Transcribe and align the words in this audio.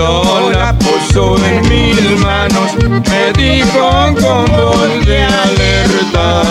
Cuando 0.00 0.50
la 0.52 0.72
puso 0.78 1.36
en 1.44 1.60
mis 1.68 2.18
manos, 2.20 2.72
me 2.88 3.32
dijo 3.34 4.14
con 4.18 4.46
voz 4.46 5.04
de 5.04 5.22
alerta. 5.22 6.42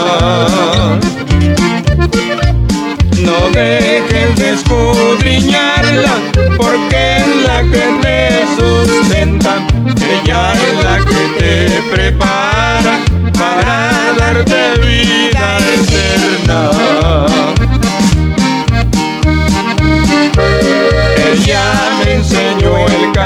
No 3.18 3.50
dejes 3.52 4.36
de 4.36 4.50
escudriñarla, 4.52 6.16
porque 6.58 7.18
es 7.18 7.28
la 7.48 7.64
que 7.64 7.86
te 8.04 8.20
sustenta. 8.56 9.66
Ella 9.98 10.54
es 10.54 10.84
la 10.84 10.98
que 11.00 11.22
te 11.40 11.82
prepara 11.92 12.29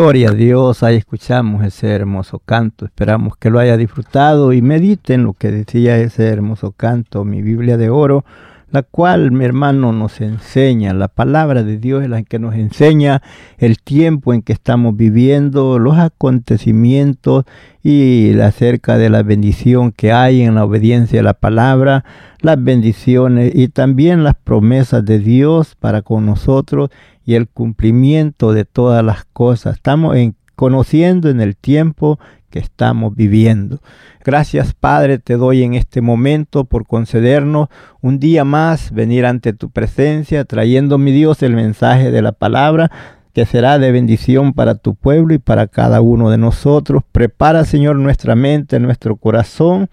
Gloria 0.00 0.28
a 0.28 0.32
Dios, 0.32 0.84
ahí 0.84 0.94
escuchamos 0.94 1.64
ese 1.64 1.88
hermoso 1.88 2.38
canto, 2.38 2.84
esperamos 2.84 3.36
que 3.36 3.50
lo 3.50 3.58
haya 3.58 3.76
disfrutado 3.76 4.52
y 4.52 4.62
mediten 4.62 5.24
lo 5.24 5.32
que 5.32 5.50
decía 5.50 5.98
ese 5.98 6.28
hermoso 6.28 6.70
canto, 6.70 7.24
mi 7.24 7.42
Biblia 7.42 7.76
de 7.76 7.90
oro, 7.90 8.24
la 8.70 8.82
cual 8.82 9.32
mi 9.32 9.44
hermano 9.44 9.92
nos 9.92 10.20
enseña, 10.20 10.92
la 10.92 11.08
palabra 11.08 11.62
de 11.62 11.78
Dios 11.78 12.02
es 12.02 12.10
la 12.10 12.22
que 12.22 12.38
nos 12.38 12.54
enseña 12.54 13.22
el 13.56 13.78
tiempo 13.78 14.34
en 14.34 14.42
que 14.42 14.52
estamos 14.52 14.96
viviendo, 14.96 15.78
los 15.78 15.96
acontecimientos 15.96 17.44
y 17.82 18.38
acerca 18.40 18.98
de 18.98 19.08
la 19.08 19.22
bendición 19.22 19.92
que 19.92 20.12
hay 20.12 20.42
en 20.42 20.54
la 20.54 20.64
obediencia 20.64 21.20
a 21.20 21.24
la 21.24 21.34
palabra, 21.34 22.04
las 22.40 22.62
bendiciones 22.62 23.52
y 23.54 23.68
también 23.68 24.22
las 24.22 24.34
promesas 24.34 25.04
de 25.04 25.18
Dios 25.18 25.74
para 25.74 26.02
con 26.02 26.26
nosotros 26.26 26.90
y 27.24 27.34
el 27.34 27.48
cumplimiento 27.48 28.52
de 28.52 28.64
todas 28.64 29.02
las 29.04 29.24
cosas. 29.24 29.76
Estamos 29.76 30.16
en, 30.16 30.34
conociendo 30.56 31.30
en 31.30 31.40
el 31.40 31.56
tiempo 31.56 32.18
que 32.50 32.58
estamos 32.58 33.14
viviendo. 33.14 33.80
Gracias 34.24 34.74
Padre 34.74 35.18
te 35.18 35.36
doy 35.36 35.62
en 35.62 35.74
este 35.74 36.00
momento 36.00 36.64
por 36.64 36.86
concedernos 36.86 37.68
un 38.00 38.18
día 38.18 38.44
más 38.44 38.92
venir 38.92 39.26
ante 39.26 39.52
tu 39.52 39.70
presencia, 39.70 40.44
trayendo 40.44 40.98
mi 40.98 41.12
Dios 41.12 41.42
el 41.42 41.54
mensaje 41.54 42.10
de 42.10 42.22
la 42.22 42.32
palabra 42.32 42.90
que 43.38 43.46
será 43.46 43.78
de 43.78 43.92
bendición 43.92 44.52
para 44.52 44.74
tu 44.74 44.96
pueblo 44.96 45.32
y 45.32 45.38
para 45.38 45.68
cada 45.68 46.00
uno 46.00 46.28
de 46.28 46.38
nosotros. 46.38 47.04
Prepara, 47.12 47.64
Señor, 47.64 47.94
nuestra 47.94 48.34
mente, 48.34 48.80
nuestro 48.80 49.14
corazón 49.14 49.88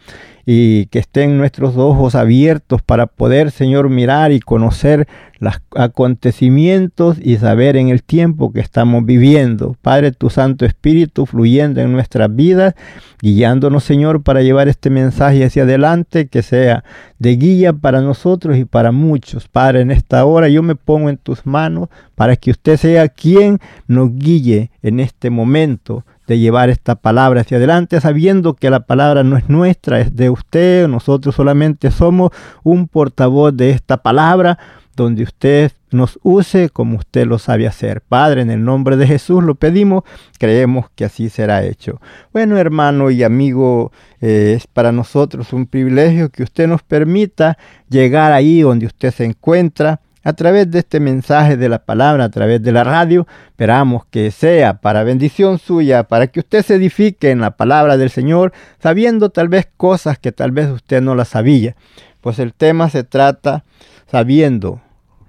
y 0.48 0.88
que 0.88 0.98
estén 0.98 1.38
nuestros 1.38 1.78
ojos 1.78 2.16
abiertos 2.16 2.82
para 2.82 3.06
poder, 3.06 3.52
Señor, 3.52 3.90
mirar 3.90 4.32
y 4.32 4.40
conocer 4.40 5.08
los 5.46 5.62
acontecimientos 5.76 7.18
y 7.22 7.38
saber 7.38 7.78
en 7.78 7.90
el 7.90 8.04
tiempo 8.04 8.52
que 8.52 8.60
estamos 8.60 9.06
viviendo. 9.06 9.76
Padre, 9.82 10.12
tu 10.12 10.30
Santo 10.30 10.66
Espíritu 10.66 11.26
fluyendo 11.26 11.82
en 11.82 11.92
nuestras 11.92 12.36
vidas, 12.36 12.74
guiándonos, 13.22 13.84
Señor, 13.84 14.24
para 14.24 14.42
llevar 14.42 14.68
este 14.68 14.90
mensaje 14.90 15.46
hacia 15.46 15.64
adelante, 15.64 16.28
que 16.28 16.42
sea 16.42 16.84
de 17.20 17.36
guía 17.36 17.74
para 17.74 18.02
nosotros 18.02 18.58
y 18.58 18.66
para 18.66 18.92
muchos. 18.92 19.48
Padre, 19.48 19.82
en 19.82 19.92
esta 19.92 20.26
hora 20.26 20.50
yo 20.50 20.64
me 20.64 20.76
pongo 20.76 21.10
en 21.10 21.18
tus 21.18 21.46
manos 21.46 21.90
para 22.16 22.36
que 22.36 22.52
usted 22.52 22.78
sea 22.78 23.08
quien 23.08 23.60
nos 23.88 24.14
guíe 24.16 24.72
en 24.82 25.00
este 25.00 25.30
momento 25.30 26.04
de 26.28 26.40
llevar 26.40 26.70
esta 26.70 26.96
palabra 26.96 27.42
hacia 27.42 27.58
adelante, 27.58 28.02
sabiendo 28.02 28.56
que 28.56 28.70
la 28.70 28.82
palabra 28.82 29.24
no 29.24 29.38
es 29.38 29.48
nuestra, 29.50 30.00
es 30.00 30.16
de 30.16 30.30
usted, 30.30 30.88
nosotros 30.88 31.36
solamente 31.36 31.92
somos 31.92 32.32
un 32.64 32.88
portavoz 32.88 33.56
de 33.56 33.70
esta 33.70 33.98
palabra, 33.98 34.58
donde 34.96 35.24
usted 35.24 35.72
nos 35.92 36.20
use 36.24 36.70
como 36.70 36.98
usted 36.98 37.26
lo 37.26 37.40
sabe 37.40 37.68
hacer. 37.68 38.02
Padre, 38.02 38.42
en 38.42 38.52
el 38.52 38.64
nombre 38.64 38.98
de 38.98 39.08
Jesús 39.08 39.44
lo 39.44 39.56
pedimos, 39.56 40.04
creemos 40.40 40.90
que 40.96 41.06
así 41.06 41.30
será 41.30 41.64
hecho. 41.64 42.00
Bueno, 42.34 42.58
hermano 42.58 43.10
y 43.10 43.24
amigo, 43.24 43.92
eh, 44.22 44.54
es 44.58 44.68
para 44.68 44.92
nosotros 44.92 45.54
un 45.54 45.66
privilegio 45.66 46.30
que 46.30 46.44
usted 46.44 46.68
nos 46.68 46.84
permita 46.84 47.58
llegar 47.90 48.32
ahí 48.32 48.62
donde 48.62 48.86
usted 48.86 49.12
se 49.12 49.26
encuentra 49.26 50.02
a 50.24 50.34
través 50.34 50.70
de 50.72 50.80
este 50.80 51.00
mensaje 51.00 51.56
de 51.56 51.70
la 51.70 51.86
palabra, 51.86 52.26
a 52.26 52.30
través 52.30 52.62
de 52.62 52.72
la 52.72 52.84
radio. 52.84 53.28
Esperamos 53.48 54.06
que 54.10 54.32
sea 54.32 54.82
para 54.82 55.04
bendición 55.04 55.60
suya, 55.60 56.04
para 56.04 56.28
que 56.28 56.40
usted 56.40 56.64
se 56.66 56.76
edifique 56.76 57.30
en 57.30 57.42
la 57.42 57.52
palabra 57.52 57.96
del 57.96 58.10
Señor, 58.10 58.52
sabiendo 58.82 59.30
tal 59.30 59.50
vez 59.50 59.68
cosas 59.78 60.18
que 60.18 60.32
tal 60.32 60.52
vez 60.52 60.70
usted 60.72 61.02
no 61.02 61.14
las 61.14 61.30
sabía. 61.30 61.76
Pues 62.22 62.40
el 62.40 62.56
tema 62.56 62.90
se 62.90 63.04
trata 63.04 63.66
sabiendo 64.08 64.82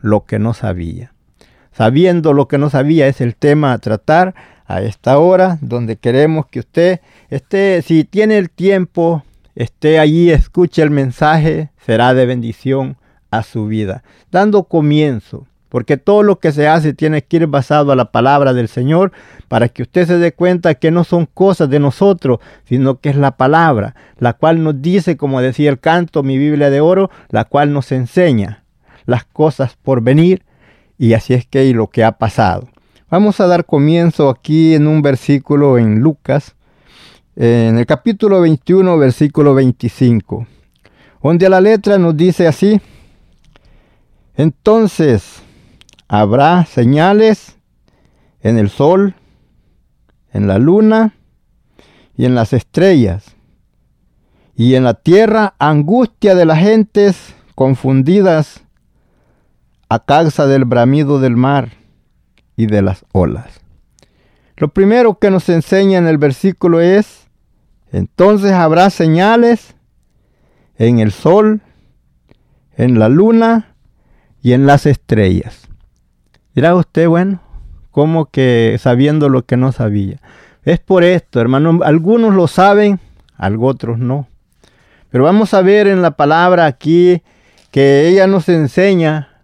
lo 0.06 0.24
que 0.24 0.38
no 0.38 0.54
sabía. 0.54 1.12
Sabiendo 1.72 2.32
lo 2.32 2.48
que 2.48 2.58
no 2.58 2.70
sabía 2.70 3.06
es 3.06 3.20
el 3.20 3.36
tema 3.36 3.72
a 3.72 3.78
tratar 3.78 4.34
a 4.66 4.80
esta 4.80 5.18
hora, 5.18 5.58
donde 5.60 5.96
queremos 5.96 6.46
que 6.46 6.60
usted 6.60 7.00
esté, 7.28 7.82
si 7.82 8.04
tiene 8.04 8.38
el 8.38 8.48
tiempo, 8.50 9.24
esté 9.54 9.98
allí, 9.98 10.30
escuche 10.30 10.82
el 10.82 10.90
mensaje, 10.90 11.70
será 11.84 12.14
de 12.14 12.24
bendición 12.24 12.96
a 13.30 13.42
su 13.42 13.66
vida, 13.66 14.02
dando 14.30 14.64
comienzo, 14.64 15.46
porque 15.68 15.96
todo 15.96 16.22
lo 16.22 16.38
que 16.38 16.52
se 16.52 16.68
hace 16.68 16.94
tiene 16.94 17.22
que 17.22 17.36
ir 17.38 17.46
basado 17.48 17.92
a 17.92 17.96
la 17.96 18.10
palabra 18.10 18.54
del 18.54 18.68
Señor 18.68 19.12
para 19.48 19.68
que 19.68 19.82
usted 19.82 20.06
se 20.06 20.18
dé 20.18 20.32
cuenta 20.32 20.76
que 20.76 20.90
no 20.90 21.04
son 21.04 21.26
cosas 21.26 21.68
de 21.68 21.80
nosotros, 21.80 22.38
sino 22.64 23.00
que 23.00 23.10
es 23.10 23.16
la 23.16 23.36
palabra, 23.36 23.94
la 24.18 24.32
cual 24.32 24.62
nos 24.62 24.80
dice, 24.80 25.16
como 25.16 25.40
decía 25.40 25.68
el 25.68 25.80
canto, 25.80 26.22
mi 26.22 26.38
Biblia 26.38 26.70
de 26.70 26.80
oro, 26.80 27.10
la 27.28 27.44
cual 27.44 27.72
nos 27.72 27.92
enseña 27.92 28.62
las 29.06 29.24
cosas 29.24 29.76
por 29.82 30.02
venir 30.02 30.44
y 30.98 31.14
así 31.14 31.34
es 31.34 31.46
que 31.46 31.64
y 31.64 31.72
lo 31.72 31.88
que 31.88 32.04
ha 32.04 32.12
pasado. 32.12 32.68
Vamos 33.08 33.40
a 33.40 33.46
dar 33.46 33.64
comienzo 33.64 34.28
aquí 34.28 34.74
en 34.74 34.86
un 34.86 35.00
versículo 35.00 35.78
en 35.78 36.00
Lucas, 36.00 36.56
en 37.36 37.78
el 37.78 37.86
capítulo 37.86 38.40
21, 38.40 38.98
versículo 38.98 39.54
25, 39.54 40.46
donde 41.22 41.48
la 41.48 41.60
letra 41.60 41.98
nos 41.98 42.16
dice 42.16 42.46
así, 42.46 42.80
Entonces 44.34 45.42
habrá 46.08 46.64
señales 46.66 47.56
en 48.40 48.58
el 48.58 48.70
sol, 48.70 49.14
en 50.32 50.46
la 50.46 50.58
luna 50.58 51.14
y 52.16 52.24
en 52.24 52.34
las 52.34 52.52
estrellas, 52.52 53.36
y 54.56 54.74
en 54.74 54.84
la 54.84 54.94
tierra 54.94 55.54
angustia 55.58 56.34
de 56.34 56.44
las 56.44 56.58
gentes 56.58 57.34
confundidas 57.54 58.65
a 59.88 60.04
causa 60.04 60.46
del 60.46 60.64
bramido 60.64 61.20
del 61.20 61.36
mar 61.36 61.70
y 62.56 62.66
de 62.66 62.82
las 62.82 63.04
olas. 63.12 63.60
Lo 64.56 64.68
primero 64.68 65.18
que 65.18 65.30
nos 65.30 65.48
enseña 65.48 65.98
en 65.98 66.06
el 66.06 66.18
versículo 66.18 66.80
es, 66.80 67.28
entonces 67.92 68.52
habrá 68.52 68.90
señales 68.90 69.74
en 70.76 70.98
el 70.98 71.12
sol, 71.12 71.60
en 72.76 72.98
la 72.98 73.08
luna 73.08 73.74
y 74.42 74.52
en 74.52 74.66
las 74.66 74.86
estrellas. 74.86 75.68
Dirá 76.54 76.74
usted, 76.74 77.06
bueno, 77.08 77.40
como 77.90 78.26
que 78.26 78.76
sabiendo 78.80 79.28
lo 79.28 79.44
que 79.44 79.56
no 79.56 79.72
sabía. 79.72 80.20
Es 80.64 80.80
por 80.80 81.04
esto, 81.04 81.40
hermano, 81.40 81.80
algunos 81.84 82.34
lo 82.34 82.48
saben, 82.48 82.98
algo 83.36 83.66
otros 83.66 83.98
no. 83.98 84.26
Pero 85.10 85.24
vamos 85.24 85.54
a 85.54 85.62
ver 85.62 85.86
en 85.86 86.02
la 86.02 86.12
palabra 86.12 86.66
aquí 86.66 87.22
que 87.70 88.08
ella 88.08 88.26
nos 88.26 88.48
enseña 88.48 89.35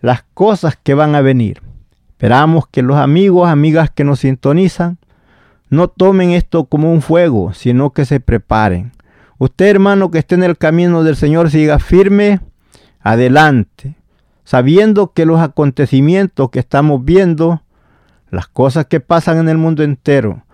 las 0.00 0.24
cosas 0.34 0.78
que 0.82 0.94
van 0.94 1.14
a 1.14 1.20
venir. 1.20 1.62
Esperamos 2.10 2.66
que 2.68 2.82
los 2.82 2.96
amigos, 2.96 3.48
amigas 3.48 3.90
que 3.90 4.04
nos 4.04 4.20
sintonizan, 4.20 4.98
no 5.68 5.88
tomen 5.88 6.32
esto 6.32 6.64
como 6.64 6.92
un 6.92 7.00
fuego, 7.00 7.52
sino 7.54 7.90
que 7.90 8.04
se 8.04 8.20
preparen. 8.20 8.92
Usted, 9.38 9.68
hermano, 9.68 10.10
que 10.10 10.18
esté 10.18 10.34
en 10.34 10.42
el 10.42 10.58
camino 10.58 11.02
del 11.02 11.16
Señor, 11.16 11.50
siga 11.50 11.78
firme, 11.78 12.40
adelante, 13.00 13.94
sabiendo 14.44 15.12
que 15.12 15.24
los 15.24 15.40
acontecimientos 15.40 16.50
que 16.50 16.58
estamos 16.58 17.04
viendo, 17.04 17.62
las 18.30 18.48
cosas 18.48 18.86
que 18.86 19.00
pasan 19.00 19.38
en 19.38 19.48
el 19.48 19.56
mundo 19.56 19.82
entero, 19.82 20.44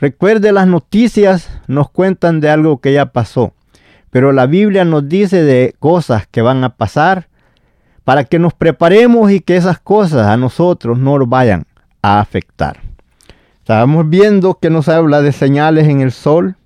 recuerde 0.00 0.52
las 0.52 0.66
noticias 0.66 1.48
nos 1.68 1.90
cuentan 1.90 2.40
de 2.40 2.50
algo 2.50 2.80
que 2.80 2.92
ya 2.92 3.06
pasó, 3.06 3.54
pero 4.10 4.32
la 4.32 4.46
Biblia 4.46 4.84
nos 4.84 5.08
dice 5.08 5.42
de 5.42 5.74
cosas 5.78 6.26
que 6.26 6.42
van 6.42 6.64
a 6.64 6.76
pasar 6.76 7.28
para 8.08 8.24
que 8.24 8.38
nos 8.38 8.54
preparemos 8.54 9.30
y 9.30 9.40
que 9.40 9.54
esas 9.54 9.78
cosas 9.78 10.28
a 10.28 10.38
nosotros 10.38 10.98
no 10.98 11.18
nos 11.18 11.28
vayan 11.28 11.66
a 12.00 12.20
afectar. 12.20 12.80
Estábamos 13.58 14.08
viendo 14.08 14.54
que 14.54 14.70
nos 14.70 14.88
habla 14.88 15.20
de 15.20 15.30
señales 15.30 15.88
en 15.88 16.00
el 16.00 16.10
sol, 16.10 16.56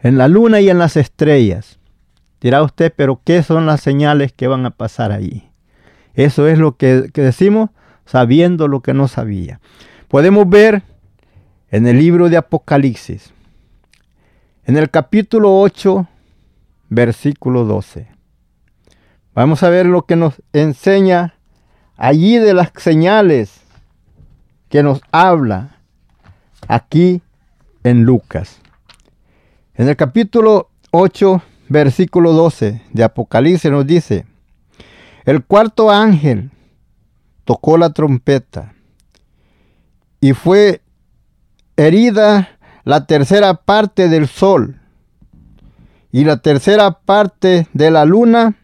en 0.00 0.16
la 0.16 0.26
luna 0.26 0.62
y 0.62 0.70
en 0.70 0.78
las 0.78 0.96
estrellas. 0.96 1.78
Dirá 2.40 2.62
usted, 2.62 2.94
pero 2.96 3.20
¿qué 3.22 3.42
son 3.42 3.66
las 3.66 3.82
señales 3.82 4.32
que 4.32 4.46
van 4.46 4.64
a 4.64 4.70
pasar 4.70 5.12
ahí? 5.12 5.50
Eso 6.14 6.48
es 6.48 6.58
lo 6.58 6.78
que, 6.78 7.10
que 7.12 7.20
decimos 7.20 7.68
sabiendo 8.06 8.66
lo 8.66 8.80
que 8.80 8.94
no 8.94 9.06
sabía. 9.06 9.60
Podemos 10.08 10.48
ver 10.48 10.82
en 11.70 11.86
el 11.86 11.98
libro 11.98 12.30
de 12.30 12.38
Apocalipsis, 12.38 13.34
en 14.64 14.78
el 14.78 14.88
capítulo 14.88 15.60
8, 15.60 16.08
versículo 16.88 17.66
12. 17.66 18.13
Vamos 19.34 19.64
a 19.64 19.68
ver 19.68 19.86
lo 19.86 20.06
que 20.06 20.14
nos 20.14 20.40
enseña 20.52 21.34
allí 21.96 22.38
de 22.38 22.54
las 22.54 22.70
señales 22.76 23.62
que 24.68 24.84
nos 24.84 25.00
habla 25.10 25.80
aquí 26.68 27.20
en 27.82 28.04
Lucas. 28.04 28.60
En 29.74 29.88
el 29.88 29.96
capítulo 29.96 30.70
8, 30.92 31.42
versículo 31.68 32.32
12 32.32 32.82
de 32.92 33.02
Apocalipsis 33.02 33.72
nos 33.72 33.84
dice, 33.84 34.24
el 35.24 35.44
cuarto 35.44 35.90
ángel 35.90 36.52
tocó 37.44 37.76
la 37.76 37.90
trompeta 37.90 38.72
y 40.20 40.32
fue 40.32 40.80
herida 41.76 42.50
la 42.84 43.06
tercera 43.06 43.54
parte 43.54 44.08
del 44.08 44.28
sol 44.28 44.80
y 46.12 46.22
la 46.22 46.36
tercera 46.36 47.00
parte 47.00 47.66
de 47.72 47.90
la 47.90 48.04
luna 48.04 48.54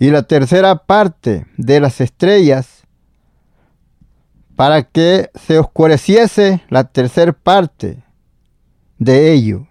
y 0.00 0.10
la 0.10 0.22
tercera 0.22 0.74
parte 0.76 1.46
de 1.58 1.78
las 1.78 2.00
estrellas 2.00 2.84
para 4.56 4.82
que 4.82 5.30
se 5.34 5.58
oscureciese 5.58 6.62
la 6.70 6.84
tercera 6.84 7.34
parte 7.34 8.02
de 8.98 9.30
ello 9.30 9.66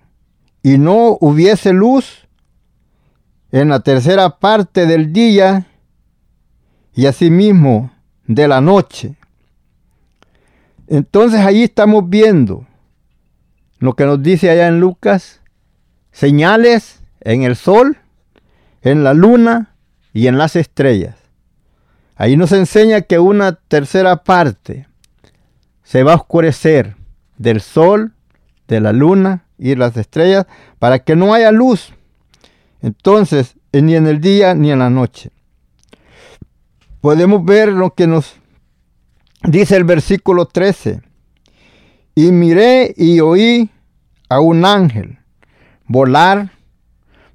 y 0.62 0.78
no 0.78 1.18
hubiese 1.20 1.74
luz 1.74 2.28
en 3.52 3.70
la 3.70 3.80
tercera 3.80 4.38
parte 4.38 4.86
del 4.86 5.12
día 5.12 5.66
y 6.94 7.08
asimismo 7.08 7.92
de 8.28 8.48
la 8.48 8.62
noche. 8.62 9.16
Entonces 10.88 11.40
ahí 11.40 11.64
estamos 11.64 12.08
viendo 12.08 12.68
lo 13.80 13.96
que 13.96 14.06
nos 14.06 14.22
dice 14.22 14.52
allá 14.52 14.68
en 14.68 14.80
Lucas, 14.80 15.42
señales 16.12 17.02
en 17.22 17.42
el 17.42 17.56
sol, 17.56 17.98
en 18.84 19.04
la 19.04 19.16
luna 19.16 19.69
y 20.14 20.28
en 20.28 20.38
las 20.38 20.56
estrellas. 20.56 21.16
Ahí 22.16 22.36
nos 22.36 22.52
enseña 22.52 23.02
que 23.02 23.20
una 23.20 23.54
tercera 23.54 24.24
parte 24.24 24.88
se 25.84 26.04
va 26.04 26.14
a 26.14 26.18
oscurecer 26.18 26.96
del 27.38 27.62
sol, 27.62 28.14
de 28.68 28.82
la 28.82 28.92
luna 28.92 29.46
y 29.58 29.76
las 29.76 29.96
estrellas 29.98 30.46
para 30.78 31.00
que 31.00 31.16
no 31.16 31.34
haya 31.34 31.52
luz. 31.52 31.94
Entonces, 32.82 33.56
ni 33.72 33.96
en 33.96 34.08
el 34.08 34.22
día 34.22 34.54
ni 34.54 34.72
en 34.72 34.80
la 34.80 34.90
noche. 34.90 35.32
Podemos 37.02 37.46
ver 37.46 37.70
lo 37.70 37.94
que 37.94 38.08
nos 38.08 38.36
dice 39.44 39.78
el 39.78 39.86
versículo 39.86 40.46
13. 40.46 41.02
Y 42.16 42.32
miré 42.32 42.94
y 42.98 43.22
oí 43.22 43.70
a 44.28 44.42
un 44.42 44.66
ángel 44.66 45.20
volar 45.88 46.52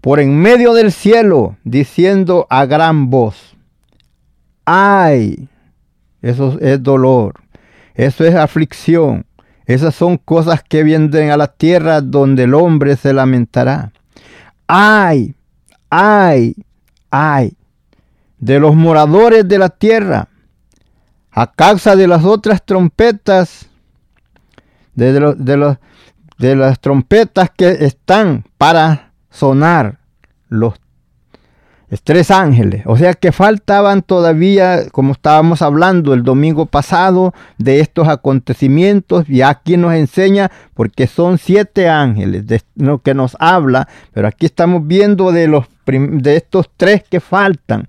por 0.04 0.20
en 0.20 0.36
medio 0.36 0.74
del 0.74 0.92
cielo, 0.92 1.56
diciendo 1.64 2.46
a 2.50 2.66
gran 2.66 3.08
voz, 3.08 3.56
ay, 4.66 5.48
eso 6.20 6.58
es 6.60 6.82
dolor, 6.82 7.40
eso 7.94 8.22
es 8.26 8.34
aflicción, 8.34 9.24
esas 9.64 9.94
son 9.94 10.18
cosas 10.18 10.62
que 10.62 10.82
vienen 10.82 11.30
a 11.30 11.38
la 11.38 11.46
tierra 11.46 12.02
donde 12.02 12.42
el 12.42 12.52
hombre 12.52 12.96
se 12.96 13.14
lamentará. 13.14 13.92
Ay, 14.66 15.34
ay, 15.88 16.54
ay, 17.10 17.56
de 18.36 18.60
los 18.60 18.76
moradores 18.76 19.48
de 19.48 19.56
la 19.56 19.70
tierra, 19.70 20.28
a 21.30 21.50
causa 21.50 21.96
de 21.96 22.08
las 22.08 22.26
otras 22.26 22.62
trompetas, 22.62 23.70
de, 24.94 25.14
de, 25.14 25.78
de 26.36 26.56
las 26.56 26.78
trompetas 26.78 27.50
que 27.56 27.86
están 27.86 28.44
para 28.58 29.03
sonar 29.34 29.98
los 30.48 30.74
tres 32.02 32.30
ángeles. 32.30 32.82
O 32.86 32.96
sea 32.96 33.14
que 33.14 33.32
faltaban 33.32 34.02
todavía, 34.02 34.88
como 34.90 35.12
estábamos 35.12 35.62
hablando 35.62 36.14
el 36.14 36.22
domingo 36.22 36.66
pasado, 36.66 37.34
de 37.58 37.80
estos 37.80 38.08
acontecimientos. 38.08 39.28
Y 39.28 39.42
aquí 39.42 39.76
nos 39.76 39.94
enseña, 39.94 40.50
porque 40.74 41.06
son 41.06 41.38
siete 41.38 41.88
ángeles 41.88 42.46
de 42.46 42.62
lo 42.76 42.98
que 42.98 43.14
nos 43.14 43.36
habla, 43.38 43.88
pero 44.12 44.28
aquí 44.28 44.46
estamos 44.46 44.86
viendo 44.86 45.32
de, 45.32 45.48
los 45.48 45.66
de 45.86 46.36
estos 46.36 46.70
tres 46.76 47.04
que 47.08 47.20
faltan. 47.20 47.88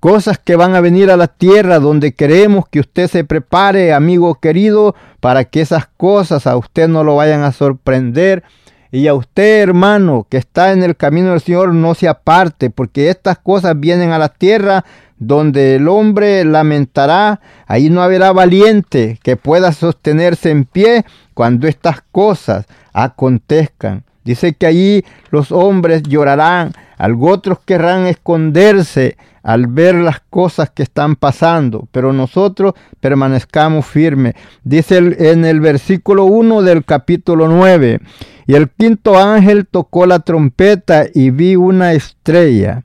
Cosas 0.00 0.38
que 0.38 0.56
van 0.56 0.74
a 0.74 0.80
venir 0.80 1.10
a 1.10 1.16
la 1.16 1.26
tierra 1.26 1.78
donde 1.78 2.12
queremos 2.12 2.68
que 2.68 2.80
usted 2.80 3.08
se 3.08 3.24
prepare, 3.24 3.92
amigo 3.92 4.36
querido, 4.36 4.94
para 5.20 5.44
que 5.44 5.60
esas 5.60 5.86
cosas 5.96 6.46
a 6.46 6.56
usted 6.56 6.86
no 6.86 7.02
lo 7.02 7.16
vayan 7.16 7.42
a 7.42 7.52
sorprender 7.52 8.44
y 8.90 9.06
a 9.08 9.14
usted, 9.14 9.62
hermano, 9.62 10.26
que 10.28 10.36
está 10.36 10.72
en 10.72 10.82
el 10.82 10.96
camino 10.96 11.30
del 11.30 11.40
Señor, 11.40 11.74
no 11.74 11.94
se 11.94 12.08
aparte, 12.08 12.70
porque 12.70 13.10
estas 13.10 13.38
cosas 13.38 13.78
vienen 13.78 14.10
a 14.10 14.18
la 14.18 14.28
tierra 14.28 14.84
donde 15.18 15.76
el 15.76 15.88
hombre 15.88 16.44
lamentará, 16.44 17.40
ahí 17.66 17.88
no 17.90 18.02
habrá 18.02 18.32
valiente 18.32 19.18
que 19.22 19.36
pueda 19.36 19.72
sostenerse 19.72 20.50
en 20.50 20.64
pie 20.64 21.04
cuando 21.34 21.66
estas 21.66 22.02
cosas 22.12 22.66
acontezcan. 22.92 24.04
Dice 24.24 24.54
que 24.54 24.66
allí 24.66 25.04
los 25.30 25.52
hombres 25.52 26.02
llorarán, 26.02 26.72
otros 27.20 27.58
querrán 27.64 28.06
esconderse 28.06 29.16
al 29.42 29.68
ver 29.68 29.94
las 29.94 30.20
cosas 30.28 30.70
que 30.70 30.82
están 30.82 31.14
pasando, 31.14 31.86
pero 31.92 32.12
nosotros 32.12 32.74
permanezcamos 33.00 33.86
firmes. 33.86 34.34
Dice 34.64 34.96
en 34.98 35.44
el 35.44 35.60
versículo 35.60 36.24
1 36.24 36.62
del 36.62 36.84
capítulo 36.84 37.46
9, 37.46 38.00
y 38.46 38.54
el 38.54 38.70
quinto 38.70 39.18
ángel 39.18 39.66
tocó 39.66 40.06
la 40.06 40.20
trompeta 40.20 41.06
y 41.12 41.30
vi 41.30 41.56
una 41.56 41.92
estrella 41.92 42.84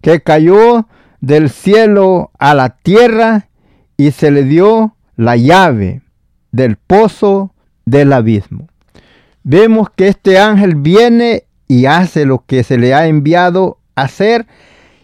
que 0.00 0.20
cayó 0.20 0.88
del 1.20 1.50
cielo 1.50 2.30
a 2.38 2.54
la 2.54 2.70
tierra 2.70 3.48
y 3.96 4.10
se 4.10 4.30
le 4.30 4.44
dio 4.44 4.96
la 5.16 5.36
llave 5.36 6.02
del 6.50 6.76
pozo 6.76 7.54
del 7.84 8.12
abismo. 8.12 8.68
Vemos 9.42 9.88
que 9.94 10.08
este 10.08 10.38
ángel 10.38 10.74
viene 10.74 11.44
y 11.68 11.86
hace 11.86 12.26
lo 12.26 12.44
que 12.46 12.64
se 12.64 12.78
le 12.78 12.94
ha 12.94 13.06
enviado 13.06 13.78
a 13.94 14.02
hacer 14.02 14.46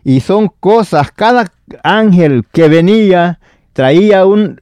y 0.04 0.20
son 0.20 0.48
cosas, 0.48 1.12
cada 1.12 1.52
ángel 1.84 2.44
que 2.52 2.68
venía 2.68 3.38
traía 3.72 4.26
un 4.26 4.61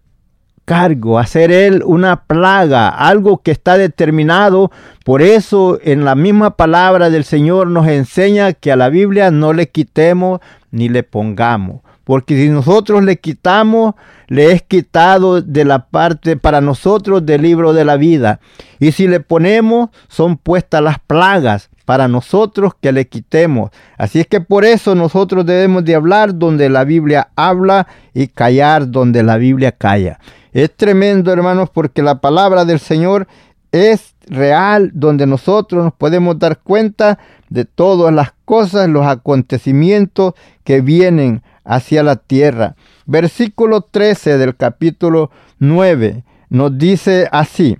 cargo, 0.70 1.18
hacer 1.18 1.50
él 1.50 1.82
una 1.84 2.26
plaga, 2.26 2.90
algo 2.90 3.38
que 3.38 3.50
está 3.50 3.76
determinado. 3.76 4.70
Por 5.04 5.20
eso 5.20 5.80
en 5.82 6.04
la 6.04 6.14
misma 6.14 6.56
palabra 6.56 7.10
del 7.10 7.24
Señor 7.24 7.66
nos 7.66 7.88
enseña 7.88 8.52
que 8.52 8.70
a 8.70 8.76
la 8.76 8.88
Biblia 8.88 9.32
no 9.32 9.52
le 9.52 9.68
quitemos 9.68 10.38
ni 10.70 10.88
le 10.88 11.02
pongamos. 11.02 11.80
Porque 12.04 12.36
si 12.36 12.50
nosotros 12.50 13.02
le 13.02 13.18
quitamos, 13.18 13.96
le 14.28 14.52
es 14.52 14.62
quitado 14.62 15.42
de 15.42 15.64
la 15.64 15.86
parte 15.86 16.36
para 16.36 16.60
nosotros 16.60 17.26
del 17.26 17.42
libro 17.42 17.72
de 17.72 17.84
la 17.84 17.96
vida. 17.96 18.38
Y 18.78 18.92
si 18.92 19.08
le 19.08 19.18
ponemos, 19.18 19.90
son 20.06 20.36
puestas 20.36 20.84
las 20.84 21.00
plagas 21.00 21.68
para 21.90 22.06
nosotros 22.06 22.74
que 22.80 22.92
le 22.92 23.08
quitemos. 23.08 23.72
Así 23.98 24.20
es 24.20 24.28
que 24.28 24.40
por 24.40 24.64
eso 24.64 24.94
nosotros 24.94 25.44
debemos 25.44 25.84
de 25.84 25.96
hablar 25.96 26.38
donde 26.38 26.68
la 26.68 26.84
Biblia 26.84 27.30
habla 27.34 27.88
y 28.14 28.28
callar 28.28 28.92
donde 28.92 29.24
la 29.24 29.38
Biblia 29.38 29.72
calla. 29.72 30.20
Es 30.52 30.72
tremendo, 30.76 31.32
hermanos, 31.32 31.68
porque 31.68 32.00
la 32.00 32.20
palabra 32.20 32.64
del 32.64 32.78
Señor 32.78 33.26
es 33.72 34.14
real, 34.28 34.92
donde 34.94 35.26
nosotros 35.26 35.82
nos 35.82 35.92
podemos 35.92 36.38
dar 36.38 36.60
cuenta 36.60 37.18
de 37.48 37.64
todas 37.64 38.14
las 38.14 38.34
cosas, 38.44 38.88
los 38.88 39.04
acontecimientos 39.04 40.34
que 40.62 40.82
vienen 40.82 41.42
hacia 41.64 42.04
la 42.04 42.14
tierra. 42.14 42.76
Versículo 43.04 43.80
13 43.80 44.38
del 44.38 44.54
capítulo 44.54 45.32
9 45.58 46.22
nos 46.50 46.78
dice 46.78 47.28
así, 47.32 47.76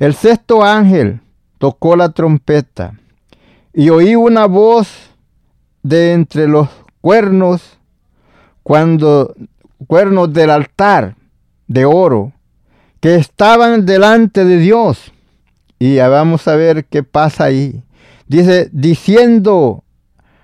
el 0.00 0.12
sexto 0.14 0.64
ángel 0.64 1.20
tocó 1.58 1.94
la 1.94 2.08
trompeta 2.08 2.94
y 3.74 3.88
oí 3.90 4.14
una 4.14 4.46
voz 4.46 5.10
de 5.82 6.12
entre 6.12 6.46
los 6.46 6.68
cuernos, 7.00 7.78
cuando 8.62 9.34
cuernos 9.86 10.32
del 10.32 10.50
altar 10.50 11.16
de 11.66 11.84
oro 11.84 12.32
que 13.00 13.16
estaban 13.16 13.84
delante 13.84 14.44
de 14.44 14.58
Dios. 14.58 15.12
Y 15.78 15.96
vamos 15.98 16.46
a 16.46 16.54
ver 16.54 16.84
qué 16.84 17.02
pasa 17.02 17.44
ahí. 17.44 17.82
Dice, 18.28 18.68
diciendo 18.72 19.82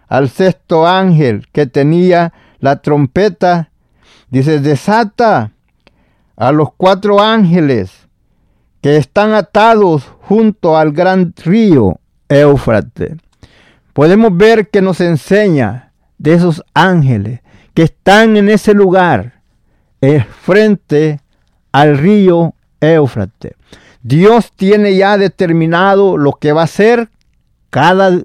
al 0.09 0.29
sexto 0.29 0.87
ángel 0.87 1.47
que 1.53 1.67
tenía 1.67 2.33
la 2.59 2.83
trompeta, 2.83 3.71
dice, 4.31 4.59
desata 4.59 5.53
a 6.37 6.51
los 6.51 6.73
cuatro 6.77 7.21
ángeles 7.21 7.93
que 8.81 8.97
están 8.97 9.33
atados 9.33 10.03
junto 10.23 10.77
al 10.77 10.93
gran 10.93 11.35
río 11.37 12.01
Éufrates. 12.29 13.13
Podemos 13.93 14.37
ver 14.37 14.69
que 14.69 14.81
nos 14.81 15.01
enseña 15.01 15.93
de 16.19 16.35
esos 16.35 16.65
ángeles 16.75 17.41
que 17.75 17.83
están 17.83 18.37
en 18.37 18.49
ese 18.49 18.75
lugar 18.75 19.41
frente 20.43 21.21
al 21.73 21.99
río 21.99 22.55
Éufrates. 22.81 23.55
Dios 24.03 24.53
tiene 24.55 24.97
ya 24.97 25.19
determinado 25.19 26.17
lo 26.17 26.33
que 26.33 26.53
va 26.53 26.63
a 26.63 26.69
ser 26.69 27.09
cada 27.71 28.23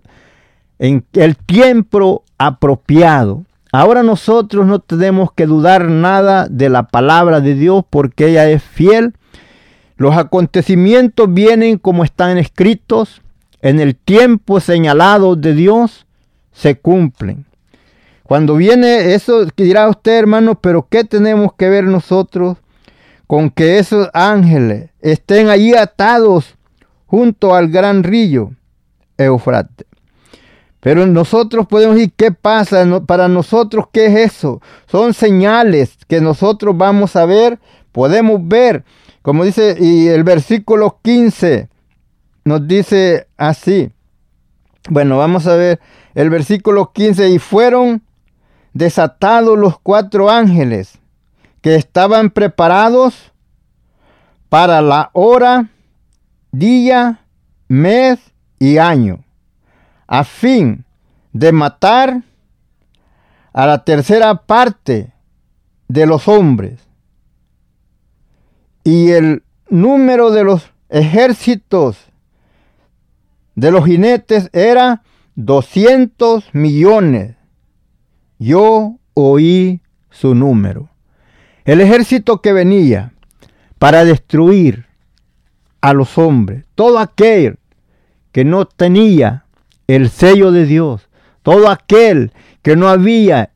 en 0.80 1.06
el 1.14 1.36
tiempo 1.36 2.24
apropiado. 2.38 3.46
Ahora 3.72 4.04
nosotros 4.04 4.68
no 4.68 4.80
tenemos 4.80 5.32
que 5.34 5.48
dudar 5.48 5.90
nada 5.90 6.48
de 6.48 6.70
la 6.70 6.84
palabra 6.84 7.42
de 7.42 7.56
Dios 7.56 7.84
porque 7.90 8.28
ella 8.28 8.48
es 8.48 8.62
fiel. 8.62 9.14
Los 9.98 10.16
acontecimientos 10.16 11.34
vienen 11.34 11.80
como 11.80 12.04
están 12.04 12.38
escritos. 12.38 13.23
En 13.64 13.80
el 13.80 13.96
tiempo 13.96 14.60
señalado 14.60 15.38
de 15.38 15.54
Dios 15.54 16.06
se 16.52 16.76
cumplen. 16.76 17.46
Cuando 18.24 18.58
viene 18.58 19.14
eso, 19.14 19.46
dirá 19.56 19.88
usted, 19.88 20.20
hermano, 20.20 20.60
pero 20.60 20.86
¿qué 20.90 21.06
tenemos 21.06 21.54
que 21.54 21.70
ver 21.70 21.86
nosotros 21.86 22.58
con 23.26 23.50
que 23.50 23.80
esos 23.80 24.10
ángeles 24.14 24.90
estén 25.00 25.48
allí 25.48 25.74
atados 25.76 26.58
junto 27.06 27.56
al 27.56 27.70
gran 27.70 28.04
río 28.04 28.52
Eufrate? 29.18 29.86
Pero 30.82 31.08
nosotros 31.08 31.66
podemos 31.66 31.96
decir, 31.96 32.12
¿qué 32.18 32.34
pasa? 32.34 32.86
Para 33.06 33.30
nosotros, 33.30 33.86
¿qué 33.94 34.08
es 34.08 34.34
eso? 34.34 34.62
Son 34.88 35.14
señales 35.14 35.96
que 36.10 36.20
nosotros 36.20 36.78
vamos 36.78 37.16
a 37.16 37.26
ver, 37.26 37.60
podemos 37.94 38.46
ver. 38.46 38.84
Como 39.22 39.46
dice, 39.46 39.78
el 40.14 40.26
versículo 40.26 41.00
15 41.02 41.70
nos 42.46 42.68
dice 42.68 43.28
así. 43.38 43.92
Bueno, 44.90 45.18
vamos 45.18 45.48
a 45.48 45.56
ver 45.56 45.80
el 46.14 46.30
versículo 46.30 46.92
15. 46.92 47.30
Y 47.30 47.40
fueron 47.40 48.04
desatados 48.74 49.58
los 49.58 49.80
cuatro 49.80 50.30
ángeles 50.30 51.00
que 51.62 51.76
estaban 51.76 52.30
preparados 52.30 53.32
para 54.50 54.82
la 54.82 55.10
hora, 55.14 55.70
día, 56.52 57.22
mes 57.68 58.20
y 58.60 58.78
año, 58.78 59.24
a 60.06 60.24
fin 60.24 60.86
de 61.32 61.52
matar 61.52 62.22
a 63.54 63.66
la 63.66 63.84
tercera 63.84 64.36
parte 64.36 65.14
de 65.88 66.06
los 66.06 66.28
hombres. 66.28 66.80
Y 68.84 69.12
el 69.12 69.44
número 69.70 70.32
de 70.32 70.44
los 70.44 70.70
ejércitos 70.90 71.98
de 73.56 73.72
los 73.72 73.86
jinetes 73.86 74.50
era 74.54 75.04
200 75.36 76.54
millones 76.54 77.36
yo 78.44 78.98
oí 79.14 79.80
su 80.10 80.36
número. 80.36 80.90
El 81.64 81.80
ejército 81.80 82.42
que 82.42 82.52
venía 82.52 83.14
para 83.80 84.04
destruir 84.04 84.86
a 85.80 85.94
los 85.94 86.18
hombres, 86.18 86.66
todo 86.76 87.00
aquel 87.00 87.58
que 88.34 88.44
no 88.44 88.66
tenía 88.66 89.46
el 89.88 90.10
sello 90.10 90.52
de 90.52 90.66
Dios, 90.66 91.08
todo 91.42 91.70
aquel 91.70 92.34
que 92.62 92.76
no 92.76 92.90
había 92.90 93.52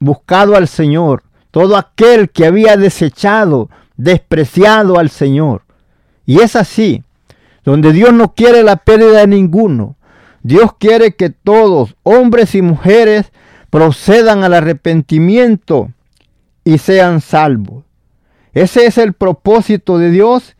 buscado 0.00 0.56
al 0.56 0.66
Señor, 0.66 1.22
todo 1.52 1.76
aquel 1.76 2.30
que 2.30 2.46
había 2.46 2.76
desechado, 2.76 3.70
despreciado 3.96 4.98
al 4.98 5.10
Señor. 5.10 5.62
Y 6.24 6.40
es 6.40 6.56
así, 6.56 7.04
donde 7.66 7.92
Dios 7.92 8.12
no 8.12 8.32
quiere 8.32 8.62
la 8.62 8.76
pérdida 8.76 9.18
de 9.18 9.26
ninguno. 9.26 9.96
Dios 10.42 10.70
quiere 10.78 11.16
que 11.16 11.30
todos, 11.30 11.96
hombres 12.04 12.54
y 12.54 12.62
mujeres, 12.62 13.32
procedan 13.70 14.44
al 14.44 14.54
arrepentimiento 14.54 15.90
y 16.62 16.78
sean 16.78 17.20
salvos. 17.20 17.84
Ese 18.54 18.86
es 18.86 18.98
el 18.98 19.14
propósito 19.14 19.98
de 19.98 20.10
Dios, 20.10 20.54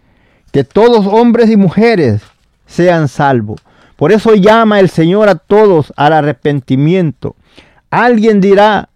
que 0.51 0.65
todos 0.65 1.07
hombres 1.07 1.49
y 1.49 1.57
mujeres 1.57 2.23
sean 2.67 3.07
salvos. 3.07 3.61
Por 3.95 4.11
eso 4.11 4.35
llama 4.35 4.81
el 4.81 4.91
Señor 4.91 5.29
a 5.29 5.37
todos 5.37 5.93
al 5.97 6.13
arrepentimiento. 6.13 7.37
Alguien 7.89 8.41
dirá, 8.41 8.89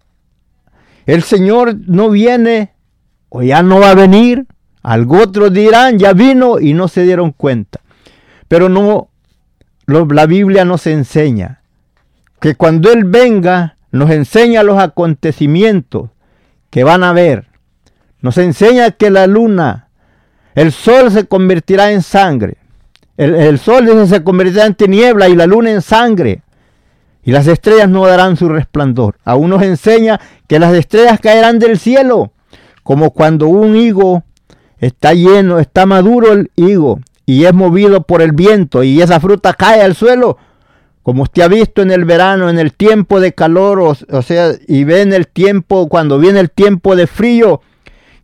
el 1.05 1.23
Señor 1.23 1.77
no 1.87 2.09
viene 2.09 2.73
o 3.29 3.41
ya 3.41 3.63
no 3.63 3.79
va 3.79 3.91
a 3.91 3.95
venir. 3.95 4.47
Algo 4.83 5.19
otros 5.21 5.53
dirán, 5.53 5.97
ya 5.97 6.11
vino 6.11 6.59
y 6.59 6.73
no 6.73 6.89
se 6.89 7.03
dieron 7.03 7.31
cuenta. 7.31 7.80
Pero 8.51 8.67
no, 8.67 9.07
la 9.85 10.25
Biblia 10.25 10.65
nos 10.65 10.85
enseña 10.85 11.61
que 12.41 12.55
cuando 12.55 12.91
Él 12.91 13.05
venga, 13.05 13.77
nos 13.91 14.11
enseña 14.11 14.61
los 14.61 14.77
acontecimientos 14.77 16.09
que 16.69 16.83
van 16.83 17.05
a 17.05 17.13
ver. 17.13 17.47
Nos 18.19 18.37
enseña 18.37 18.91
que 18.91 19.09
la 19.09 19.25
luna, 19.25 19.87
el 20.53 20.73
sol 20.73 21.11
se 21.11 21.27
convertirá 21.27 21.93
en 21.93 22.01
sangre. 22.01 22.57
El, 23.15 23.57
sol 23.57 23.87
se 24.05 24.21
convertirá 24.21 24.65
en 24.65 24.75
tiniebla 24.75 25.29
y 25.29 25.35
la 25.37 25.47
luna 25.47 25.71
en 25.71 25.81
sangre. 25.81 26.41
Y 27.23 27.31
las 27.31 27.47
estrellas 27.47 27.87
no 27.87 28.05
darán 28.05 28.35
su 28.35 28.49
resplandor. 28.49 29.15
Aún 29.23 29.51
nos 29.51 29.63
enseña 29.63 30.19
que 30.47 30.59
las 30.59 30.73
estrellas 30.73 31.21
caerán 31.21 31.57
del 31.57 31.79
cielo. 31.79 32.33
Como 32.83 33.11
cuando 33.11 33.47
un 33.47 33.77
higo 33.77 34.25
está 34.77 35.13
lleno, 35.13 35.57
está 35.57 35.85
maduro 35.85 36.33
el 36.33 36.51
higo 36.57 36.99
y 37.31 37.45
es 37.45 37.53
movido 37.53 38.03
por 38.03 38.21
el 38.21 38.33
viento 38.33 38.83
y 38.83 39.01
esa 39.01 39.21
fruta 39.21 39.53
cae 39.53 39.81
al 39.81 39.95
suelo 39.95 40.37
como 41.01 41.23
usted 41.23 41.43
ha 41.43 41.47
visto 41.47 41.81
en 41.81 41.89
el 41.89 42.03
verano, 42.03 42.49
en 42.49 42.59
el 42.59 42.73
tiempo 42.73 43.21
de 43.21 43.33
calor, 43.33 43.79
o, 43.79 44.21
sea, 44.21 44.51
y 44.67 44.83
ve 44.83 45.01
en 45.01 45.13
el 45.13 45.27
tiempo, 45.27 45.87
cuando 45.87 46.19
viene 46.19 46.41
el 46.41 46.51
tiempo 46.51 46.95
de 46.97 47.07
frío, 47.07 47.61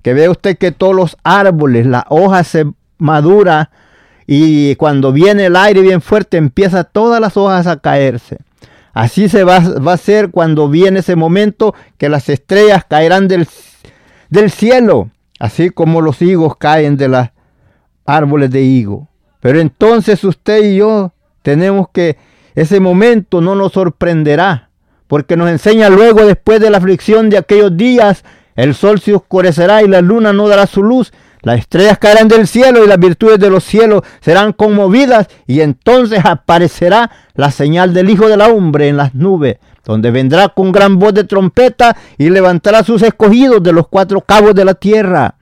que 0.02 0.14
ve 0.14 0.28
usted 0.28 0.58
que 0.58 0.74
todos 0.74 0.94
los 0.94 1.18
árboles, 1.24 1.88
la 1.88 2.06
hoja 2.10 2.44
se 2.44 2.66
madura 2.98 3.72
y 4.28 4.76
cuando 4.76 5.14
viene 5.14 5.46
el 5.46 5.56
aire 5.56 5.82
bien 5.82 6.02
fuerte 6.02 6.36
empieza 6.36 6.84
todas 6.84 7.22
las 7.22 7.38
hojas 7.38 7.66
a 7.66 7.80
caerse. 7.80 8.40
Así 8.94 9.30
se 9.30 9.46
va, 9.46 9.60
va 9.60 9.92
a 9.92 9.96
hacer 9.96 10.32
cuando 10.32 10.70
viene 10.70 11.00
ese 11.00 11.16
momento 11.16 11.74
que 11.98 12.10
las 12.10 12.28
estrellas 12.28 12.84
caerán 12.88 13.30
del, 13.30 13.48
del 14.30 14.52
cielo, 14.52 15.12
así 15.40 15.70
como 15.70 16.02
los 16.02 16.22
higos 16.22 16.58
caen 16.58 16.98
de 16.98 17.08
los 17.08 17.28
árboles 18.08 18.50
de 18.50 18.64
higo. 18.64 19.08
Pero 19.40 19.60
entonces 19.60 20.24
usted 20.24 20.64
y 20.64 20.78
yo 20.78 21.14
tenemos 21.44 21.90
que 21.94 22.18
ese 22.56 22.80
momento 22.80 23.40
no 23.40 23.54
nos 23.54 23.74
sorprenderá, 23.74 24.70
porque 25.06 25.38
nos 25.38 25.50
enseña 25.50 25.90
luego 25.90 26.26
después 26.26 26.60
de 26.60 26.72
la 26.72 26.80
aflicción 26.80 27.30
de 27.30 27.38
aquellos 27.38 27.78
días, 27.78 28.24
el 28.56 28.74
sol 28.74 29.00
se 29.00 29.14
oscurecerá 29.14 29.84
y 29.84 29.88
la 29.88 30.02
luna 30.02 30.34
no 30.34 30.48
dará 30.48 30.66
su 30.66 30.82
luz, 30.82 31.14
las 31.44 31.60
estrellas 31.60 32.00
caerán 32.00 32.28
del 32.28 32.48
cielo 32.48 32.84
y 32.84 32.88
las 32.88 33.00
virtudes 33.00 33.40
de 33.40 33.50
los 33.50 33.64
cielos 33.64 34.02
serán 34.22 34.54
conmovidas 34.54 35.28
y 35.46 35.62
entonces 35.62 36.26
aparecerá 36.26 37.12
la 37.36 37.52
señal 37.52 37.94
del 37.94 38.10
Hijo 38.10 38.28
del 38.28 38.42
Hombre 38.42 38.88
en 38.88 38.98
las 38.98 39.14
nubes, 39.14 39.58
donde 39.86 40.12
vendrá 40.12 40.50
con 40.50 40.72
gran 40.72 40.98
voz 40.98 41.14
de 41.14 41.24
trompeta 41.24 41.96
y 42.18 42.30
levantará 42.30 42.84
sus 42.84 43.04
escogidos 43.04 43.62
de 43.62 43.72
los 43.72 43.88
cuatro 43.88 44.22
cabos 44.22 44.56
de 44.56 44.66
la 44.66 44.74
tierra. 44.74 45.36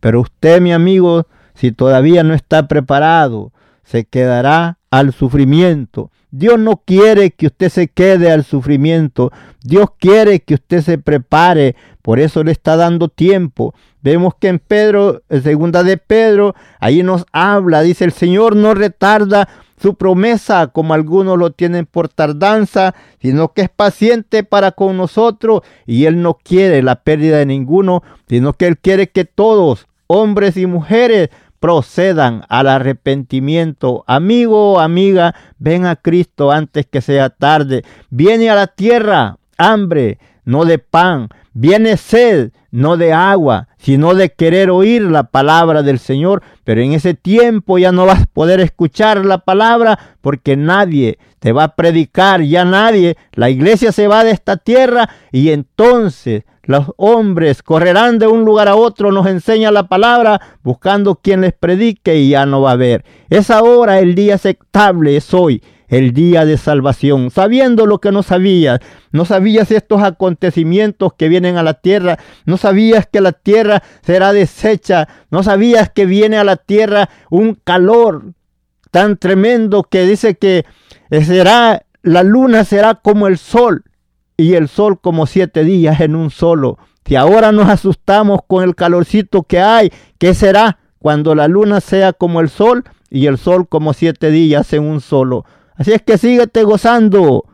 Pero 0.00 0.20
usted, 0.20 0.60
mi 0.60 0.72
amigo, 0.72 1.26
si 1.54 1.72
todavía 1.72 2.22
no 2.22 2.34
está 2.34 2.68
preparado, 2.68 3.52
se 3.84 4.04
quedará 4.04 4.78
al 4.90 5.12
sufrimiento. 5.12 6.10
Dios 6.30 6.58
no 6.58 6.82
quiere 6.84 7.32
que 7.32 7.46
usted 7.46 7.70
se 7.70 7.88
quede 7.88 8.30
al 8.30 8.44
sufrimiento. 8.44 9.32
Dios 9.62 9.88
quiere 9.98 10.40
que 10.40 10.54
usted 10.54 10.80
se 10.82 10.98
prepare. 10.98 11.74
Por 12.02 12.20
eso 12.20 12.44
le 12.44 12.52
está 12.52 12.76
dando 12.76 13.08
tiempo. 13.08 13.74
Vemos 14.02 14.34
que 14.38 14.48
en 14.48 14.60
Pedro, 14.60 15.22
en 15.28 15.42
segunda 15.42 15.82
de 15.82 15.96
Pedro, 15.96 16.54
ahí 16.78 17.02
nos 17.02 17.26
habla, 17.32 17.82
dice 17.82 18.04
el 18.04 18.12
Señor 18.12 18.56
no 18.56 18.74
retarda 18.74 19.48
su 19.80 19.94
promesa 19.94 20.68
como 20.68 20.94
algunos 20.94 21.38
lo 21.38 21.52
tienen 21.52 21.86
por 21.86 22.08
tardanza, 22.08 22.94
sino 23.20 23.52
que 23.52 23.62
es 23.62 23.70
paciente 23.70 24.44
para 24.44 24.72
con 24.72 24.96
nosotros 24.96 25.62
y 25.86 26.04
Él 26.04 26.22
no 26.22 26.34
quiere 26.34 26.82
la 26.82 26.96
pérdida 26.96 27.38
de 27.38 27.46
ninguno, 27.46 28.02
sino 28.28 28.52
que 28.52 28.66
Él 28.66 28.78
quiere 28.78 29.08
que 29.08 29.24
todos, 29.24 29.86
hombres 30.12 30.56
y 30.56 30.66
mujeres, 30.66 31.30
procedan 31.60 32.42
al 32.48 32.66
arrepentimiento. 32.66 34.02
Amigo 34.08 34.72
o 34.72 34.80
amiga, 34.80 35.36
ven 35.58 35.86
a 35.86 35.94
Cristo 35.94 36.50
antes 36.50 36.86
que 36.86 37.00
sea 37.00 37.30
tarde. 37.30 37.84
Viene 38.08 38.50
a 38.50 38.56
la 38.56 38.66
tierra 38.66 39.38
hambre, 39.56 40.18
no 40.44 40.64
de 40.64 40.80
pan. 40.80 41.28
Viene 41.52 41.96
sed, 41.96 42.50
no 42.72 42.96
de 42.96 43.12
agua, 43.12 43.68
sino 43.78 44.14
de 44.14 44.32
querer 44.32 44.70
oír 44.70 45.02
la 45.02 45.24
palabra 45.24 45.84
del 45.84 46.00
Señor. 46.00 46.42
Pero 46.64 46.80
en 46.80 46.92
ese 46.92 47.14
tiempo 47.14 47.78
ya 47.78 47.92
no 47.92 48.04
vas 48.04 48.22
a 48.22 48.26
poder 48.26 48.58
escuchar 48.58 49.24
la 49.24 49.38
palabra 49.38 49.96
porque 50.22 50.56
nadie 50.56 51.18
te 51.38 51.52
va 51.52 51.64
a 51.64 51.76
predicar, 51.76 52.42
ya 52.42 52.64
nadie. 52.64 53.16
La 53.32 53.48
iglesia 53.48 53.92
se 53.92 54.08
va 54.08 54.24
de 54.24 54.32
esta 54.32 54.56
tierra 54.56 55.08
y 55.30 55.50
entonces 55.50 56.42
los 56.62 56.92
hombres 56.96 57.62
correrán 57.62 58.18
de 58.18 58.26
un 58.26 58.44
lugar 58.44 58.68
a 58.68 58.76
otro, 58.76 59.12
nos 59.12 59.26
enseña 59.26 59.70
la 59.70 59.88
palabra, 59.88 60.40
buscando 60.62 61.16
quien 61.16 61.40
les 61.40 61.52
predique 61.52 62.16
y 62.16 62.30
ya 62.30 62.46
no 62.46 62.60
va 62.62 62.70
a 62.70 62.74
haber. 62.74 63.04
Es 63.28 63.50
ahora 63.50 63.98
el 63.98 64.14
día 64.14 64.34
aceptable, 64.34 65.16
es 65.16 65.32
hoy 65.32 65.62
el 65.90 66.12
día 66.12 66.44
de 66.44 66.56
salvación, 66.56 67.30
sabiendo 67.30 67.84
lo 67.84 67.98
que 67.98 68.12
no 68.12 68.22
sabías. 68.22 68.78
No 69.10 69.24
sabías 69.24 69.72
estos 69.72 70.02
acontecimientos 70.02 71.14
que 71.14 71.28
vienen 71.28 71.56
a 71.56 71.64
la 71.64 71.74
tierra. 71.74 72.16
No 72.46 72.56
sabías 72.56 73.08
que 73.10 73.20
la 73.20 73.32
tierra 73.32 73.82
será 74.02 74.32
deshecha. 74.32 75.08
No 75.30 75.42
sabías 75.42 75.90
que 75.90 76.06
viene 76.06 76.38
a 76.38 76.44
la 76.44 76.56
tierra 76.56 77.10
un 77.28 77.54
calor 77.56 78.34
tan 78.92 79.16
tremendo 79.16 79.82
que 79.82 80.06
dice 80.06 80.36
que 80.36 80.64
será, 81.10 81.82
la 82.02 82.22
luna 82.22 82.64
será 82.64 82.94
como 82.94 83.26
el 83.26 83.36
sol 83.36 83.84
y 84.40 84.54
el 84.54 84.68
sol 84.68 84.98
como 85.00 85.26
siete 85.26 85.64
días 85.64 86.00
en 86.00 86.16
un 86.16 86.30
solo. 86.30 86.78
Si 87.04 87.16
ahora 87.16 87.52
nos 87.52 87.68
asustamos 87.68 88.40
con 88.46 88.64
el 88.64 88.74
calorcito 88.74 89.42
que 89.42 89.60
hay, 89.60 89.92
¿qué 90.18 90.32
será 90.32 90.78
cuando 90.98 91.34
la 91.34 91.48
luna 91.48 91.80
sea 91.80 92.12
como 92.12 92.40
el 92.40 92.48
sol 92.48 92.84
y 93.10 93.26
el 93.26 93.36
sol 93.36 93.68
como 93.68 93.92
siete 93.92 94.30
días 94.30 94.72
en 94.72 94.84
un 94.84 95.00
solo? 95.00 95.44
Así 95.74 95.92
es 95.92 96.02
que 96.02 96.18
síguete 96.18 96.62
gozando 96.62 97.44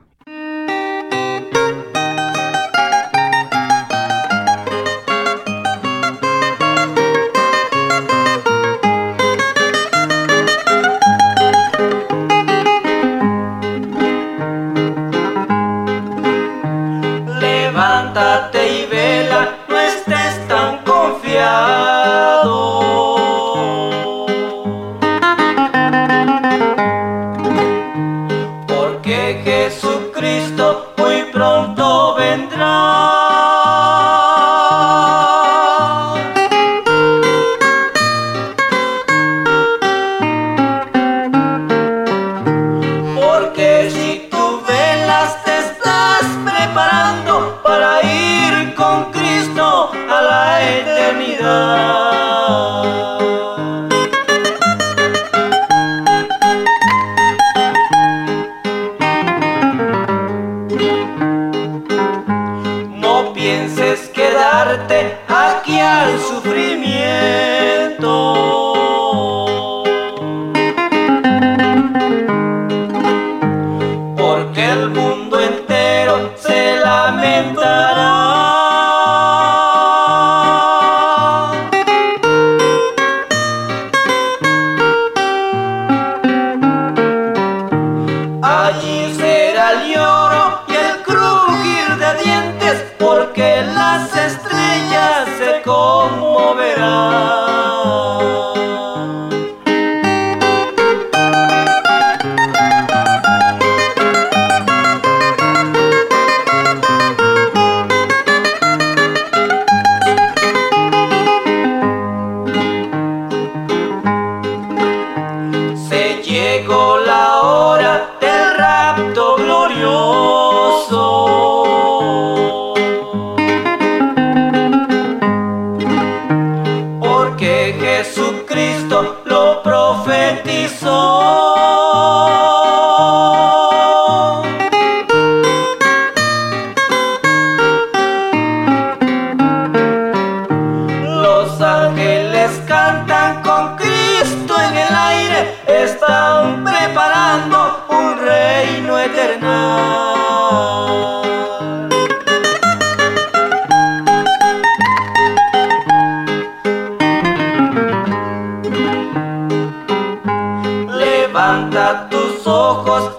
ojos 162.47 163.16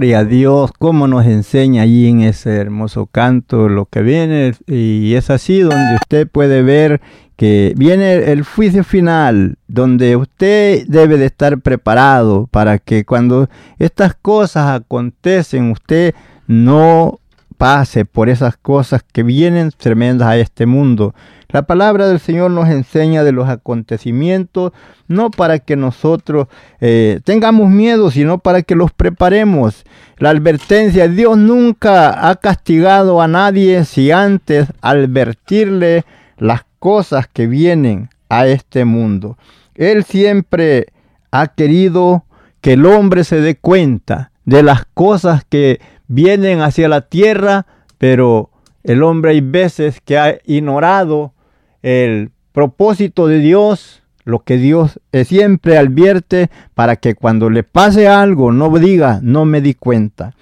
Gloria 0.00 0.20
a 0.20 0.24
Dios, 0.24 0.70
cómo 0.78 1.06
nos 1.08 1.26
enseña 1.26 1.82
allí 1.82 2.08
en 2.08 2.22
ese 2.22 2.56
hermoso 2.56 3.04
canto 3.04 3.68
lo 3.68 3.84
que 3.84 4.00
viene. 4.00 4.54
Y 4.66 5.12
es 5.12 5.28
así 5.28 5.60
donde 5.60 5.96
usted 5.96 6.26
puede 6.26 6.62
ver 6.62 7.02
que 7.36 7.74
viene 7.76 8.32
el 8.32 8.42
juicio 8.42 8.82
final, 8.82 9.58
donde 9.68 10.16
usted 10.16 10.86
debe 10.86 11.18
de 11.18 11.26
estar 11.26 11.60
preparado 11.60 12.48
para 12.50 12.78
que 12.78 13.04
cuando 13.04 13.50
estas 13.78 14.14
cosas 14.14 14.70
acontecen, 14.70 15.70
usted 15.70 16.14
no 16.46 17.19
pase 17.60 18.06
por 18.06 18.30
esas 18.30 18.56
cosas 18.56 19.02
que 19.12 19.22
vienen 19.22 19.70
tremendas 19.76 20.28
a 20.28 20.38
este 20.38 20.64
mundo. 20.64 21.14
La 21.50 21.60
palabra 21.60 22.08
del 22.08 22.18
Señor 22.18 22.50
nos 22.52 22.70
enseña 22.70 23.22
de 23.22 23.32
los 23.32 23.50
acontecimientos, 23.50 24.72
no 25.08 25.30
para 25.30 25.58
que 25.58 25.76
nosotros 25.76 26.46
eh, 26.80 27.20
tengamos 27.22 27.68
miedo, 27.68 28.10
sino 28.10 28.38
para 28.38 28.62
que 28.62 28.74
los 28.74 28.92
preparemos. 28.92 29.84
La 30.16 30.30
advertencia, 30.30 31.06
Dios 31.06 31.36
nunca 31.36 32.30
ha 32.30 32.36
castigado 32.36 33.20
a 33.20 33.28
nadie 33.28 33.84
si 33.84 34.10
antes 34.10 34.68
advertirle 34.80 36.06
las 36.38 36.62
cosas 36.78 37.28
que 37.30 37.46
vienen 37.46 38.08
a 38.30 38.46
este 38.46 38.86
mundo. 38.86 39.36
Él 39.74 40.04
siempre 40.04 40.86
ha 41.30 41.48
querido 41.48 42.24
que 42.62 42.72
el 42.72 42.86
hombre 42.86 43.22
se 43.22 43.42
dé 43.42 43.56
cuenta 43.56 44.30
de 44.46 44.62
las 44.62 44.86
cosas 44.94 45.44
que 45.46 45.78
vienen 46.10 46.60
hacia 46.60 46.88
la 46.88 47.02
tierra, 47.02 47.66
pero 47.96 48.50
el 48.82 49.04
hombre 49.04 49.30
hay 49.30 49.40
veces 49.40 50.00
que 50.04 50.18
ha 50.18 50.38
ignorado 50.44 51.32
el 51.82 52.32
propósito 52.50 53.28
de 53.28 53.38
Dios, 53.38 54.02
lo 54.24 54.40
que 54.40 54.56
Dios 54.56 54.98
siempre 55.24 55.78
advierte 55.78 56.50
para 56.74 56.96
que 56.96 57.14
cuando 57.14 57.48
le 57.48 57.62
pase 57.62 58.08
algo 58.08 58.50
no 58.50 58.76
diga, 58.76 59.20
no 59.22 59.44
me 59.44 59.60
di 59.60 59.74
cuenta. 59.74 60.34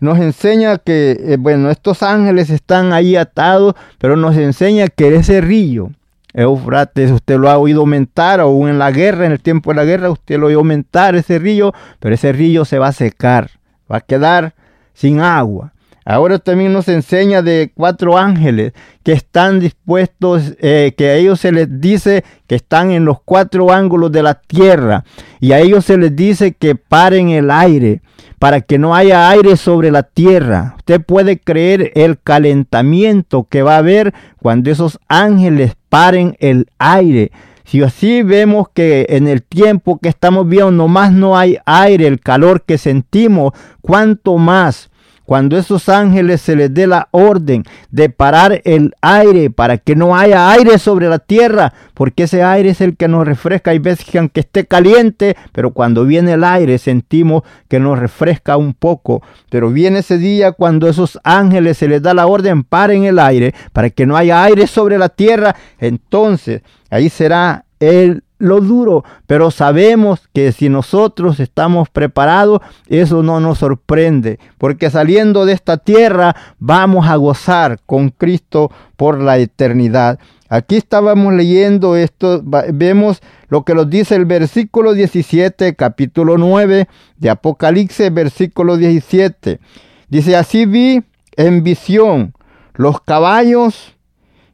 Nos 0.00 0.18
enseña 0.18 0.78
que, 0.78 1.10
eh, 1.20 1.36
bueno, 1.38 1.68
estos 1.68 2.02
ángeles 2.02 2.48
están 2.48 2.94
ahí 2.94 3.16
atados, 3.16 3.74
pero 3.98 4.16
nos 4.16 4.38
enseña 4.38 4.88
que 4.88 5.14
ese 5.14 5.42
río, 5.42 5.90
Eufrates, 6.32 7.10
usted 7.10 7.38
lo 7.38 7.50
ha 7.50 7.58
oído 7.58 7.80
aumentar, 7.80 8.40
aún 8.40 8.70
en 8.70 8.78
la 8.78 8.90
guerra, 8.90 9.26
en 9.26 9.32
el 9.32 9.40
tiempo 9.40 9.70
de 9.70 9.76
la 9.76 9.84
guerra, 9.84 10.10
usted 10.10 10.38
lo 10.38 10.46
oído 10.46 10.60
aumentar 10.60 11.14
ese 11.14 11.38
río, 11.38 11.74
pero 11.98 12.14
ese 12.14 12.32
río 12.32 12.64
se 12.64 12.78
va 12.78 12.88
a 12.88 12.92
secar, 12.92 13.50
va 13.90 13.98
a 13.98 14.00
quedar 14.00 14.54
sin 15.00 15.20
agua. 15.20 15.72
Ahora 16.04 16.38
también 16.38 16.72
nos 16.72 16.88
enseña 16.88 17.40
de 17.40 17.72
cuatro 17.74 18.18
ángeles 18.18 18.72
que 19.02 19.12
están 19.12 19.60
dispuestos, 19.60 20.54
eh, 20.60 20.92
que 20.96 21.08
a 21.08 21.14
ellos 21.14 21.40
se 21.40 21.52
les 21.52 21.80
dice 21.80 22.24
que 22.46 22.56
están 22.56 22.90
en 22.90 23.04
los 23.04 23.20
cuatro 23.22 23.70
ángulos 23.70 24.12
de 24.12 24.22
la 24.22 24.34
tierra 24.34 25.04
y 25.40 25.52
a 25.52 25.60
ellos 25.60 25.84
se 25.86 25.96
les 25.96 26.14
dice 26.14 26.52
que 26.52 26.74
paren 26.74 27.30
el 27.30 27.50
aire 27.50 28.02
para 28.38 28.60
que 28.60 28.78
no 28.78 28.94
haya 28.94 29.30
aire 29.30 29.56
sobre 29.56 29.90
la 29.90 30.02
tierra. 30.02 30.74
Usted 30.78 31.00
puede 31.00 31.38
creer 31.38 31.92
el 31.94 32.18
calentamiento 32.20 33.46
que 33.48 33.62
va 33.62 33.76
a 33.76 33.78
haber 33.78 34.12
cuando 34.42 34.70
esos 34.70 34.98
ángeles 35.08 35.76
paren 35.88 36.36
el 36.40 36.66
aire. 36.78 37.30
Si 37.64 37.80
así 37.82 38.22
vemos 38.22 38.66
que 38.74 39.06
en 39.10 39.28
el 39.28 39.44
tiempo 39.44 40.00
que 40.02 40.08
estamos 40.08 40.48
viendo 40.48 40.72
nomás 40.72 41.12
no 41.12 41.38
hay 41.38 41.58
aire, 41.66 42.08
el 42.08 42.18
calor 42.18 42.62
que 42.62 42.78
sentimos, 42.78 43.52
cuánto 43.80 44.38
más 44.38 44.89
cuando 45.30 45.56
esos 45.56 45.88
ángeles 45.88 46.40
se 46.40 46.56
les 46.56 46.74
dé 46.74 46.88
la 46.88 47.06
orden 47.12 47.62
de 47.92 48.10
parar 48.10 48.62
el 48.64 48.96
aire 49.00 49.48
para 49.48 49.78
que 49.78 49.94
no 49.94 50.16
haya 50.16 50.50
aire 50.50 50.76
sobre 50.76 51.08
la 51.08 51.20
tierra, 51.20 51.72
porque 51.94 52.24
ese 52.24 52.42
aire 52.42 52.70
es 52.70 52.80
el 52.80 52.96
que 52.96 53.06
nos 53.06 53.28
refresca. 53.28 53.70
Hay 53.70 53.78
veces 53.78 54.04
que 54.04 54.18
aunque 54.18 54.40
esté 54.40 54.66
caliente, 54.66 55.36
pero 55.52 55.70
cuando 55.70 56.04
viene 56.04 56.32
el 56.32 56.42
aire 56.42 56.78
sentimos 56.78 57.44
que 57.68 57.78
nos 57.78 57.96
refresca 57.96 58.56
un 58.56 58.74
poco. 58.74 59.22
Pero 59.50 59.70
viene 59.70 60.00
ese 60.00 60.18
día 60.18 60.50
cuando 60.50 60.88
esos 60.88 61.20
ángeles 61.22 61.78
se 61.78 61.86
les 61.86 62.02
da 62.02 62.12
la 62.12 62.26
orden, 62.26 62.64
paren 62.64 63.04
el 63.04 63.20
aire 63.20 63.54
para 63.72 63.90
que 63.90 64.06
no 64.06 64.16
haya 64.16 64.42
aire 64.42 64.66
sobre 64.66 64.98
la 64.98 65.10
tierra, 65.10 65.54
entonces 65.78 66.62
ahí 66.90 67.08
será 67.08 67.66
el 67.78 68.24
lo 68.40 68.60
duro, 68.60 69.04
pero 69.26 69.50
sabemos 69.50 70.28
que 70.32 70.50
si 70.50 70.68
nosotros 70.68 71.38
estamos 71.38 71.88
preparados, 71.90 72.60
eso 72.88 73.22
no 73.22 73.38
nos 73.38 73.58
sorprende, 73.58 74.40
porque 74.58 74.90
saliendo 74.90 75.44
de 75.44 75.52
esta 75.52 75.76
tierra 75.76 76.34
vamos 76.58 77.06
a 77.06 77.16
gozar 77.16 77.78
con 77.86 78.08
Cristo 78.08 78.72
por 78.96 79.20
la 79.20 79.38
eternidad. 79.38 80.18
Aquí 80.48 80.76
estábamos 80.76 81.34
leyendo 81.34 81.94
esto, 81.94 82.42
vemos 82.42 83.20
lo 83.48 83.64
que 83.64 83.74
nos 83.74 83.88
dice 83.88 84.16
el 84.16 84.24
versículo 84.24 84.94
17, 84.94 85.76
capítulo 85.76 86.38
9 86.38 86.88
de 87.18 87.30
Apocalipsis, 87.30 88.12
versículo 88.12 88.76
17. 88.76 89.60
Dice, 90.08 90.36
así 90.36 90.66
vi 90.66 91.04
en 91.36 91.62
visión 91.62 92.34
los 92.74 93.00
caballos 93.02 93.96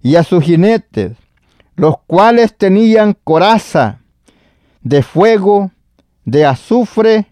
y 0.03 0.17
a 0.17 0.25
sus 0.25 0.45
jinetes 0.45 1.17
los 1.77 1.97
cuales 2.07 2.57
tenían 2.57 3.17
coraza 3.25 4.01
de 4.83 5.03
fuego, 5.03 5.71
de 6.25 6.45
azufre, 6.45 7.27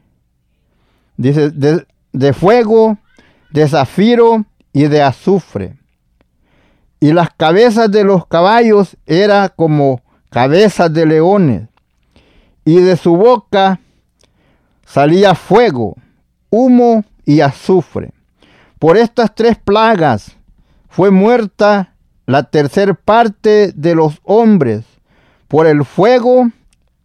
de, 1.16 1.86
de 2.12 2.32
fuego, 2.32 2.98
de 3.50 3.68
zafiro 3.68 4.44
y 4.72 4.84
de 4.84 5.02
azufre. 5.02 5.76
Y 7.00 7.12
las 7.12 7.30
cabezas 7.34 7.90
de 7.90 8.04
los 8.04 8.26
caballos 8.26 8.96
eran 9.06 9.50
como 9.56 10.02
cabezas 10.30 10.92
de 10.92 11.06
leones, 11.06 11.68
y 12.64 12.76
de 12.76 12.96
su 12.96 13.16
boca 13.16 13.80
salía 14.86 15.34
fuego, 15.34 15.96
humo 16.50 17.04
y 17.24 17.40
azufre. 17.40 18.12
Por 18.78 18.96
estas 18.96 19.34
tres 19.34 19.56
plagas 19.56 20.36
fue 20.88 21.10
muerta 21.10 21.93
la 22.26 22.44
tercer 22.44 22.96
parte 22.96 23.72
de 23.74 23.94
los 23.94 24.20
hombres 24.22 24.84
por 25.48 25.66
el 25.66 25.84
fuego, 25.84 26.50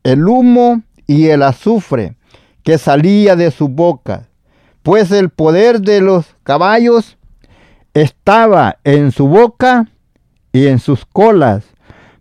el 0.03 0.27
humo 0.27 0.81
y 1.07 1.27
el 1.27 1.43
azufre 1.43 2.15
que 2.63 2.77
salía 2.77 3.35
de 3.35 3.51
su 3.51 3.67
boca, 3.67 4.27
pues 4.83 5.11
el 5.11 5.29
poder 5.29 5.81
de 5.81 6.01
los 6.01 6.35
caballos 6.43 7.17
estaba 7.93 8.77
en 8.83 9.11
su 9.11 9.27
boca 9.27 9.87
y 10.51 10.67
en 10.67 10.79
sus 10.79 11.05
colas, 11.05 11.63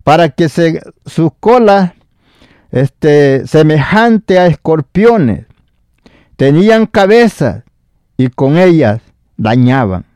para 0.04 0.30
que 0.30 0.48
sus 0.48 1.30
colas, 1.40 1.92
este, 2.70 3.46
semejante 3.46 4.38
a 4.38 4.46
escorpiones, 4.46 5.46
tenían 6.36 6.86
cabezas 6.86 7.64
y 8.16 8.28
con 8.28 8.58
ellas 8.58 9.00
dañaban. 9.36 10.07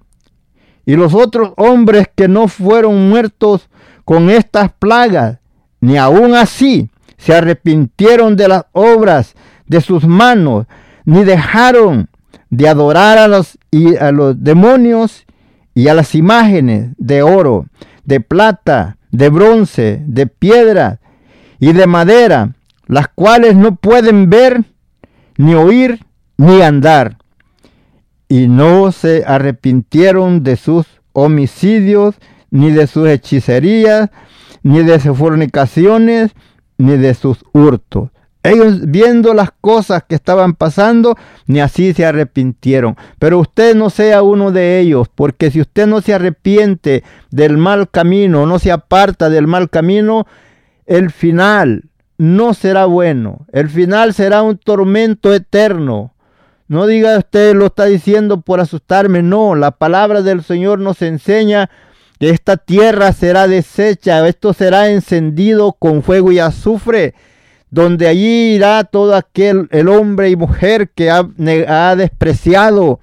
Y 0.85 0.97
los 0.97 1.15
otros 1.15 1.53
hombres 1.57 2.09
que 2.15 2.29
no 2.29 2.49
fueron 2.49 3.09
muertos 3.09 3.69
con 4.05 4.31
estas 4.31 4.73
plagas, 4.73 5.39
ni 5.81 5.97
aun 5.97 6.35
así 6.35 6.91
se 7.19 7.35
arrepintieron 7.35 8.37
de 8.37 8.49
las 8.49 8.65
obras 8.73 9.35
de 9.67 9.81
sus 9.81 10.05
manos, 10.05 10.67
ni 11.05 11.25
dejaron 11.25 12.09
de 12.51 12.69
adorar 12.69 13.19
a 13.19 13.29
los, 13.29 13.59
y 13.71 13.97
a 13.97 14.11
los 14.11 14.43
demonios 14.43 15.25
y 15.75 15.89
a 15.89 15.95
las 15.95 16.15
imágenes 16.15 16.91
de 16.99 17.23
oro, 17.23 17.67
de 18.05 18.21
plata, 18.21 18.99
de 19.11 19.29
bronce, 19.31 20.03
de 20.07 20.27
piedra 20.27 20.99
y 21.61 21.73
de 21.73 21.87
madera, 21.87 22.55
las 22.87 23.09
cuales 23.09 23.55
no 23.55 23.77
pueden 23.77 24.29
ver, 24.29 24.65
ni 25.39 25.55
oír, 25.55 26.05
ni 26.37 26.61
andar 26.61 27.22
y 28.33 28.49
no 28.49 28.93
se 28.93 29.25
arrepintieron 29.27 30.43
de 30.43 30.57
sus 30.57 30.87
homicidios, 31.13 32.15
ni 32.51 32.71
de 32.71 32.87
sus 32.87 33.07
hechicerías, 33.07 34.09
ni 34.63 34.83
de 34.83 34.99
sus 35.01 35.19
fornicaciones, 35.19 36.31
ni 36.79 36.97
de 36.97 37.13
sus 37.13 37.45
hurtos. 37.53 38.09
Ellos 38.43 38.87
viendo 38.87 39.35
las 39.35 39.51
cosas 39.61 40.05
que 40.09 40.15
estaban 40.15 40.55
pasando, 40.55 41.15
ni 41.47 41.61
así 41.61 41.93
se 41.93 42.07
arrepintieron. 42.07 42.97
Pero 43.19 43.39
usted 43.39 43.77
no 43.77 43.91
sea 43.91 44.23
uno 44.23 44.51
de 44.51 44.81
ellos, 44.81 45.09
porque 45.15 45.51
si 45.51 45.61
usted 45.61 45.87
no 45.87 46.01
se 46.01 46.15
arrepiente 46.15 47.05
del 47.31 47.59
mal 47.59 47.91
camino, 47.91 48.47
no 48.47 48.59
se 48.59 48.73
aparta 48.73 49.29
del 49.29 49.47
mal 49.47 49.69
camino, 49.69 50.27
el 50.87 51.11
final 51.11 51.85
no 52.17 52.55
será 52.55 52.87
bueno. 52.87 53.45
El 53.53 53.69
final 53.69 54.15
será 54.15 54.41
un 54.41 54.57
tormento 54.57 55.35
eterno. 55.35 56.12
No 56.73 56.87
diga 56.87 57.19
usted 57.19 57.55
lo 57.55 57.67
está 57.67 57.85
diciendo 57.85 58.41
por 58.41 58.59
asustarme, 58.59 59.23
no, 59.23 59.55
la 59.55 59.73
palabra 59.73 60.23
del 60.23 60.43
Señor 60.43 60.79
nos 60.79 61.03
enseña 61.03 61.69
que 62.19 62.31
esta 62.31 62.57
tierra 62.57 63.13
será 63.13 63.47
deshecha, 63.47 64.27
esto 64.27 64.55
será 64.55 64.89
encendido 64.89 65.75
con 65.75 66.03
fuego 66.03 66.33
y 66.33 66.39
azufre. 66.39 67.13
donde 67.69 68.09
allí 68.09 68.55
irá 68.55 68.85
todo 68.85 69.15
aquel, 69.15 69.69
el 69.71 69.87
hombre 69.87 70.31
y 70.31 70.37
mujer 70.37 70.89
que 70.95 71.11
ha, 71.11 71.29
ha 71.69 71.95
despreciado 71.95 73.01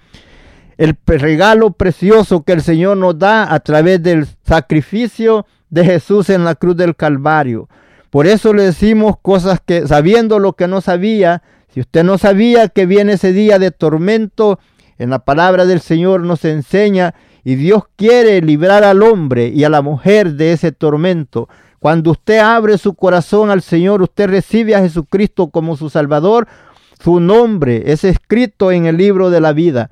el 0.79 0.97
regalo 1.05 1.69
precioso 1.69 2.41
que 2.41 2.53
el 2.53 2.63
Señor 2.63 2.97
nos 2.97 3.19
da 3.19 3.53
a 3.53 3.59
través 3.59 4.01
del 4.01 4.25
sacrificio 4.47 5.45
de 5.69 5.85
Jesús 5.85 6.31
en 6.31 6.43
la 6.43 6.55
cruz 6.55 6.75
del 6.75 6.95
Calvario. 6.95 7.69
Por 8.09 8.25
eso 8.25 8.51
le 8.51 8.63
decimos 8.63 9.17
cosas 9.21 9.59
que, 9.63 9.87
sabiendo 9.87 10.39
lo 10.39 10.53
que 10.53 10.67
no 10.67 10.81
sabía, 10.81 11.43
si 11.73 11.81
usted 11.81 12.03
no 12.03 12.17
sabía 12.17 12.67
que 12.67 12.85
viene 12.85 13.13
ese 13.13 13.31
día 13.31 13.59
de 13.59 13.71
tormento, 13.71 14.59
en 14.97 15.09
la 15.09 15.19
palabra 15.19 15.65
del 15.65 15.79
Señor 15.79 16.21
nos 16.21 16.43
enseña 16.45 17.15
y 17.43 17.55
Dios 17.55 17.83
quiere 17.95 18.41
librar 18.41 18.83
al 18.83 19.01
hombre 19.01 19.47
y 19.47 19.63
a 19.63 19.69
la 19.69 19.81
mujer 19.81 20.33
de 20.33 20.51
ese 20.51 20.71
tormento. 20.71 21.47
Cuando 21.79 22.11
usted 22.11 22.39
abre 22.39 22.77
su 22.77 22.93
corazón 22.95 23.49
al 23.49 23.61
Señor, 23.61 24.01
usted 24.01 24.29
recibe 24.29 24.75
a 24.75 24.81
Jesucristo 24.81 25.49
como 25.49 25.77
su 25.77 25.89
Salvador, 25.89 26.47
su 27.01 27.21
nombre 27.21 27.83
es 27.85 28.03
escrito 28.03 28.71
en 28.71 28.85
el 28.85 28.97
libro 28.97 29.29
de 29.29 29.39
la 29.39 29.53
vida. 29.53 29.89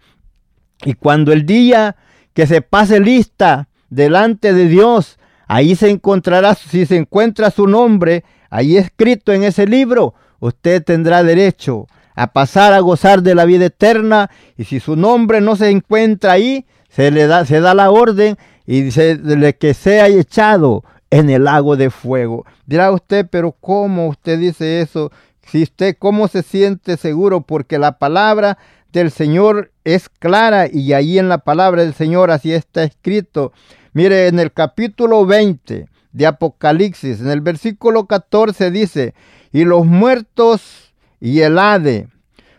Y 0.83 0.93
cuando 0.93 1.31
el 1.31 1.45
día 1.45 1.95
que 2.33 2.45
se 2.45 2.61
pase 2.61 2.99
lista 2.99 3.69
delante 3.89 4.53
de 4.53 4.67
Dios, 4.67 5.17
ahí 5.47 5.75
se 5.75 5.89
encontrará, 5.89 6.53
si 6.55 6.85
se 6.85 6.97
encuentra 6.97 7.49
su 7.49 7.67
nombre, 7.67 8.25
ahí 8.49 8.75
escrito 8.75 9.31
en 9.31 9.43
ese 9.43 9.65
libro, 9.65 10.13
usted 10.39 10.83
tendrá 10.83 11.23
derecho 11.23 11.87
a 12.15 12.33
pasar 12.33 12.73
a 12.73 12.79
gozar 12.79 13.21
de 13.21 13.35
la 13.35 13.45
vida 13.45 13.65
eterna. 13.65 14.29
Y 14.57 14.65
si 14.65 14.79
su 14.79 14.95
nombre 14.95 15.39
no 15.39 15.55
se 15.55 15.69
encuentra 15.69 16.33
ahí, 16.33 16.65
se 16.89 17.11
le 17.11 17.27
da, 17.27 17.45
se 17.45 17.59
da 17.59 17.73
la 17.73 17.91
orden 17.91 18.37
y 18.65 18.81
dice 18.81 19.17
de 19.17 19.55
que 19.55 19.73
sea 19.73 20.07
echado 20.07 20.83
en 21.09 21.29
el 21.29 21.45
lago 21.45 21.77
de 21.77 21.89
fuego. 21.89 22.45
Dirá 22.65 22.91
usted, 22.91 23.27
pero 23.29 23.51
¿cómo 23.51 24.07
usted 24.07 24.39
dice 24.39 24.81
eso? 24.81 25.11
Si 25.45 25.63
usted, 25.63 25.95
¿cómo 25.97 26.27
se 26.27 26.43
siente 26.43 26.97
seguro? 26.97 27.41
Porque 27.41 27.77
la 27.77 27.99
palabra 27.99 28.57
del 28.91 29.11
Señor 29.11 29.71
es 29.83 30.09
clara 30.09 30.67
y 30.71 30.93
ahí 30.93 31.19
en 31.19 31.29
la 31.29 31.37
palabra 31.37 31.83
del 31.83 31.93
Señor 31.93 32.31
así 32.31 32.51
está 32.51 32.83
escrito. 32.83 33.53
Mire, 33.93 34.27
en 34.27 34.39
el 34.39 34.51
capítulo 34.51 35.25
20 35.25 35.87
de 36.11 36.25
Apocalipsis, 36.25 37.21
en 37.21 37.29
el 37.29 37.41
versículo 37.41 38.07
14 38.07 38.71
dice, 38.71 39.13
y 39.57 39.65
los 39.65 39.87
muertos 39.87 40.93
y 41.19 41.41
el 41.41 41.57
Hade 41.57 42.09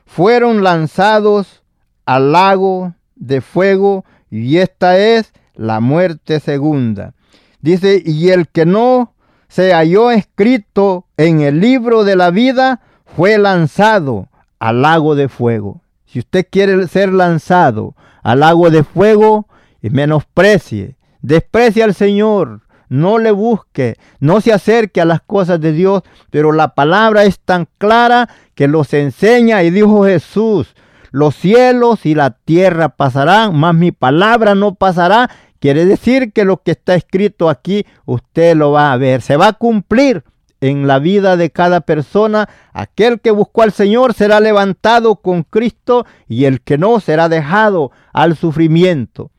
fueron 0.04 0.64
lanzados 0.64 1.62
al 2.06 2.32
lago 2.32 2.92
de 3.14 3.40
fuego 3.40 4.04
y 4.32 4.56
esta 4.56 4.98
es 4.98 5.32
la 5.54 5.78
muerte 5.78 6.40
segunda. 6.40 7.14
Dice, 7.60 8.02
y 8.04 8.30
el 8.30 8.48
que 8.48 8.66
no 8.66 9.14
se 9.46 9.72
halló 9.74 10.10
escrito 10.10 11.06
en 11.16 11.40
el 11.40 11.60
libro 11.60 12.02
de 12.02 12.16
la 12.16 12.32
vida 12.32 12.80
fue 13.04 13.38
lanzado 13.38 14.26
al 14.58 14.82
lago 14.82 15.14
de 15.14 15.28
fuego. 15.28 15.82
Si 16.04 16.18
usted 16.18 16.48
quiere 16.50 16.88
ser 16.88 17.12
lanzado 17.12 17.94
al 18.24 18.40
lago 18.40 18.70
de 18.70 18.82
fuego, 18.82 19.46
menosprecie, 19.82 20.96
desprecia 21.22 21.84
al 21.84 21.94
Señor, 21.94 22.62
no 22.88 23.18
le 23.18 23.30
busque, 23.30 23.96
no 24.20 24.40
se 24.40 24.52
acerque 24.52 25.00
a 25.00 25.04
las 25.04 25.20
cosas 25.20 25.60
de 25.60 25.72
Dios, 25.72 26.02
pero 26.30 26.52
la 26.52 26.74
palabra 26.74 27.24
es 27.24 27.38
tan 27.40 27.68
clara 27.78 28.28
que 28.54 28.68
los 28.68 28.92
enseña 28.94 29.62
y 29.62 29.70
dijo 29.70 30.04
Jesús, 30.04 30.74
los 31.10 31.34
cielos 31.34 32.04
y 32.04 32.14
la 32.14 32.30
tierra 32.30 32.90
pasarán, 32.90 33.56
mas 33.56 33.74
mi 33.74 33.92
palabra 33.92 34.54
no 34.54 34.74
pasará. 34.74 35.30
Quiere 35.58 35.84
decir 35.84 36.32
que 36.32 36.44
lo 36.44 36.62
que 36.62 36.72
está 36.72 36.94
escrito 36.94 37.48
aquí 37.48 37.86
usted 38.04 38.56
lo 38.56 38.72
va 38.72 38.92
a 38.92 38.96
ver, 38.96 39.22
se 39.22 39.36
va 39.36 39.48
a 39.48 39.52
cumplir 39.54 40.24
en 40.60 40.86
la 40.86 40.98
vida 40.98 41.36
de 41.36 41.50
cada 41.50 41.80
persona. 41.80 42.48
Aquel 42.72 43.20
que 43.20 43.30
buscó 43.30 43.62
al 43.62 43.72
Señor 43.72 44.14
será 44.14 44.40
levantado 44.40 45.16
con 45.16 45.42
Cristo 45.42 46.06
y 46.28 46.44
el 46.44 46.60
que 46.60 46.78
no 46.78 47.00
será 47.00 47.28
dejado 47.28 47.90
al 48.12 48.36
sufrimiento. 48.36 49.30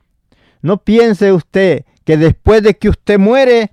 No 0.62 0.77
piense 0.77 1.31
usted 1.31 1.85
que 2.05 2.17
después 2.17 2.63
de 2.63 2.75
que 2.75 2.89
usted 2.89 3.19
muere, 3.19 3.71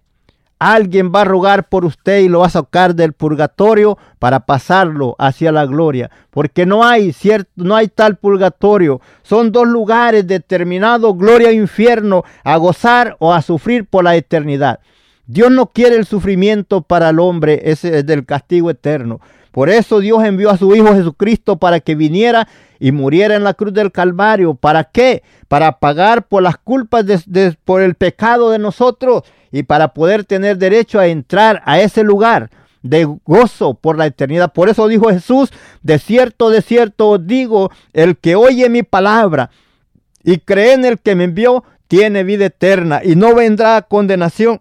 alguien 0.58 1.12
va 1.14 1.22
a 1.22 1.24
rogar 1.24 1.68
por 1.68 1.84
usted 1.84 2.20
y 2.20 2.28
lo 2.28 2.40
va 2.40 2.46
a 2.46 2.50
sacar 2.50 2.94
del 2.94 3.12
purgatorio 3.12 3.98
para 4.18 4.40
pasarlo 4.40 5.14
hacia 5.18 5.52
la 5.52 5.66
gloria, 5.66 6.10
porque 6.30 6.64
no 6.66 6.84
hay 6.84 7.12
cierto, 7.12 7.50
no 7.56 7.76
hay 7.76 7.88
tal 7.88 8.16
purgatorio. 8.16 9.00
Son 9.22 9.52
dos 9.52 9.66
lugares 9.66 10.26
determinados, 10.26 11.16
gloria 11.16 11.50
e 11.50 11.54
infierno, 11.54 12.24
a 12.44 12.56
gozar 12.56 13.16
o 13.18 13.32
a 13.34 13.42
sufrir 13.42 13.86
por 13.86 14.04
la 14.04 14.16
eternidad. 14.16 14.80
Dios 15.26 15.50
no 15.50 15.66
quiere 15.66 15.96
el 15.96 16.06
sufrimiento 16.06 16.82
para 16.82 17.10
el 17.10 17.18
hombre, 17.18 17.60
ese 17.64 17.98
es 17.98 18.06
del 18.06 18.24
castigo 18.24 18.70
eterno. 18.70 19.20
Por 19.56 19.70
eso 19.70 20.00
Dios 20.00 20.22
envió 20.22 20.50
a 20.50 20.58
su 20.58 20.76
Hijo 20.76 20.92
Jesucristo 20.92 21.56
para 21.56 21.80
que 21.80 21.94
viniera 21.94 22.46
y 22.78 22.92
muriera 22.92 23.36
en 23.36 23.42
la 23.42 23.54
cruz 23.54 23.72
del 23.72 23.90
Calvario. 23.90 24.52
¿Para 24.52 24.84
qué? 24.84 25.22
Para 25.48 25.78
pagar 25.78 26.26
por 26.26 26.42
las 26.42 26.58
culpas, 26.58 27.06
de, 27.06 27.56
por 27.64 27.80
el 27.80 27.94
pecado 27.94 28.50
de 28.50 28.58
nosotros 28.58 29.22
y 29.50 29.62
para 29.62 29.94
poder 29.94 30.24
tener 30.24 30.58
derecho 30.58 31.00
a 31.00 31.06
entrar 31.06 31.62
a 31.64 31.80
ese 31.80 32.04
lugar 32.04 32.50
de 32.82 33.06
gozo 33.24 33.72
por 33.72 33.96
la 33.96 34.04
eternidad. 34.04 34.52
Por 34.52 34.68
eso 34.68 34.88
dijo 34.88 35.08
Jesús, 35.08 35.50
de 35.80 35.98
cierto, 36.00 36.50
de 36.50 36.60
cierto 36.60 37.08
os 37.08 37.26
digo, 37.26 37.70
el 37.94 38.18
que 38.18 38.36
oye 38.36 38.68
mi 38.68 38.82
palabra 38.82 39.48
y 40.22 40.36
cree 40.36 40.74
en 40.74 40.84
el 40.84 40.98
que 40.98 41.14
me 41.14 41.24
envió, 41.24 41.64
tiene 41.88 42.24
vida 42.24 42.44
eterna 42.44 43.00
y 43.02 43.16
no 43.16 43.34
vendrá 43.34 43.80
condenación, 43.80 44.60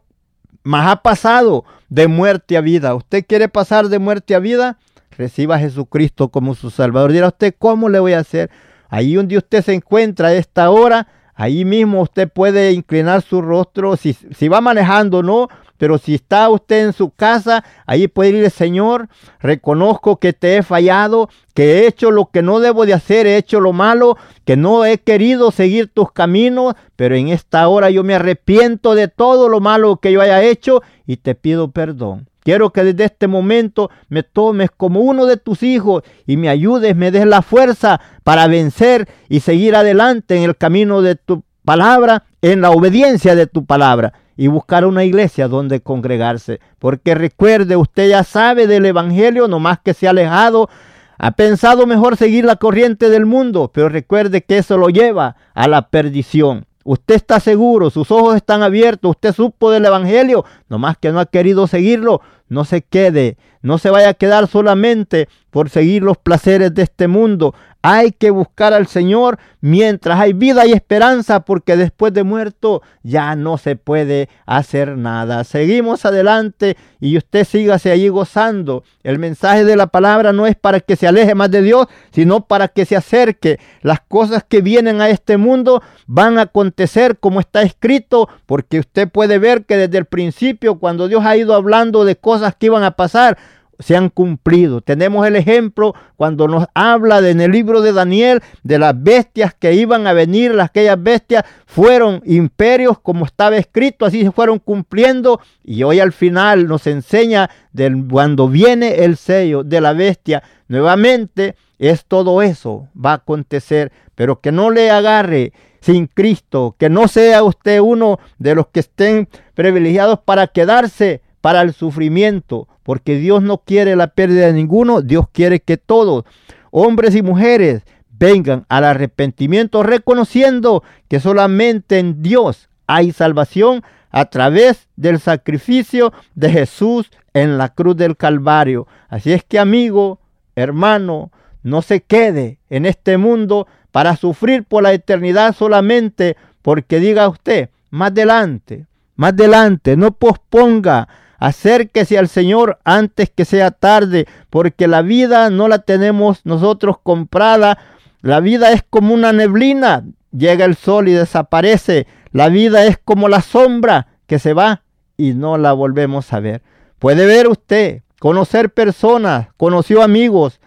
mas 0.64 0.88
ha 0.88 1.02
pasado 1.02 1.66
de 1.90 2.08
muerte 2.08 2.56
a 2.56 2.62
vida. 2.62 2.96
¿Usted 2.96 3.26
quiere 3.28 3.50
pasar 3.50 3.90
de 3.90 4.00
muerte 4.00 4.36
a 4.36 4.40
vida? 4.40 4.78
Reciba 5.18 5.56
a 5.56 5.60
Jesucristo 5.60 6.30
como 6.30 6.56
su 6.56 6.70
Salvador. 6.70 7.12
Dirá 7.12 7.28
usted, 7.28 7.56
¿cómo 7.58 7.90
le 7.90 8.00
voy 8.00 8.14
a 8.14 8.20
hacer? 8.20 8.50
Ahí 8.90 9.16
donde 9.16 9.38
usted 9.38 9.64
se 9.64 9.74
encuentra 9.74 10.30
a 10.30 10.34
esta 10.34 10.70
hora, 10.70 11.08
ahí 11.34 11.66
mismo 11.66 12.02
usted 12.02 12.30
puede 12.30 12.72
inclinar 12.72 13.22
su 13.22 13.42
rostro. 13.42 13.98
Si, 13.98 14.14
si 14.14 14.48
va 14.48 14.62
manejando, 14.62 15.24
no, 15.24 15.48
pero 15.78 15.98
si 15.98 16.16
está 16.16 16.50
usted 16.50 16.86
en 16.86 16.94
su 16.94 17.10
casa, 17.10 17.64
ahí 17.86 18.08
puede 18.08 18.30
ir, 18.32 18.50
Señor, 18.50 19.10
reconozco 19.40 20.18
que 20.18 20.34
te 20.34 20.58
he 20.58 20.64
fallado, 20.64 21.30
que 21.54 21.80
he 21.80 21.88
hecho 21.88 22.12
lo 22.12 22.28
que 22.28 22.42
no 22.42 22.60
debo 22.60 22.86
de 22.86 22.94
hacer, 22.94 23.28
he 23.28 23.38
hecho 23.38 23.60
lo 23.60 23.74
malo, 23.74 24.18
que 24.46 24.56
no 24.56 24.86
he 24.86 24.98
querido 25.00 25.52
seguir 25.52 25.88
tus 25.88 26.12
caminos, 26.12 26.76
pero 26.96 27.16
en 27.16 27.30
esta 27.30 27.68
hora 27.68 27.90
yo 27.90 28.04
me 28.04 28.16
arrepiento 28.16 28.96
de 28.96 29.08
todo 29.08 29.50
lo 29.50 29.60
malo 29.60 29.98
que 29.98 30.12
yo 30.12 30.22
haya 30.22 30.44
hecho 30.44 30.82
y 31.06 31.18
te 31.18 31.36
pido 31.36 31.72
perdón. 31.72 32.28
Quiero 32.46 32.70
que 32.70 32.84
desde 32.84 33.06
este 33.06 33.28
momento 33.28 33.90
me 34.08 34.22
tomes 34.22 34.70
como 34.70 35.00
uno 35.00 35.26
de 35.26 35.38
tus 35.38 35.64
hijos 35.64 36.04
y 36.28 36.38
me 36.38 36.48
ayudes, 36.48 36.96
me 36.96 37.10
des 37.10 37.26
la 37.26 37.42
fuerza 37.42 38.00
para 38.24 38.46
vencer 38.46 39.10
y 39.30 39.40
seguir 39.40 39.76
adelante 39.76 40.36
en 40.38 40.44
el 40.44 40.56
camino 40.56 41.02
de 41.02 41.16
tu 41.16 41.44
palabra, 41.66 42.26
en 42.44 42.62
la 42.62 42.70
obediencia 42.70 43.34
de 43.34 43.48
tu 43.48 43.66
palabra 43.66 44.14
y 44.38 44.46
buscar 44.46 44.86
una 44.86 45.04
iglesia 45.04 45.48
donde 45.48 45.82
congregarse. 45.82 46.60
Porque 46.78 47.16
recuerde, 47.16 47.78
usted 47.78 48.10
ya 48.10 48.24
sabe 48.24 48.68
del 48.68 48.86
Evangelio, 48.86 49.48
no 49.48 49.60
más 49.60 49.80
que 49.80 49.96
se 49.96 50.06
ha 50.06 50.12
alejado, 50.12 50.70
ha 51.18 51.32
pensado 51.32 51.88
mejor 51.88 52.16
seguir 52.16 52.46
la 52.46 52.58
corriente 52.58 53.10
del 53.10 53.26
mundo, 53.26 53.72
pero 53.74 53.90
recuerde 53.90 54.44
que 54.44 54.60
eso 54.60 54.78
lo 54.78 54.90
lleva 54.90 55.36
a 55.56 55.68
la 55.68 55.90
perdición. 55.90 56.68
Usted 56.88 57.16
está 57.16 57.40
seguro, 57.40 57.90
sus 57.90 58.12
ojos 58.12 58.36
están 58.36 58.62
abiertos, 58.62 59.10
usted 59.10 59.34
supo 59.34 59.72
del 59.72 59.86
Evangelio, 59.86 60.46
no 60.70 60.78
más 60.78 61.00
que 61.00 61.12
no 61.12 61.20
ha 61.20 61.26
querido 61.26 61.66
seguirlo, 61.66 62.22
no 62.48 62.66
se 62.66 62.82
quede, 62.82 63.38
no 63.62 63.80
se 63.80 63.90
vaya 63.90 64.10
a 64.10 64.14
quedar 64.14 64.48
solamente 64.48 65.28
por 65.50 65.70
seguir 65.70 66.04
los 66.04 66.18
placeres 66.18 66.74
de 66.76 66.84
este 66.84 67.08
mundo. 67.08 67.56
Hay 67.82 68.12
que 68.12 68.30
buscar 68.30 68.74
al 68.74 68.88
Señor 68.88 69.40
mientras 69.62 70.20
hay 70.20 70.34
vida 70.34 70.66
y 70.66 70.74
esperanza, 70.74 71.42
porque 71.42 71.78
después 71.78 72.14
de 72.14 72.24
muerto 72.24 72.82
ya 73.04 73.36
no 73.36 73.58
se 73.58 73.76
puede 73.76 74.28
hacer 74.46 74.98
nada. 74.98 75.44
Seguimos 75.44 76.04
adelante 76.04 76.78
y 77.00 77.16
usted 77.16 77.46
sígase 77.46 77.92
allí 77.92 78.10
gozando. 78.10 78.84
El 79.04 79.18
mensaje 79.18 79.64
de 79.64 79.76
la 79.76 79.88
palabra 79.88 80.34
no 80.34 80.46
es 80.46 80.56
para 80.56 80.80
que 80.80 80.96
se 80.96 81.08
aleje 81.08 81.36
más 81.36 81.50
de 81.52 81.62
Dios, 81.62 81.88
sino 82.12 82.48
para 82.48 82.68
que 82.68 82.86
se 82.86 82.96
acerque. 82.96 83.60
Las 83.82 84.02
cosas 84.02 84.44
que 84.44 84.62
vienen 84.62 85.00
a 85.00 85.10
este 85.10 85.38
mundo 85.38 85.82
van 86.06 86.38
a 86.38 86.44
acontecer 86.44 87.18
como 87.20 87.40
está 87.40 87.62
escrito, 87.62 88.30
porque 88.46 88.80
usted 88.80 89.10
puede 89.10 89.40
ver 89.40 89.66
que 89.66 89.78
desde 89.78 90.00
el 90.00 90.06
principio, 90.06 90.80
cuando 90.80 91.08
Dios 91.08 91.24
ha 91.24 91.38
ido 91.38 91.54
hablando 91.54 92.04
de 92.04 92.16
cosas 92.16 92.35
que 92.56 92.68
iban 92.68 92.84
a 92.84 92.92
pasar, 92.92 93.38
se 93.80 93.96
han 93.96 94.10
cumplido. 94.10 94.82
Tenemos 94.82 95.26
el 95.28 95.36
ejemplo 95.36 95.94
cuando 96.16 96.48
nos 96.48 96.66
habla 96.74 97.28
en 97.28 97.42
el 97.42 97.52
libro 97.52 97.82
de 97.82 97.94
Daniel 97.94 98.42
de 98.64 98.80
las 98.80 99.02
bestias 99.02 99.54
que 99.54 99.74
iban 99.74 100.08
a 100.08 100.14
venir, 100.14 100.60
aquellas 100.60 101.02
bestias 101.02 101.44
fueron 101.66 102.22
imperios 102.26 103.00
como 103.00 103.26
estaba 103.26 103.58
escrito, 103.58 104.06
así 104.06 104.24
se 104.24 104.32
fueron 104.32 104.60
cumpliendo 104.60 105.40
y 105.64 105.84
hoy 105.84 106.00
al 106.00 106.14
final 106.14 106.68
nos 106.68 106.88
enseña 106.88 107.50
de 107.74 108.06
cuando 108.10 108.48
viene 108.48 109.04
el 109.04 109.18
sello 109.18 109.64
de 109.64 109.82
la 109.82 109.94
bestia, 109.94 110.44
nuevamente 110.68 111.56
es 111.78 112.06
todo 112.06 112.42
eso, 112.42 112.88
va 112.96 113.12
a 113.12 113.16
acontecer, 113.16 113.92
pero 114.16 114.40
que 114.40 114.52
no 114.52 114.70
le 114.70 114.90
agarre 114.92 115.52
sin 115.82 116.08
Cristo, 116.08 116.76
que 116.80 116.90
no 116.90 117.08
sea 117.08 117.44
usted 117.44 117.80
uno 117.80 118.20
de 118.40 118.56
los 118.56 118.68
que 118.68 118.80
estén 118.80 119.28
privilegiados 119.54 120.20
para 120.20 120.48
quedarse 120.48 121.22
para 121.46 121.62
el 121.62 121.76
sufrimiento, 121.76 122.68
porque 122.82 123.18
Dios 123.18 123.44
no 123.44 123.60
quiere 123.60 123.96
la 123.96 124.08
pérdida 124.08 124.48
de 124.48 124.54
ninguno, 124.54 125.04
Dios 125.04 125.28
quiere 125.32 125.60
que 125.60 125.78
todos, 125.78 126.26
hombres 126.72 127.14
y 127.14 127.22
mujeres, 127.22 127.84
vengan 128.18 128.66
al 128.68 128.84
arrepentimiento 128.84 129.84
reconociendo 129.84 130.82
que 131.08 131.20
solamente 131.20 132.00
en 132.00 132.24
Dios 132.24 132.68
hay 132.88 133.12
salvación 133.12 133.84
a 134.10 134.26
través 134.26 134.88
del 134.96 135.20
sacrificio 135.20 136.14
de 136.34 136.50
Jesús 136.50 137.12
en 137.36 137.60
la 137.60 137.70
cruz 137.70 137.96
del 137.96 138.18
Calvario. 138.18 138.88
Así 139.08 139.32
es 139.32 139.44
que 139.44 139.60
amigo, 139.60 140.20
hermano, 140.56 141.32
no 141.62 141.84
se 141.84 142.02
quede 142.02 142.58
en 142.72 142.88
este 142.88 143.20
mundo 143.20 143.68
para 143.92 144.16
sufrir 144.16 144.64
por 144.64 144.82
la 144.82 144.94
eternidad 144.94 145.56
solamente 145.56 146.38
porque 146.64 147.00
diga 147.00 147.30
usted, 147.30 147.70
más 147.92 148.10
adelante, 148.10 148.88
más 149.16 149.34
adelante, 149.34 149.96
no 149.96 150.10
posponga, 150.10 151.08
acérquese 151.40 152.18
al 152.18 152.28
Señor 152.28 152.80
antes 152.84 153.30
que 153.30 153.46
sea 153.46 153.72
tarde, 153.72 154.28
porque 154.50 154.88
la 154.88 155.02
vida 155.02 155.50
no 155.50 155.68
la 155.68 155.80
tenemos 155.80 156.46
nosotros 156.46 156.98
comprada, 157.02 157.78
la 158.22 158.40
vida 158.40 158.72
es 158.72 158.84
como 158.90 159.14
una 159.14 159.34
neblina, 159.34 160.04
llega 160.32 160.66
el 160.66 160.76
sol 160.76 161.08
y 161.08 161.14
desaparece, 161.14 162.08
la 162.32 162.50
vida 162.50 162.86
es 162.86 162.98
como 162.98 163.30
la 163.30 163.42
sombra 163.42 164.08
que 164.28 164.40
se 164.40 164.54
va 164.54 164.82
y 165.18 165.34
no 165.34 165.58
la 165.58 165.74
volvemos 165.74 166.34
a 166.34 166.40
ver. 166.40 166.62
Puede 167.00 167.26
ver 167.26 167.48
usted, 167.48 168.02
conocer 168.20 168.72
personas, 168.72 169.50
conoció 169.58 170.02
amigos 170.02 170.60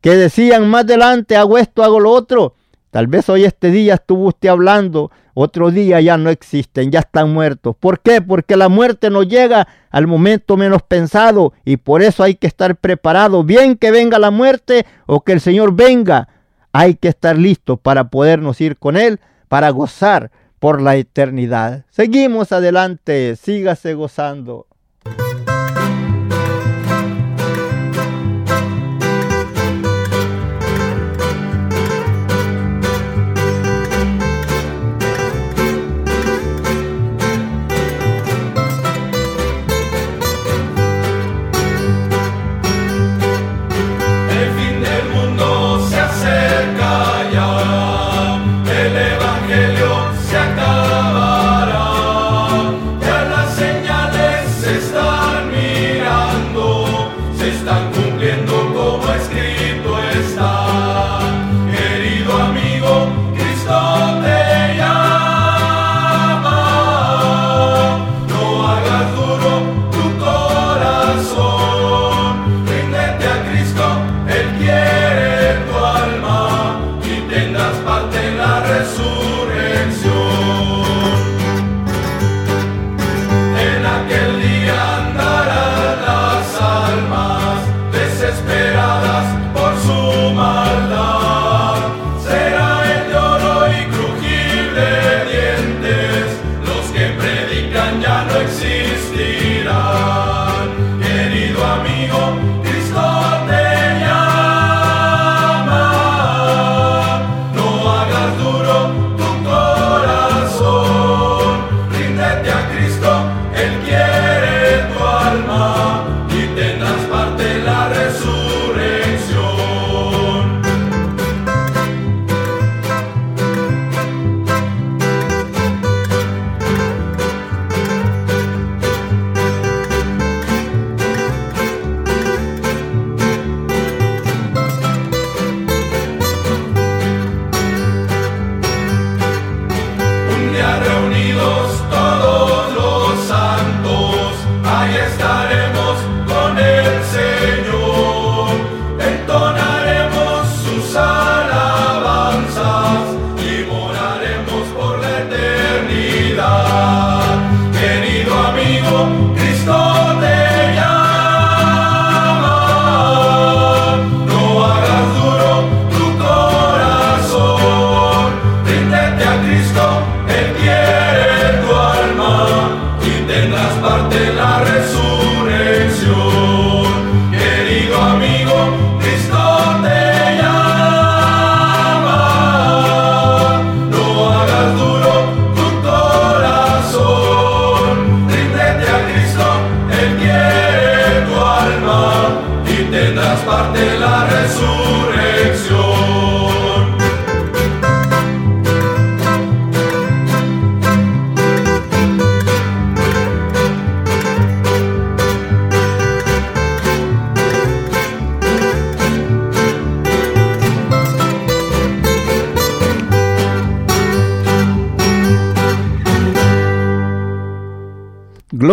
que 0.00 0.16
decían 0.16 0.68
más 0.68 0.84
adelante 0.84 1.36
hago 1.36 1.58
esto, 1.58 1.82
hago 1.82 2.00
lo 2.00 2.10
otro. 2.10 2.54
Tal 2.90 3.06
vez 3.06 3.28
hoy 3.28 3.44
este 3.44 3.70
día 3.70 3.94
estuvo 3.94 4.28
usted 4.28 4.48
hablando, 4.48 5.12
otro 5.34 5.70
día 5.70 6.00
ya 6.00 6.16
no 6.16 6.28
existen, 6.28 6.90
ya 6.90 7.00
están 7.00 7.32
muertos. 7.32 7.76
¿Por 7.78 8.00
qué? 8.00 8.20
Porque 8.20 8.56
la 8.56 8.68
muerte 8.68 9.10
no 9.10 9.22
llega 9.22 9.68
al 9.90 10.08
momento 10.08 10.56
menos 10.56 10.82
pensado 10.82 11.52
y 11.64 11.76
por 11.76 12.02
eso 12.02 12.24
hay 12.24 12.34
que 12.34 12.48
estar 12.48 12.74
preparado. 12.76 13.44
Bien 13.44 13.76
que 13.76 13.92
venga 13.92 14.18
la 14.18 14.32
muerte 14.32 14.86
o 15.06 15.20
que 15.20 15.32
el 15.32 15.40
Señor 15.40 15.72
venga, 15.74 16.28
hay 16.72 16.94
que 16.94 17.08
estar 17.08 17.38
listo 17.38 17.76
para 17.76 18.10
podernos 18.10 18.60
ir 18.60 18.76
con 18.76 18.96
Él, 18.96 19.20
para 19.48 19.70
gozar 19.70 20.32
por 20.58 20.82
la 20.82 20.96
eternidad. 20.96 21.84
Seguimos 21.90 22.50
adelante, 22.50 23.36
sígase 23.36 23.94
gozando. 23.94 24.66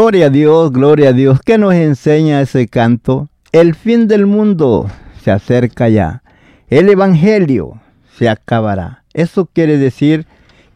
Gloria 0.08 0.28
a 0.28 0.30
Dios, 0.30 0.72
gloria 0.72 1.10
a 1.10 1.12
Dios. 1.12 1.42
¿Qué 1.44 1.58
nos 1.58 1.74
enseña 1.74 2.40
ese 2.40 2.70
canto? 2.70 3.28
El 3.52 3.76
fin 3.76 4.08
del 4.08 4.26
mundo 4.26 4.90
se 5.22 5.32
acerca 5.32 5.90
ya. 5.90 6.24
El 6.70 6.88
Evangelio 6.88 7.82
se 8.18 8.30
acabará. 8.30 9.04
Eso 9.14 9.48
quiere 9.48 9.78
decir 9.78 10.26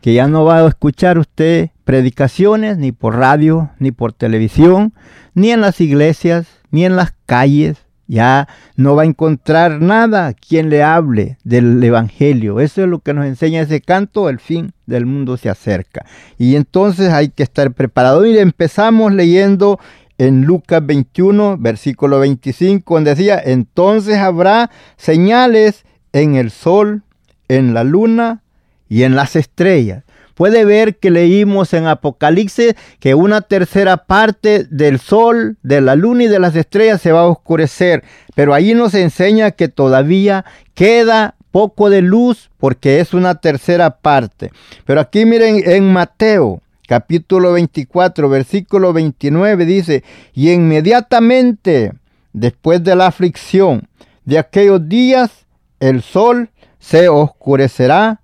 que 0.02 0.14
ya 0.14 0.28
no 0.28 0.44
va 0.44 0.58
a 0.58 0.68
escuchar 0.68 1.18
usted 1.18 1.70
predicaciones 1.86 2.78
ni 2.78 2.92
por 2.92 3.16
radio, 3.16 3.70
ni 3.80 3.94
por 3.94 4.12
televisión, 4.12 4.94
ni 5.34 5.52
en 5.52 5.62
las 5.62 5.80
iglesias, 5.80 6.48
ni 6.70 6.84
en 6.84 6.98
las 6.98 7.14
calles, 7.26 7.78
ya 8.12 8.50
no 8.76 8.98
va 8.98 9.04
a 9.04 9.06
encontrar 9.06 9.82
nada 9.82 10.34
quien 10.34 10.70
le 10.70 10.84
hable 10.84 11.38
del 11.46 11.82
Evangelio. 11.82 12.60
Eso 12.60 12.84
es 12.84 12.90
lo 12.90 13.00
que 13.00 13.14
nos 13.14 13.26
enseña 13.26 13.62
ese 13.62 13.80
canto, 13.80 14.28
el 14.28 14.40
fin 14.40 14.74
del 14.86 15.06
mundo 15.06 15.38
se 15.38 15.50
acerca. 15.50 16.06
Y 16.38 16.58
entonces 16.58 17.14
hay 17.14 17.30
que 17.30 17.44
estar 17.44 17.72
preparado. 17.72 18.26
Y 18.26 18.38
empezamos 18.38 19.14
leyendo 19.14 19.80
en 20.18 20.42
Lucas 20.42 20.86
21, 20.86 21.56
versículo 21.58 22.20
25, 22.20 22.96
donde 22.96 23.12
decía, 23.12 23.42
entonces 23.42 24.18
habrá 24.18 24.70
señales 24.98 25.86
en 26.12 26.36
el 26.36 26.52
sol, 26.52 27.04
en 27.48 27.74
la 27.74 27.86
luna 27.86 28.42
y 28.90 29.04
en 29.04 29.16
las 29.16 29.38
estrellas. 29.38 30.04
Puede 30.42 30.66
ver 30.66 30.98
que 30.98 31.12
leímos 31.12 31.72
en 31.76 31.86
Apocalipsis 31.86 32.74
que 33.00 33.14
una 33.14 33.42
tercera 33.42 33.98
parte 33.98 34.66
del 34.72 35.00
sol, 35.00 35.58
de 35.62 35.82
la 35.82 35.94
luna 35.94 36.24
y 36.24 36.28
de 36.30 36.40
las 36.40 36.56
estrellas 36.56 37.00
se 37.00 37.12
va 37.12 37.20
a 37.20 37.28
oscurecer. 37.28 38.04
Pero 38.34 38.56
ahí 38.56 38.74
nos 38.74 38.96
enseña 38.96 39.52
que 39.52 39.68
todavía 39.68 40.44
queda 40.74 41.36
poco 41.52 41.92
de 41.92 42.02
luz 42.02 42.50
porque 42.58 43.00
es 43.00 43.14
una 43.14 43.36
tercera 43.36 43.98
parte. 43.98 44.50
Pero 44.84 45.02
aquí 45.02 45.26
miren 45.26 45.62
en 45.64 45.94
Mateo 45.94 46.64
capítulo 46.88 47.52
24 47.52 48.28
versículo 48.28 48.94
29 48.94 49.64
dice, 49.68 50.04
y 50.34 50.50
inmediatamente 50.50 51.94
después 52.34 52.84
de 52.84 52.96
la 52.96 53.06
aflicción 53.06 53.88
de 54.26 54.40
aquellos 54.40 54.90
días, 54.90 55.46
el 55.80 56.02
sol 56.02 56.50
se 56.80 57.10
oscurecerá 57.10 58.22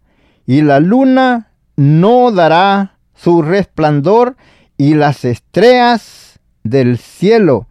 y 0.48 0.64
la 0.64 0.80
luna 0.80 1.47
no 1.78 2.32
dará 2.32 2.98
su 3.16 3.42
resplandor 3.42 4.36
y 4.78 4.96
las 4.96 5.24
estrellas 5.24 6.40
del 6.64 6.98
cielo 6.98 7.68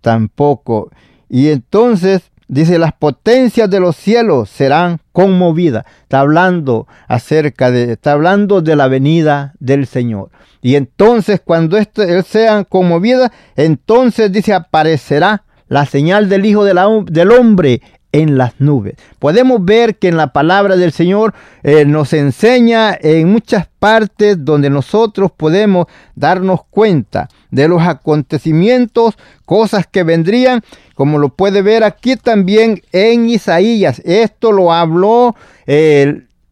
tampoco. 0.00 0.90
Y 1.28 1.48
entonces 1.50 2.30
dice, 2.48 2.78
las 2.78 2.94
potencias 2.94 3.68
de 3.68 3.80
los 3.80 3.96
cielos 3.96 4.48
serán 4.48 5.00
conmovidas. 5.12 5.84
Está 6.02 6.20
hablando 6.20 6.86
acerca 7.06 7.70
de, 7.70 7.92
está 7.92 8.12
hablando 8.12 8.62
de 8.62 8.76
la 8.76 8.88
venida 8.88 9.54
del 9.60 9.86
Señor. 9.86 10.30
Y 10.62 10.76
entonces 10.76 11.40
cuando 11.44 11.76
este, 11.76 12.22
sean 12.22 12.64
conmovidas, 12.64 13.30
entonces 13.56 14.32
dice, 14.32 14.54
aparecerá 14.54 15.44
la 15.68 15.84
señal 15.84 16.28
del 16.28 16.46
Hijo 16.46 16.64
del 16.64 17.30
Hombre 17.30 17.82
en 18.12 18.38
las 18.38 18.60
nubes. 18.60 18.94
Podemos 19.18 19.64
ver 19.64 19.96
que 19.98 20.08
en 20.08 20.16
la 20.16 20.32
palabra 20.32 20.76
del 20.76 20.92
Señor 20.92 21.34
eh, 21.62 21.84
nos 21.84 22.12
enseña 22.12 22.96
en 23.00 23.30
muchas 23.30 23.68
partes 23.78 24.44
donde 24.44 24.70
nosotros 24.70 25.30
podemos 25.36 25.86
darnos 26.14 26.60
cuenta 26.70 27.28
de 27.50 27.68
los 27.68 27.82
acontecimientos, 27.82 29.16
cosas 29.44 29.86
que 29.86 30.02
vendrían, 30.02 30.62
como 30.94 31.18
lo 31.18 31.28
puede 31.30 31.62
ver 31.62 31.84
aquí 31.84 32.16
también 32.16 32.82
en 32.92 33.28
Isaías. 33.28 34.00
Esto 34.04 34.52
lo 34.52 34.72
habló 34.72 35.34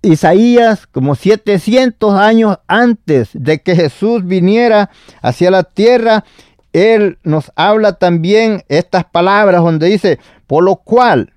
Isaías 0.06 0.86
como 0.86 1.14
700 1.14 2.14
años 2.14 2.58
antes 2.68 3.30
de 3.32 3.60
que 3.60 3.74
Jesús 3.74 4.24
viniera 4.24 4.90
hacia 5.20 5.50
la 5.50 5.64
tierra. 5.64 6.24
Él 6.72 7.18
nos 7.22 7.52
habla 7.56 7.94
también 7.94 8.62
estas 8.68 9.04
palabras 9.04 9.62
donde 9.62 9.88
dice, 9.88 10.18
por 10.46 10.62
lo 10.62 10.76
cual 10.76 11.32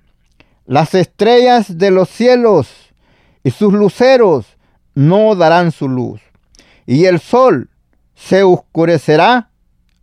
las 0.70 0.94
estrellas 0.94 1.78
de 1.78 1.90
los 1.90 2.08
cielos 2.08 2.68
y 3.42 3.50
sus 3.50 3.72
luceros 3.72 4.46
no 4.94 5.34
darán 5.34 5.72
su 5.72 5.88
luz. 5.88 6.20
Y 6.86 7.06
el 7.06 7.18
sol 7.18 7.70
se 8.14 8.44
oscurecerá 8.44 9.50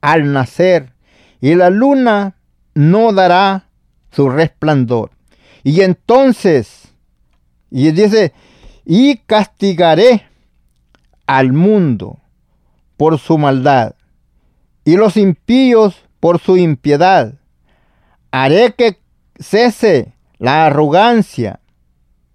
al 0.01 0.33
nacer. 0.33 0.91
Y 1.39 1.55
la 1.55 1.69
luna 1.69 2.35
no 2.73 3.13
dará 3.13 3.69
su 4.11 4.29
resplandor. 4.29 5.11
Y 5.63 5.83
entonces, 5.83 6.89
y 7.71 7.91
dice, 7.91 8.33
y 8.83 9.19
castigaré 9.19 10.27
al 11.27 11.53
mundo 11.53 12.19
por 12.97 13.19
su 13.19 13.37
maldad 13.37 13.95
y 14.83 14.97
los 14.97 15.15
impíos 15.15 15.95
por 16.19 16.41
su 16.41 16.57
impiedad. 16.57 17.35
Haré 18.31 18.73
que 18.73 18.99
cese 19.39 20.16
la 20.39 20.65
arrogancia 20.65 21.59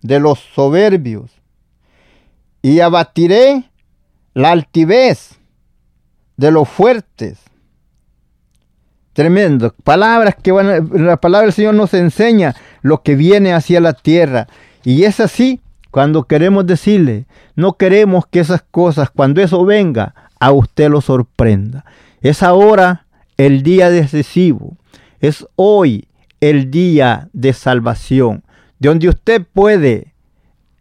de 0.00 0.20
los 0.20 0.38
soberbios 0.38 1.30
y 2.60 2.80
abatiré 2.80 3.70
la 4.34 4.52
altivez 4.52 5.38
de 6.36 6.50
los 6.50 6.68
fuertes. 6.68 7.38
Tremendo. 9.12 9.74
Palabras 9.84 10.36
que 10.42 10.52
van, 10.52 10.88
la 10.92 11.18
palabra 11.18 11.46
del 11.46 11.52
Señor 11.52 11.74
nos 11.74 11.92
enseña 11.92 12.56
lo 12.80 13.02
que 13.02 13.14
viene 13.14 13.52
hacia 13.52 13.80
la 13.80 13.92
tierra. 13.92 14.48
Y 14.84 15.04
es 15.04 15.20
así 15.20 15.60
cuando 15.90 16.24
queremos 16.24 16.66
decirle, 16.66 17.26
no 17.54 17.74
queremos 17.74 18.26
que 18.26 18.40
esas 18.40 18.62
cosas, 18.62 19.10
cuando 19.10 19.42
eso 19.42 19.64
venga, 19.64 20.14
a 20.40 20.50
usted 20.50 20.88
lo 20.88 21.02
sorprenda. 21.02 21.84
Es 22.22 22.42
ahora 22.42 23.06
el 23.36 23.62
día 23.62 23.90
decisivo. 23.90 24.76
Es 25.20 25.46
hoy 25.56 26.08
el 26.42 26.72
día 26.72 27.28
de 27.32 27.52
salvación, 27.52 28.42
donde 28.80 29.08
usted 29.08 29.46
puede 29.52 30.12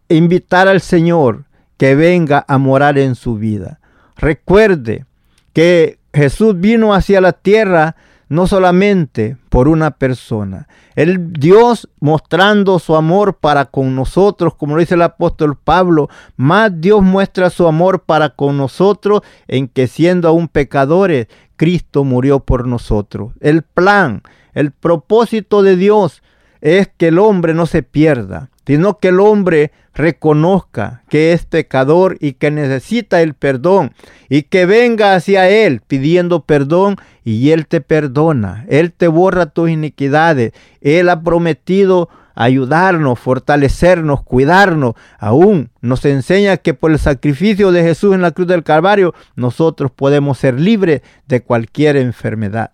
invitar 0.08 0.66
al 0.66 0.80
Señor 0.80 1.44
que 1.76 1.94
venga 1.94 2.44
a 2.48 2.58
morar 2.58 2.98
en 2.98 3.14
su 3.14 3.36
vida. 3.36 3.78
Recuerde 4.16 5.06
que 5.52 6.00
Jesús 6.12 6.58
vino 6.58 6.94
hacia 6.94 7.20
la 7.20 7.32
tierra 7.32 7.94
no 8.28 8.48
solamente 8.48 9.36
por 9.50 9.68
una 9.68 9.92
persona. 9.92 10.66
El 10.96 11.32
Dios 11.32 11.88
mostrando 12.00 12.80
su 12.80 12.96
amor 12.96 13.36
para 13.36 13.66
con 13.66 13.94
nosotros, 13.94 14.56
como 14.56 14.74
lo 14.74 14.80
dice 14.80 14.94
el 14.94 15.02
apóstol 15.02 15.56
Pablo, 15.56 16.08
más 16.36 16.72
Dios 16.80 17.02
muestra 17.02 17.50
su 17.50 17.68
amor 17.68 18.02
para 18.02 18.30
con 18.30 18.56
nosotros 18.56 19.20
en 19.46 19.68
que 19.68 19.86
siendo 19.86 20.26
aún 20.26 20.48
pecadores, 20.48 21.28
Cristo 21.54 22.02
murió 22.02 22.40
por 22.40 22.66
nosotros. 22.66 23.32
El 23.40 23.62
plan 23.62 24.22
el 24.54 24.70
propósito 24.72 25.62
de 25.62 25.76
Dios 25.76 26.22
es 26.60 26.88
que 26.96 27.08
el 27.08 27.18
hombre 27.18 27.54
no 27.54 27.66
se 27.66 27.82
pierda, 27.82 28.50
sino 28.66 28.98
que 28.98 29.08
el 29.08 29.20
hombre 29.20 29.72
reconozca 29.94 31.02
que 31.08 31.32
es 31.32 31.44
pecador 31.44 32.16
y 32.20 32.34
que 32.34 32.50
necesita 32.50 33.20
el 33.20 33.34
perdón 33.34 33.92
y 34.28 34.42
que 34.42 34.64
venga 34.64 35.14
hacia 35.14 35.48
Él 35.48 35.82
pidiendo 35.86 36.44
perdón 36.44 36.96
y 37.24 37.50
Él 37.50 37.66
te 37.66 37.80
perdona, 37.80 38.64
Él 38.68 38.92
te 38.92 39.08
borra 39.08 39.46
tus 39.46 39.70
iniquidades, 39.70 40.52
Él 40.80 41.08
ha 41.08 41.22
prometido 41.22 42.08
ayudarnos, 42.34 43.18
fortalecernos, 43.18 44.22
cuidarnos. 44.22 44.94
Aún 45.18 45.70
nos 45.80 46.04
enseña 46.04 46.56
que 46.56 46.74
por 46.74 46.90
el 46.90 46.98
sacrificio 46.98 47.72
de 47.72 47.82
Jesús 47.82 48.14
en 48.14 48.22
la 48.22 48.30
cruz 48.30 48.48
del 48.48 48.62
Calvario 48.62 49.14
nosotros 49.36 49.90
podemos 49.90 50.38
ser 50.38 50.58
libres 50.58 51.02
de 51.26 51.42
cualquier 51.42 51.96
enfermedad. 51.96 52.72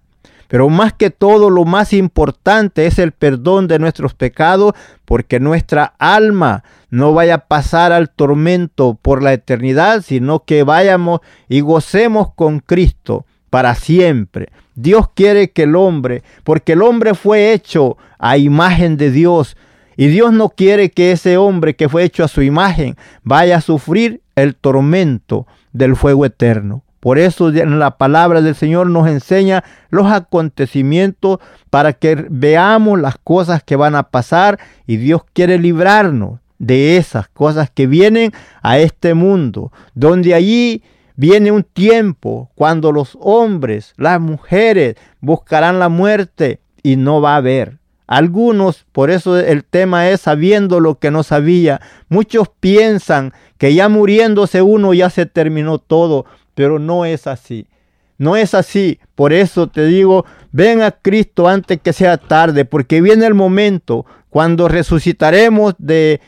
Pero 0.48 0.70
más 0.70 0.94
que 0.94 1.10
todo, 1.10 1.50
lo 1.50 1.64
más 1.64 1.92
importante 1.92 2.86
es 2.86 2.98
el 2.98 3.12
perdón 3.12 3.68
de 3.68 3.78
nuestros 3.78 4.14
pecados, 4.14 4.72
porque 5.04 5.40
nuestra 5.40 5.94
alma 5.98 6.64
no 6.90 7.12
vaya 7.12 7.34
a 7.34 7.46
pasar 7.46 7.92
al 7.92 8.10
tormento 8.10 8.98
por 9.00 9.22
la 9.22 9.34
eternidad, 9.34 10.02
sino 10.02 10.40
que 10.40 10.62
vayamos 10.62 11.20
y 11.48 11.60
gocemos 11.60 12.32
con 12.34 12.60
Cristo 12.60 13.26
para 13.50 13.74
siempre. 13.74 14.48
Dios 14.74 15.08
quiere 15.14 15.50
que 15.50 15.64
el 15.64 15.76
hombre, 15.76 16.22
porque 16.44 16.72
el 16.72 16.82
hombre 16.82 17.14
fue 17.14 17.52
hecho 17.52 17.98
a 18.18 18.38
imagen 18.38 18.96
de 18.96 19.10
Dios, 19.10 19.56
y 19.96 20.06
Dios 20.06 20.32
no 20.32 20.50
quiere 20.50 20.90
que 20.90 21.12
ese 21.12 21.36
hombre 21.36 21.74
que 21.74 21.88
fue 21.88 22.04
hecho 22.04 22.24
a 22.24 22.28
su 22.28 22.40
imagen 22.40 22.96
vaya 23.24 23.56
a 23.56 23.60
sufrir 23.60 24.22
el 24.36 24.54
tormento 24.54 25.46
del 25.72 25.96
fuego 25.96 26.24
eterno. 26.24 26.84
Por 27.00 27.18
eso 27.18 27.48
en 27.50 27.78
la 27.78 27.96
palabra 27.96 28.40
del 28.40 28.54
Señor 28.54 28.88
nos 28.90 29.08
enseña 29.08 29.64
los 29.90 30.10
acontecimientos 30.10 31.38
para 31.70 31.92
que 31.92 32.26
veamos 32.28 33.00
las 33.00 33.16
cosas 33.18 33.62
que 33.62 33.76
van 33.76 33.94
a 33.94 34.04
pasar 34.04 34.58
y 34.86 34.96
Dios 34.96 35.22
quiere 35.32 35.58
librarnos 35.58 36.40
de 36.58 36.96
esas 36.96 37.28
cosas 37.28 37.70
que 37.70 37.86
vienen 37.86 38.32
a 38.62 38.78
este 38.78 39.14
mundo, 39.14 39.72
donde 39.94 40.34
allí 40.34 40.82
viene 41.14 41.52
un 41.52 41.62
tiempo 41.62 42.50
cuando 42.54 42.92
los 42.92 43.16
hombres, 43.20 43.94
las 43.96 44.20
mujeres 44.20 44.96
buscarán 45.20 45.78
la 45.78 45.88
muerte 45.88 46.60
y 46.82 46.96
no 46.96 47.20
va 47.20 47.34
a 47.34 47.36
haber. 47.36 47.78
Algunos, 48.06 48.86
por 48.90 49.10
eso 49.10 49.38
el 49.38 49.64
tema 49.64 50.08
es 50.08 50.22
sabiendo 50.22 50.80
lo 50.80 50.98
que 50.98 51.10
no 51.10 51.22
sabía. 51.22 51.80
Muchos 52.08 52.48
piensan 52.60 53.34
que 53.58 53.74
ya 53.74 53.88
muriéndose 53.90 54.62
uno 54.62 54.94
ya 54.94 55.10
se 55.10 55.26
terminó 55.26 55.78
todo, 55.78 56.24
pero 56.58 56.80
no 56.80 57.04
es 57.04 57.28
así. 57.28 57.68
No 58.16 58.34
es 58.34 58.52
así. 58.52 58.98
Por 59.14 59.32
eso 59.32 59.68
te 59.68 59.86
digo, 59.86 60.26
ven 60.50 60.82
a 60.82 60.90
Cristo 60.90 61.46
antes 61.46 61.80
que 61.80 61.92
sea 61.92 62.16
tarde, 62.16 62.64
porque 62.64 63.00
viene 63.00 63.26
el 63.26 63.34
momento 63.34 64.06
cuando 64.28 64.66
resucitaremos 64.66 65.76
de 65.78 66.20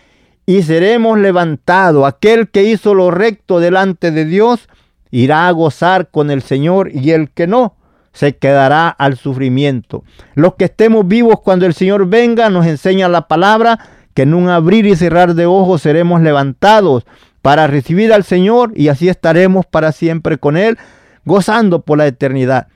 y 0.46 0.62
seremos 0.62 1.18
levantados. 1.18 2.06
Aquel 2.06 2.48
que 2.48 2.62
hizo 2.62 2.94
lo 2.94 3.10
recto 3.10 3.58
delante 3.58 4.12
de 4.12 4.24
Dios 4.24 4.68
irá 5.10 5.48
a 5.48 5.50
gozar 5.50 6.10
con 6.12 6.30
el 6.30 6.42
Señor 6.42 6.92
y 6.94 7.10
el 7.10 7.30
que 7.30 7.48
no 7.48 7.74
se 8.12 8.36
quedará 8.36 8.88
al 8.88 9.16
sufrimiento. 9.16 10.04
Los 10.36 10.54
que 10.54 10.66
estemos 10.66 11.08
vivos 11.08 11.40
cuando 11.40 11.66
el 11.66 11.74
Señor 11.74 12.06
venga 12.06 12.50
nos 12.50 12.66
enseña 12.66 13.08
la 13.08 13.26
palabra 13.26 13.80
que 14.14 14.22
en 14.22 14.34
un 14.34 14.48
abrir 14.48 14.86
y 14.86 14.94
cerrar 14.94 15.34
de 15.34 15.46
ojos 15.46 15.82
seremos 15.82 16.20
levantados 16.20 17.04
para 17.42 17.66
recibir 17.66 18.12
al 18.12 18.24
Señor 18.24 18.72
y 18.74 18.88
así 18.88 19.08
estaremos 19.08 19.66
para 19.66 19.92
siempre 19.92 20.38
con 20.38 20.56
Él, 20.56 20.78
gozando 21.24 21.82
por 21.82 21.98
la 21.98 22.06
eternidad. 22.06 22.68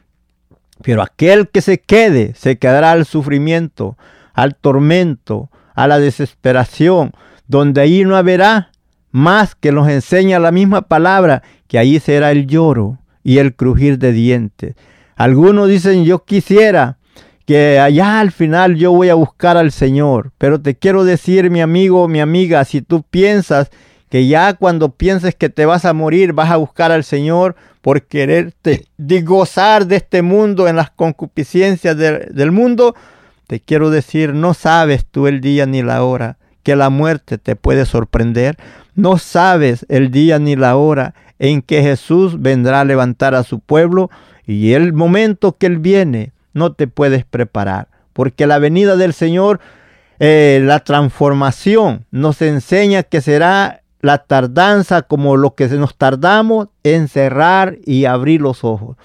Pero 0.83 1.03
aquel 1.03 1.49
que 1.49 1.61
se 1.61 1.81
quede, 1.81 2.35
se 2.35 2.59
quedará 2.59 2.93
al 2.93 3.05
sufrimiento, 3.05 3.97
al 4.33 4.57
tormento, 4.57 5.51
a 5.75 5.87
la 5.87 5.99
desesperación, 5.99 7.12
donde 7.47 7.81
ahí 7.81 8.05
no 8.05 8.17
habrá 8.17 8.71
más 9.11 9.55
que 9.55 9.71
nos 9.71 9.89
enseña 9.89 10.39
la 10.39 10.51
misma 10.51 10.83
palabra, 10.83 11.43
que 11.69 11.79
ahí 11.79 12.01
será 12.01 12.33
el 12.33 12.47
lloro 12.47 12.99
y 13.23 13.39
el 13.39 13.55
crujir 13.55 13.99
de 13.99 14.12
dientes. 14.12 14.75
Algunos 15.17 15.69
dicen, 15.69 16.05
yo 16.05 16.25
quisiera 16.25 16.99
que 17.47 17.79
allá 17.79 18.21
al 18.21 18.33
final 18.33 18.77
yo 18.77 18.91
voy 18.93 19.11
a 19.11 19.15
buscar 19.15 19.57
al 19.57 19.71
Señor, 19.71 20.33
pero 20.39 20.61
te 20.61 20.75
quiero 20.75 21.05
decir, 21.05 21.51
mi 21.51 21.61
amigo, 21.61 22.09
mi 22.09 22.21
amiga, 22.21 22.65
si 22.65 22.83
tú 22.83 23.03
piensas 23.03 23.71
que 24.09 24.27
ya 24.27 24.55
cuando 24.55 24.91
pienses 24.91 25.35
que 25.35 25.49
te 25.49 25.67
vas 25.67 25.85
a 25.85 25.93
morir 25.93 26.33
vas 26.33 26.51
a 26.51 26.57
buscar 26.57 26.93
al 26.93 27.05
Señor 27.05 27.57
por 27.81 28.03
quererte 28.03 28.87
de 28.97 29.25
de 29.25 29.97
este 29.97 30.23
mundo 30.23 30.69
en 30.69 30.77
las 30.77 30.91
concupiscencias 30.91 31.97
del 31.97 32.53
mundo, 32.53 32.95
te 33.47 33.61
quiero 33.61 33.91
decir, 33.91 34.33
no 34.33 34.55
sabes 34.55 35.05
tú 35.05 35.27
el 35.27 35.41
día 35.41 35.67
ni 35.67 35.83
la 35.83 36.03
hora 36.03 36.39
que 36.65 36.75
la 36.75 36.91
muerte 36.91 37.39
te 37.39 37.55
puede 37.55 37.85
sorprender. 37.85 38.57
No 38.95 39.19
sabes 39.19 39.87
el 39.89 40.11
día 40.11 40.39
ni 40.39 40.57
la 40.57 40.77
hora 40.77 41.15
en 41.39 41.63
que 41.63 41.83
Jesús 41.83 42.41
vendrá 42.41 42.81
a 42.81 42.85
levantar 42.85 43.35
a 43.35 43.45
su 43.45 43.61
pueblo 43.61 44.11
y 44.47 44.73
el 44.73 44.93
momento 44.93 45.57
que 45.57 45.67
Él 45.67 45.79
viene 45.79 46.33
no 46.53 46.73
te 46.73 46.89
puedes 46.89 47.25
preparar. 47.25 47.89
Porque 48.13 48.47
la 48.47 48.59
venida 48.59 48.97
del 48.97 49.13
Señor, 49.13 49.61
eh, 50.19 50.61
la 50.65 50.81
transformación 50.81 52.07
nos 52.11 52.41
enseña 52.41 53.03
que 53.03 53.21
será 53.21 53.83
la 54.05 54.19
tardanza 54.19 55.03
como 55.03 55.37
lo 55.37 55.55
que 55.55 55.69
nos 55.69 55.97
tardamos 55.97 56.69
en 56.83 57.09
cerrar 57.09 57.79
y 57.85 58.05
abrir 58.05 58.41
los 58.41 58.65
ojos. 58.65 58.97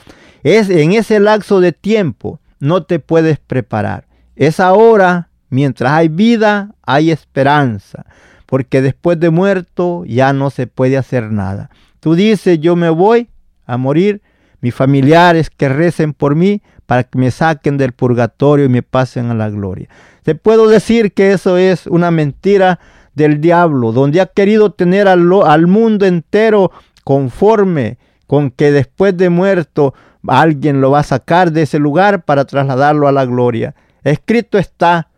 Es 0.43 0.69
en 0.69 0.93
ese 0.93 1.19
lapso 1.19 1.59
de 1.59 1.71
tiempo 1.71 2.39
no 2.59 2.83
te 2.83 2.99
puedes 2.99 3.39
preparar. 3.39 4.05
Es 4.35 4.59
ahora 4.59 5.29
Mientras 5.49 5.91
hay 5.91 6.09
vida, 6.09 6.75
hay 6.83 7.11
esperanza, 7.11 8.05
porque 8.45 8.81
después 8.81 9.19
de 9.19 9.31
muerto 9.31 10.03
ya 10.05 10.31
no 10.31 10.49
se 10.49 10.67
puede 10.67 10.97
hacer 10.97 11.31
nada. 11.31 11.69
Tú 11.99 12.15
dices, 12.15 12.59
yo 12.59 12.75
me 12.75 12.89
voy 12.89 13.29
a 13.65 13.77
morir, 13.77 14.21
mis 14.61 14.75
familiares 14.75 15.49
que 15.49 15.69
recen 15.69 16.13
por 16.13 16.35
mí 16.35 16.61
para 16.85 17.03
que 17.03 17.17
me 17.17 17.31
saquen 17.31 17.77
del 17.77 17.93
purgatorio 17.93 18.65
y 18.65 18.69
me 18.69 18.83
pasen 18.83 19.31
a 19.31 19.33
la 19.33 19.49
gloria. 19.49 19.87
Te 20.23 20.35
puedo 20.35 20.67
decir 20.67 21.13
que 21.13 21.31
eso 21.31 21.57
es 21.57 21.87
una 21.87 22.11
mentira 22.11 22.79
del 23.19 23.39
diablo, 23.39 23.91
donde 23.91 24.21
ha 24.21 24.25
querido 24.25 24.71
tener 24.71 25.07
al, 25.07 25.29
al 25.45 25.67
mundo 25.67 26.07
entero 26.07 26.71
conforme 27.03 27.99
con 28.25 28.49
que 28.49 28.71
después 28.71 29.15
de 29.17 29.29
muerto 29.29 29.93
alguien 30.27 30.81
lo 30.81 30.91
va 30.91 30.99
a 30.99 31.03
sacar 31.03 31.51
de 31.51 31.63
ese 31.63 31.77
lugar 31.79 32.25
para 32.25 32.45
trasladarlo 32.45 33.07
a 33.07 33.11
la 33.11 33.25
gloria. 33.25 33.75
Escrito 34.03 34.57
está, 34.57 35.09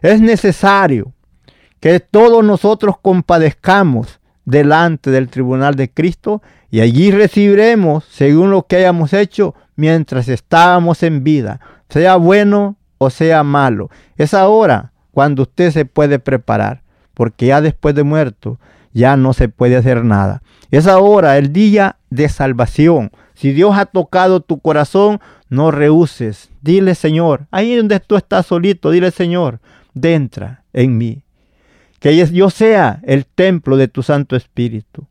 es 0.00 0.20
necesario 0.20 1.12
que 1.80 2.00
todos 2.00 2.44
nosotros 2.44 2.96
compadezcamos 3.00 4.20
delante 4.44 5.10
del 5.10 5.28
tribunal 5.28 5.74
de 5.74 5.90
Cristo 5.90 6.42
y 6.70 6.80
allí 6.80 7.10
recibiremos 7.10 8.04
según 8.04 8.50
lo 8.50 8.66
que 8.66 8.76
hayamos 8.76 9.12
hecho 9.12 9.54
mientras 9.76 10.28
estábamos 10.28 11.02
en 11.02 11.24
vida, 11.24 11.60
sea 11.88 12.16
bueno 12.16 12.76
o 12.98 13.10
sea 13.10 13.42
malo. 13.42 13.90
Es 14.16 14.34
ahora 14.34 14.92
cuando 15.12 15.42
usted 15.42 15.70
se 15.70 15.84
puede 15.86 16.18
preparar, 16.18 16.82
porque 17.20 17.48
ya 17.48 17.60
después 17.60 17.94
de 17.94 18.02
muerto 18.02 18.58
ya 18.94 19.14
no 19.18 19.34
se 19.34 19.50
puede 19.50 19.76
hacer 19.76 20.06
nada. 20.06 20.42
Es 20.70 20.86
ahora 20.86 21.36
el 21.36 21.52
día 21.52 21.96
de 22.08 22.30
salvación. 22.30 23.10
Si 23.34 23.52
Dios 23.52 23.76
ha 23.76 23.84
tocado 23.84 24.40
tu 24.40 24.58
corazón, 24.58 25.20
no 25.50 25.70
rehuses. 25.70 26.48
Dile, 26.62 26.94
Señor, 26.94 27.46
ahí 27.50 27.76
donde 27.76 28.00
tú 28.00 28.16
estás 28.16 28.46
solito, 28.46 28.90
dile, 28.90 29.10
Señor, 29.10 29.60
entra 30.02 30.62
en 30.72 30.96
mí. 30.96 31.22
Que 31.98 32.26
yo 32.26 32.48
sea 32.48 33.00
el 33.02 33.26
templo 33.26 33.76
de 33.76 33.88
tu 33.88 34.02
Santo 34.02 34.34
Espíritu. 34.34 35.06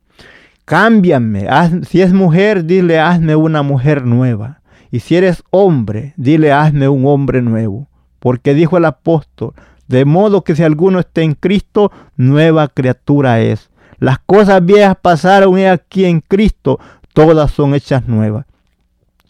Cámbiame. 0.64 1.46
si 1.86 2.02
es 2.02 2.12
mujer, 2.12 2.64
dile, 2.64 2.98
hazme 2.98 3.36
una 3.36 3.62
mujer 3.62 4.04
nueva. 4.04 4.62
Y 4.90 4.98
si 4.98 5.14
eres 5.14 5.44
hombre, 5.50 6.12
dile, 6.16 6.50
hazme 6.50 6.88
un 6.88 7.06
hombre 7.06 7.40
nuevo. 7.40 7.86
Porque 8.18 8.52
dijo 8.52 8.78
el 8.78 8.86
apóstol, 8.86 9.54
de 9.90 10.04
modo 10.04 10.44
que 10.44 10.54
si 10.54 10.62
alguno 10.62 11.00
está 11.00 11.22
en 11.22 11.34
Cristo, 11.34 11.90
nueva 12.16 12.68
criatura 12.68 13.40
es. 13.40 13.70
Las 13.98 14.20
cosas 14.20 14.64
viejas 14.64 14.96
pasaron 15.02 15.58
y 15.58 15.64
aquí 15.64 16.04
en 16.04 16.20
Cristo, 16.20 16.78
todas 17.12 17.50
son 17.50 17.74
hechas 17.74 18.06
nuevas. 18.06 18.46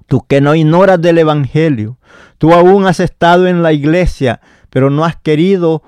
Tú 0.06 0.22
que 0.28 0.42
no 0.42 0.54
ignoras 0.54 1.00
del 1.00 1.16
Evangelio, 1.16 1.96
tú 2.36 2.52
aún 2.52 2.86
has 2.86 3.00
estado 3.00 3.46
en 3.46 3.62
la 3.62 3.72
iglesia, 3.72 4.42
pero 4.68 4.90
no 4.90 5.06
has 5.06 5.16
querido 5.16 5.82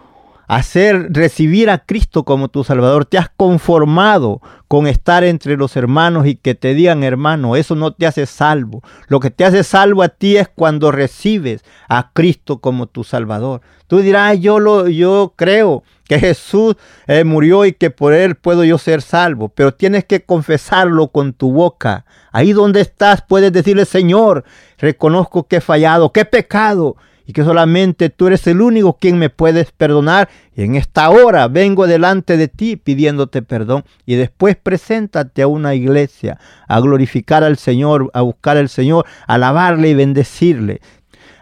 hacer 0.49 1.09
recibir 1.13 1.71
a 1.71 1.79
Cristo 1.79 2.25
como 2.25 2.49
tu 2.49 2.65
Salvador. 2.65 3.05
Te 3.05 3.19
has 3.19 3.31
conformado 3.31 4.41
con 4.69 4.87
estar 4.87 5.25
entre 5.25 5.57
los 5.57 5.77
hermanos 5.77 6.27
y 6.27 6.35
que 6.35 6.55
te 6.55 6.75
digan 6.75 7.03
hermano, 7.03 7.57
eso 7.57 7.75
no 7.75 7.93
te 7.93 8.07
hace 8.07 8.27
salvo. 8.27 8.83
Lo 9.09 9.21
que 9.21 9.31
te 9.31 9.45
hace 9.45 9.65
salvo 9.65 10.03
a 10.03 10.09
ti 10.09 10.37
es 10.37 10.49
cuando 10.49 10.91
recibes 10.91 11.63
a 11.89 12.11
Cristo 12.13 12.61
como 12.61 12.87
tu 12.87 13.05
Salvador. 13.05 13.61
Tú 13.87 13.99
dirás, 13.99 14.41
yo 14.41 14.59
lo 14.59 14.89
yo 14.89 15.35
creo 15.37 15.83
que 16.05 16.19
Jesús 16.19 16.77
eh, 17.07 17.25
murió 17.25 17.65
y 17.67 17.73
que 17.73 17.91
por 17.91 18.15
él 18.15 18.35
puedo 18.35 18.65
yo 18.65 18.79
ser 18.79 19.03
salvo, 19.03 19.51
pero 19.51 19.75
tienes 19.75 20.05
que 20.05 20.25
confesarlo 20.25 21.09
con 21.09 21.35
tu 21.35 21.53
boca. 21.53 22.07
Ahí 22.33 22.53
donde 22.53 22.81
estás 22.81 23.23
puedes 23.23 23.53
decirle, 23.53 23.85
Señor, 23.85 24.45
reconozco 24.79 25.47
que 25.47 25.57
he 25.57 25.61
fallado, 25.61 26.13
que 26.13 26.21
he 26.21 26.25
pecado 26.25 26.97
y 27.27 27.33
que 27.33 27.45
solamente 27.45 28.11
tú 28.11 28.27
eres 28.27 28.47
el 28.47 28.61
único 28.61 28.99
quien 28.99 29.19
me 29.19 29.31
puedes 29.31 29.73
perdonar. 29.73 30.29
Y 30.55 30.63
en 30.63 30.75
esta 30.75 31.11
hora 31.11 31.49
vengo 31.49 31.87
delante 31.87 32.37
de 32.37 32.49
ti 32.49 32.77
pidiéndote 32.77 33.43
perdón. 33.43 33.85
Y 34.07 34.17
después 34.17 34.57
preséntate 34.57 35.43
a 35.43 35.47
una 35.47 35.75
iglesia 35.75 36.39
a 36.69 36.81
glorificar 36.81 37.45
al 37.45 37.57
Señor, 37.57 38.11
a 38.15 38.23
buscar 38.23 38.57
al 38.57 38.69
Señor, 38.69 39.07
a 39.27 39.35
alabarle 39.35 39.91
y 39.91 39.95
bendecirle. 39.95 40.81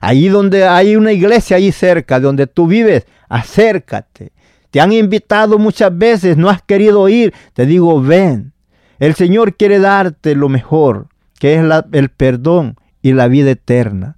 Allí 0.00 0.28
donde 0.28 0.64
hay 0.64 0.96
una 0.96 1.12
iglesia, 1.12 1.58
ahí 1.58 1.72
cerca, 1.72 2.20
donde 2.20 2.46
tú 2.46 2.66
vives, 2.66 3.06
acércate. 3.28 4.32
Te 4.70 4.80
han 4.80 4.92
invitado 4.92 5.58
muchas 5.58 5.96
veces, 5.96 6.36
no 6.36 6.48
has 6.48 6.62
querido 6.62 7.08
ir. 7.08 7.34
Te 7.52 7.66
digo, 7.66 8.00
ven. 8.00 8.52
El 8.98 9.14
Señor 9.14 9.56
quiere 9.56 9.78
darte 9.78 10.34
lo 10.34 10.48
mejor, 10.48 11.08
que 11.38 11.54
es 11.54 11.64
el 11.92 12.08
perdón 12.10 12.76
y 13.02 13.12
la 13.12 13.28
vida 13.28 13.50
eterna. 13.50 14.16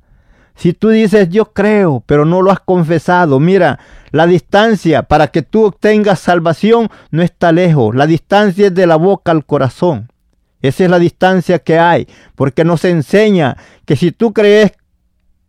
Si 0.62 0.74
tú 0.74 0.90
dices 0.90 1.28
yo 1.28 1.46
creo, 1.46 2.04
pero 2.06 2.24
no 2.24 2.40
lo 2.40 2.52
has 2.52 2.60
confesado, 2.60 3.40
mira, 3.40 3.80
la 4.12 4.28
distancia 4.28 5.02
para 5.02 5.26
que 5.26 5.42
tú 5.42 5.64
obtengas 5.64 6.20
salvación 6.20 6.88
no 7.10 7.20
está 7.20 7.50
lejos. 7.50 7.96
La 7.96 8.06
distancia 8.06 8.68
es 8.68 8.74
de 8.76 8.86
la 8.86 8.94
boca 8.94 9.32
al 9.32 9.44
corazón. 9.44 10.12
Esa 10.60 10.84
es 10.84 10.90
la 10.90 11.00
distancia 11.00 11.58
que 11.58 11.80
hay, 11.80 12.06
porque 12.36 12.62
nos 12.62 12.84
enseña 12.84 13.56
que 13.84 13.96
si 13.96 14.12
tú 14.12 14.32
crees, 14.32 14.70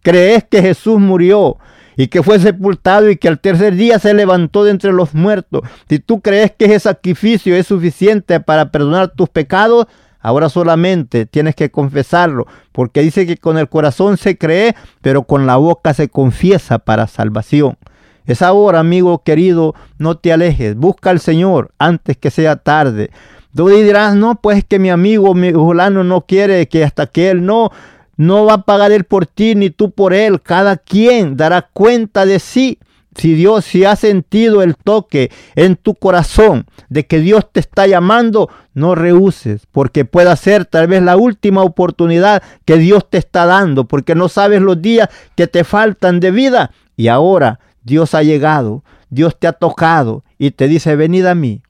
crees 0.02 0.46
que 0.46 0.64
Jesús 0.64 1.00
murió 1.00 1.58
y 1.96 2.08
que 2.08 2.24
fue 2.24 2.40
sepultado 2.40 3.08
y 3.12 3.18
que 3.18 3.28
al 3.28 3.40
tercer 3.40 3.76
día 3.76 4.00
se 4.00 4.16
levantó 4.16 4.64
de 4.64 4.72
entre 4.72 4.94
los 4.94 5.14
muertos, 5.14 5.62
si 5.88 6.00
tú 6.00 6.22
crees 6.22 6.54
que 6.58 6.66
ese 6.66 6.80
sacrificio 6.80 7.56
es 7.56 7.68
suficiente 7.68 8.40
para 8.40 8.72
perdonar 8.72 9.10
tus 9.10 9.30
pecados, 9.30 9.86
Ahora 10.24 10.48
solamente 10.48 11.26
tienes 11.26 11.54
que 11.54 11.70
confesarlo, 11.70 12.48
porque 12.72 13.02
dice 13.02 13.28
que 13.28 13.36
con 13.36 13.58
el 13.58 13.68
corazón 13.68 14.18
se 14.18 14.38
cree, 14.38 14.74
pero 15.02 15.24
con 15.24 15.46
la 15.46 15.58
boca 15.58 15.94
se 15.94 16.08
confiesa 16.08 16.80
para 16.80 17.08
salvación. 17.08 17.78
Es 18.26 18.42
ahora, 18.42 18.80
amigo 18.80 19.22
querido, 19.24 19.76
no 19.98 20.18
te 20.18 20.32
alejes, 20.32 20.78
busca 20.78 21.10
al 21.10 21.20
Señor 21.20 21.72
antes 21.78 22.16
que 22.16 22.32
sea 22.32 22.56
tarde. 22.56 23.12
Tú 23.54 23.68
dirás, 23.68 24.16
no, 24.16 24.36
pues 24.36 24.64
que 24.64 24.80
mi 24.80 24.90
amigo, 24.90 25.34
mi 25.36 25.52
fulano 25.52 26.06
no 26.06 26.22
quiere 26.22 26.68
que 26.70 26.86
hasta 26.86 27.06
que 27.08 27.30
él 27.30 27.46
no, 27.46 27.72
no 28.16 28.46
va 28.46 28.54
a 28.54 28.62
pagar 28.62 28.94
él 28.94 29.04
por 29.04 29.26
ti 29.26 29.56
ni 29.56 29.70
tú 29.72 29.92
por 29.92 30.14
él. 30.14 30.42
Cada 30.42 30.78
quien 30.78 31.36
dará 31.36 31.70
cuenta 31.74 32.26
de 32.26 32.40
sí 32.40 32.80
si 33.16 33.36
Dios, 33.36 33.66
si 33.66 33.86
has 33.86 34.00
sentido 34.00 34.62
el 34.62 34.76
toque 34.76 35.32
en 35.56 35.76
tu 35.76 35.96
corazón 35.96 36.66
de 36.90 37.06
que 37.06 37.20
Dios 37.20 37.48
te 37.52 37.60
está 37.60 37.88
llamando, 37.88 38.50
no 38.74 38.96
rehuses, 38.96 39.66
porque 39.72 40.06
pueda 40.06 40.36
ser 40.36 40.66
tal 40.66 40.88
vez 40.88 41.04
la 41.04 41.18
última 41.18 41.62
oportunidad 41.64 42.42
que 42.66 42.78
Dios 42.78 43.10
te 43.10 43.18
está 43.18 43.46
dando, 43.46 43.86
porque 43.86 44.16
no 44.16 44.30
sabes 44.30 44.62
los 44.62 44.82
días 44.82 45.10
que 45.36 45.48
te 45.48 45.64
faltan 45.64 46.20
de 46.20 46.32
vida. 46.32 46.72
Y 46.96 47.08
ahora 47.08 47.60
Dios 47.84 48.14
ha 48.16 48.24
llegado, 48.24 48.84
Dios 49.10 49.38
te 49.40 49.48
ha 49.48 49.54
tocado 49.54 50.24
y 50.38 50.52
te 50.52 50.68
dice, 50.68 50.96
venid 50.96 51.26
a 51.26 51.36
mí, 51.36 51.62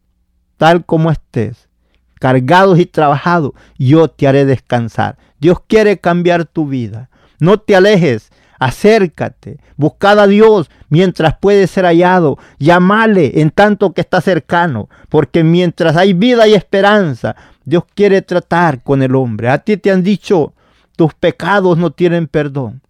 tal 0.58 0.86
como 0.86 1.12
estés, 1.12 1.68
cargados 2.20 2.80
y 2.80 2.86
trabajados, 2.86 3.52
yo 3.78 4.08
te 4.08 4.28
haré 4.28 4.46
descansar. 4.46 5.18
Dios 5.40 5.58
quiere 5.68 6.00
cambiar 6.00 6.46
tu 6.46 6.68
vida. 6.68 7.10
No 7.40 7.60
te 7.60 7.76
alejes 7.76 8.32
acércate, 8.66 9.58
buscad 9.78 10.20
a 10.20 10.28
Dios 10.28 10.70
mientras 10.90 11.38
puede 11.38 11.68
ser 11.68 11.86
hallado, 11.86 12.38
llamale 12.60 13.42
en 13.42 13.52
tanto 13.52 13.94
que 13.94 14.02
está 14.02 14.22
cercano, 14.22 14.90
porque 15.10 15.44
mientras 15.44 15.96
hay 15.98 16.14
vida 16.14 16.48
y 16.48 16.54
esperanza, 16.54 17.36
Dios 17.66 17.84
quiere 17.94 18.22
tratar 18.22 18.82
con 18.84 19.02
el 19.02 19.16
hombre. 19.16 19.50
A 19.50 19.60
ti 19.60 19.78
te 19.78 19.92
han 19.92 20.04
dicho, 20.04 20.54
tus 20.96 21.14
pecados 21.14 21.78
no 21.78 21.92
tienen 21.92 22.28
perdón. 22.28 22.82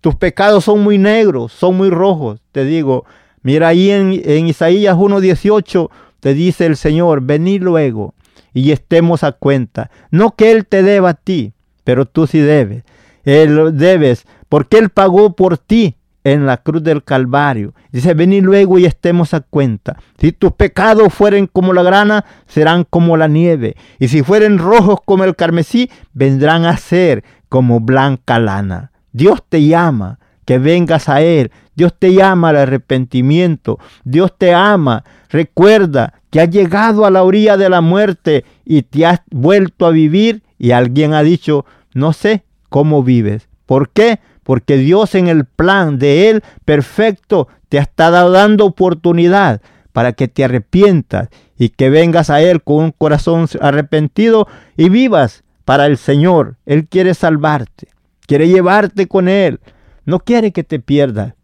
tus 0.00 0.14
pecados 0.14 0.64
son 0.64 0.82
muy 0.82 0.96
negros, 0.96 1.52
son 1.52 1.76
muy 1.76 1.90
rojos. 1.90 2.40
Te 2.52 2.64
digo, 2.64 3.04
mira 3.42 3.68
ahí 3.68 3.90
en, 3.90 4.20
en 4.24 4.48
Isaías 4.48 4.96
1.18 4.96 5.90
te 6.20 6.34
dice 6.34 6.66
el 6.66 6.76
Señor, 6.76 7.22
vení 7.22 7.58
luego 7.58 8.14
y 8.52 8.72
estemos 8.72 9.24
a 9.24 9.32
cuenta. 9.32 9.90
No 10.10 10.36
que 10.36 10.52
Él 10.52 10.66
te 10.66 10.82
deba 10.82 11.10
a 11.10 11.14
ti, 11.14 11.52
pero 11.84 12.06
tú 12.06 12.26
sí 12.26 12.38
debes. 12.38 12.84
Él 13.24 13.76
debes, 13.76 14.26
porque 14.50 14.76
Él 14.76 14.90
pagó 14.90 15.34
por 15.34 15.56
ti 15.56 15.96
en 16.24 16.44
la 16.44 16.58
cruz 16.58 16.82
del 16.82 17.02
Calvario. 17.02 17.72
Dice, 17.92 18.12
vení 18.12 18.42
luego 18.42 18.78
y 18.78 18.84
estemos 18.84 19.32
a 19.32 19.40
cuenta. 19.40 19.96
Si 20.18 20.32
tus 20.32 20.52
pecados 20.52 21.14
fueren 21.14 21.46
como 21.46 21.72
la 21.72 21.82
grana, 21.82 22.26
serán 22.46 22.84
como 22.84 23.16
la 23.16 23.28
nieve. 23.28 23.76
Y 23.98 24.08
si 24.08 24.22
fueren 24.22 24.58
rojos 24.58 24.98
como 25.06 25.24
el 25.24 25.36
carmesí, 25.36 25.88
vendrán 26.12 26.66
a 26.66 26.76
ser 26.76 27.24
como 27.48 27.80
blanca 27.80 28.38
lana. 28.38 28.92
Dios 29.12 29.42
te 29.48 29.64
llama 29.64 30.18
que 30.44 30.58
vengas 30.58 31.08
a 31.08 31.22
Él. 31.22 31.52
Dios 31.76 31.94
te 31.98 32.12
llama 32.12 32.50
al 32.50 32.56
arrepentimiento. 32.56 33.78
Dios 34.04 34.36
te 34.36 34.52
ama. 34.52 35.04
Recuerda 35.30 36.14
que 36.30 36.40
has 36.40 36.50
llegado 36.50 37.06
a 37.06 37.10
la 37.10 37.22
orilla 37.22 37.56
de 37.56 37.70
la 37.70 37.80
muerte 37.80 38.44
y 38.64 38.82
te 38.82 39.06
has 39.06 39.20
vuelto 39.30 39.86
a 39.86 39.90
vivir 39.90 40.42
y 40.58 40.72
alguien 40.72 41.14
ha 41.14 41.22
dicho, 41.22 41.64
no 41.94 42.12
sé 42.12 42.44
cómo 42.68 43.02
vives. 43.02 43.48
¿Por 43.64 43.90
qué? 43.90 44.18
Porque 44.50 44.78
Dios 44.78 45.14
en 45.14 45.28
el 45.28 45.44
plan 45.44 46.00
de 46.00 46.28
Él 46.28 46.42
perfecto 46.64 47.46
te 47.68 47.78
estado 47.78 48.32
dando 48.32 48.66
oportunidad 48.66 49.62
para 49.92 50.12
que 50.12 50.26
te 50.26 50.42
arrepientas 50.42 51.28
y 51.56 51.68
que 51.68 51.88
vengas 51.88 52.30
a 52.30 52.40
Él 52.42 52.60
con 52.60 52.86
un 52.86 52.90
corazón 52.90 53.46
arrepentido 53.60 54.48
y 54.76 54.88
vivas 54.88 55.44
para 55.64 55.86
el 55.86 55.98
Señor. 55.98 56.56
Él 56.66 56.88
quiere 56.88 57.14
salvarte, 57.14 57.86
quiere 58.26 58.48
llevarte 58.48 59.06
con 59.06 59.28
Él, 59.28 59.60
no 60.04 60.18
quiere 60.18 60.50
que 60.50 60.64
te 60.64 60.80
pierdas. 60.80 61.34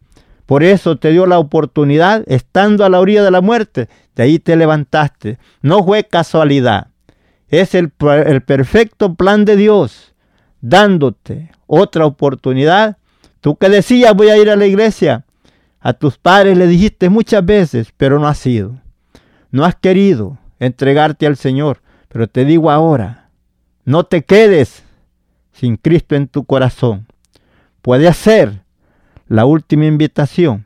Por 0.45 0.61
eso 0.61 0.97
te 0.97 1.11
dio 1.11 1.27
la 1.27 1.39
oportunidad, 1.39 2.25
estando 2.27 2.83
a 2.83 2.89
la 2.89 2.99
orilla 2.99 3.23
de 3.23 3.31
la 3.31 3.39
muerte, 3.39 3.87
de 4.17 4.23
ahí 4.23 4.37
te 4.37 4.57
levantaste. 4.57 5.37
No 5.61 5.81
fue 5.81 6.03
casualidad. 6.03 6.87
Es 7.47 7.73
el, 7.73 7.93
el 8.25 8.41
perfecto 8.41 9.15
plan 9.15 9.45
de 9.45 9.55
Dios, 9.55 10.13
dándote 10.61 11.51
otra 11.65 12.05
oportunidad. 12.05 12.97
Tú 13.41 13.55
que 13.57 13.69
decías 13.69 14.15
voy 14.15 14.29
a 14.29 14.37
ir 14.37 14.49
a 14.49 14.55
la 14.55 14.65
iglesia, 14.65 15.25
a 15.79 15.93
tus 15.93 16.17
padres 16.17 16.57
le 16.57 16.67
dijiste 16.67 17.09
muchas 17.09 17.45
veces, 17.45 17.93
pero 17.95 18.19
no 18.19 18.27
has 18.27 18.45
ido. 18.45 18.81
No 19.51 19.63
has 19.65 19.75
querido 19.75 20.37
entregarte 20.59 21.27
al 21.27 21.37
Señor. 21.37 21.81
Pero 22.09 22.27
te 22.27 22.45
digo 22.45 22.71
ahora, 22.71 23.29
no 23.85 24.05
te 24.05 24.23
quedes 24.23 24.83
sin 25.51 25.77
Cristo 25.77 26.15
en 26.15 26.27
tu 26.27 26.45
corazón. 26.45 27.07
Puede 27.81 28.11
ser 28.13 28.61
la 29.27 29.45
última 29.45 29.85
invitación 29.85 30.65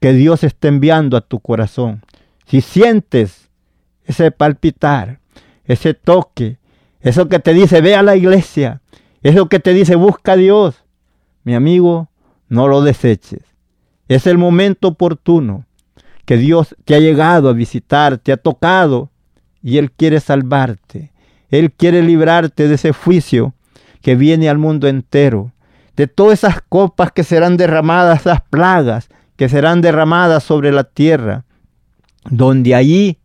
que 0.00 0.12
Dios 0.12 0.44
está 0.44 0.68
enviando 0.68 1.16
a 1.16 1.20
tu 1.22 1.40
corazón. 1.40 2.02
Si 2.46 2.60
sientes 2.60 3.48
ese 4.04 4.30
palpitar, 4.30 5.20
ese 5.64 5.94
toque, 5.94 6.58
eso 7.00 7.28
que 7.28 7.38
te 7.38 7.54
dice 7.54 7.80
ve 7.80 7.94
a 7.94 8.02
la 8.02 8.16
iglesia, 8.16 8.81
eso 9.22 9.48
que 9.48 9.60
te 9.60 9.72
dice 9.72 9.94
busca 9.94 10.32
a 10.32 10.36
Dios, 10.36 10.84
mi 11.44 11.54
amigo, 11.54 12.08
no 12.48 12.68
lo 12.68 12.82
deseches. 12.82 13.42
Es 14.08 14.26
el 14.26 14.38
momento 14.38 14.88
oportuno 14.88 15.66
que 16.24 16.36
Dios 16.36 16.76
te 16.84 16.94
ha 16.94 16.98
llegado 16.98 17.48
a 17.48 17.52
visitar, 17.52 18.18
te 18.18 18.32
ha 18.32 18.36
tocado 18.36 19.10
y 19.62 19.78
Él 19.78 19.90
quiere 19.92 20.20
salvarte. 20.20 21.12
Él 21.50 21.72
quiere 21.72 22.02
librarte 22.02 22.68
de 22.68 22.74
ese 22.74 22.92
juicio 22.92 23.54
que 24.00 24.16
viene 24.16 24.48
al 24.48 24.58
mundo 24.58 24.88
entero 24.88 25.52
de 25.96 26.06
todas 26.06 26.38
esas 26.40 26.62
copas 26.68 27.12
que 27.12 27.24
serán 27.24 27.56
derramadas, 27.56 28.24
las 28.24 28.40
plagas 28.40 29.08
que 29.36 29.48
serán 29.48 29.80
derramadas 29.80 30.42
sobre 30.42 30.72
la 30.72 30.84
tierra, 30.84 31.44
donde 32.24 32.74
allí 32.74 33.18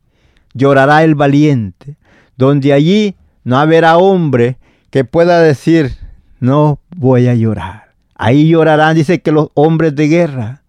llorará 0.54 1.04
el 1.04 1.16
valiente, 1.16 1.98
donde 2.36 2.74
allí 2.74 3.16
no 3.44 3.58
habrá 3.58 3.98
hombre 3.98 4.58
que 4.90 5.04
pueda 5.04 5.42
decir, 5.42 5.98
no 6.40 6.80
voy 6.96 7.28
a 7.28 7.36
llorar. 7.36 7.94
Ahí 8.16 8.50
llorarán, 8.50 8.96
dice 8.96 9.22
que 9.22 9.32
los 9.32 9.50
hombres 9.54 9.96
de 9.96 10.08
guerra, 10.08 10.64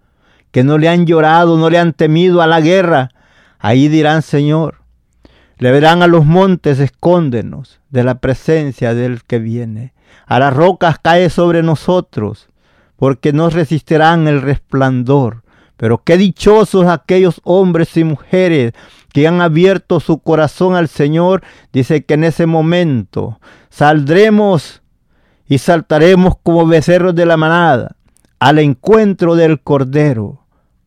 que 0.50 0.64
no 0.64 0.78
le 0.78 0.88
han 0.88 1.06
llorado, 1.06 1.56
no 1.56 1.70
le 1.70 1.78
han 1.78 1.92
temido 1.92 2.42
a 2.42 2.46
la 2.46 2.60
guerra, 2.60 3.10
ahí 3.58 3.88
dirán, 3.88 4.22
Señor, 4.22 4.82
le 5.58 5.72
verán 5.72 6.02
a 6.02 6.06
los 6.06 6.24
montes, 6.24 6.78
escóndenos 6.78 7.80
de 7.90 8.04
la 8.04 8.16
presencia 8.16 8.94
del 8.94 9.24
que 9.24 9.38
viene 9.38 9.92
a 10.28 10.38
las 10.38 10.54
rocas 10.54 10.98
cae 10.98 11.30
sobre 11.30 11.62
nosotros, 11.62 12.48
porque 12.96 13.32
no 13.32 13.48
resistirán 13.48 14.28
el 14.28 14.42
resplandor. 14.42 15.42
Pero 15.76 16.02
qué 16.04 16.16
dichosos 16.16 16.86
aquellos 16.86 17.40
hombres 17.44 17.96
y 17.96 18.04
mujeres 18.04 18.72
que 19.18 19.26
han 19.26 19.40
abierto 19.40 19.98
su 19.98 20.20
corazón 20.20 20.76
al 20.76 20.86
Señor. 20.86 21.42
Dice 21.72 22.04
que 22.04 22.14
en 22.14 22.22
ese 22.22 22.46
momento 22.46 23.40
saldremos 23.68 24.80
y 25.48 25.58
saltaremos 25.58 26.34
como 26.40 26.68
becerros 26.68 27.16
de 27.16 27.26
la 27.26 27.36
manada 27.36 27.96
al 28.38 28.60
encuentro 28.60 29.34
del 29.34 29.60
Cordero. 29.60 30.37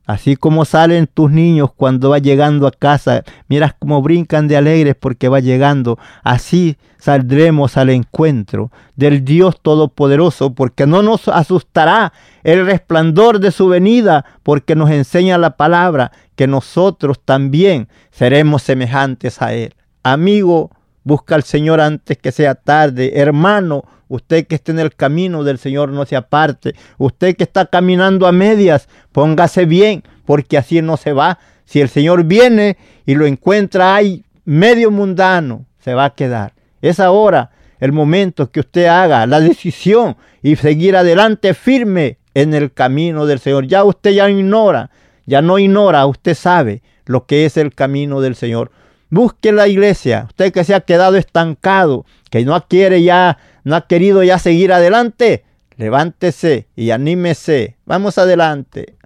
Así 0.04 0.34
como 0.36 0.64
salen 0.64 1.06
tus 1.06 1.30
niños 1.30 1.70
cuando 1.74 2.10
va 2.10 2.18
llegando 2.18 2.66
a 2.66 2.72
casa, 2.72 3.22
miras 3.48 3.74
cómo 3.78 4.02
brincan 4.02 4.48
de 4.48 4.56
alegres 4.56 4.96
porque 4.98 5.28
va 5.28 5.38
llegando. 5.38 5.98
Así 6.24 6.76
saldremos 6.98 7.76
al 7.76 7.90
encuentro 7.90 8.72
del 8.96 9.24
Dios 9.24 9.60
Todopoderoso, 9.62 10.54
porque 10.54 10.86
no 10.86 11.02
nos 11.02 11.28
asustará 11.28 12.12
el 12.42 12.66
resplandor 12.66 13.38
de 13.38 13.52
su 13.52 13.68
venida, 13.68 14.24
porque 14.42 14.74
nos 14.74 14.90
enseña 14.90 15.38
la 15.38 15.56
palabra 15.56 16.10
que 16.34 16.46
nosotros 16.46 17.20
también 17.24 17.88
seremos 18.10 18.62
semejantes 18.62 19.40
a 19.40 19.52
Él. 19.52 19.74
Amigo, 20.02 20.70
busca 21.04 21.36
al 21.36 21.44
Señor 21.44 21.80
antes 21.80 22.18
que 22.18 22.32
sea 22.32 22.54
tarde. 22.56 23.12
Hermano, 23.14 23.84
Usted 24.12 24.46
que 24.46 24.56
esté 24.56 24.72
en 24.72 24.78
el 24.78 24.94
camino 24.94 25.42
del 25.42 25.56
Señor 25.56 25.88
no 25.88 26.04
se 26.04 26.16
aparte. 26.16 26.74
Usted 26.98 27.34
que 27.34 27.44
está 27.44 27.64
caminando 27.64 28.26
a 28.26 28.32
medias, 28.32 28.86
póngase 29.10 29.64
bien, 29.64 30.02
porque 30.26 30.58
así 30.58 30.82
no 30.82 30.98
se 30.98 31.14
va. 31.14 31.38
Si 31.64 31.80
el 31.80 31.88
Señor 31.88 32.24
viene 32.24 32.76
y 33.06 33.14
lo 33.14 33.24
encuentra 33.24 33.94
ahí 33.94 34.22
medio 34.44 34.90
mundano, 34.90 35.64
se 35.78 35.94
va 35.94 36.04
a 36.04 36.14
quedar. 36.14 36.52
Es 36.82 37.00
ahora 37.00 37.52
el 37.80 37.92
momento 37.92 38.50
que 38.50 38.60
usted 38.60 38.84
haga 38.84 39.26
la 39.26 39.40
decisión 39.40 40.18
y 40.42 40.56
seguir 40.56 40.94
adelante 40.94 41.54
firme 41.54 42.18
en 42.34 42.52
el 42.52 42.70
camino 42.70 43.24
del 43.24 43.38
Señor. 43.38 43.66
Ya 43.66 43.82
usted 43.82 44.10
ya 44.10 44.28
ignora, 44.28 44.90
ya 45.24 45.40
no 45.40 45.58
ignora, 45.58 46.04
usted 46.04 46.34
sabe 46.34 46.82
lo 47.06 47.24
que 47.24 47.46
es 47.46 47.56
el 47.56 47.74
camino 47.74 48.20
del 48.20 48.34
Señor. 48.34 48.72
Busque 49.08 49.52
la 49.52 49.68
iglesia, 49.68 50.26
usted 50.28 50.52
que 50.52 50.64
se 50.64 50.74
ha 50.74 50.80
quedado 50.80 51.16
estancado, 51.16 52.04
que 52.30 52.44
no 52.44 52.62
quiere 52.68 53.02
ya 53.02 53.38
no 53.64 53.76
ha 53.76 53.86
querido 53.86 54.22
ya 54.22 54.38
seguir 54.38 54.72
adelante, 54.72 55.44
levántese 55.76 56.68
y 56.76 56.90
anímese. 56.90 57.76
Vamos 57.84 58.18
adelante. 58.18 58.96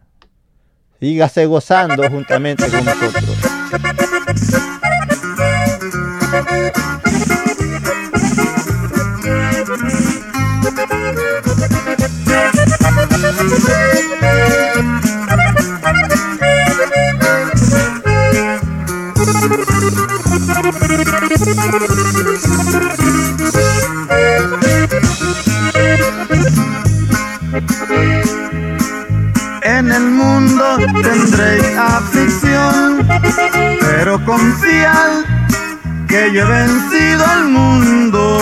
Sígase 1.00 1.46
gozando 1.46 2.08
juntamente 2.08 2.68
con 2.68 2.84
nosotros. 2.84 3.36
En 29.62 29.90
el 29.92 30.10
mundo 30.10 30.64
tendréis 31.02 31.76
aflicción, 31.76 33.06
pero 33.80 34.24
confiad 34.24 35.24
que 36.08 36.32
yo 36.32 36.42
he 36.42 36.44
vencido 36.44 37.26
al 37.26 37.48
mundo. 37.48 38.38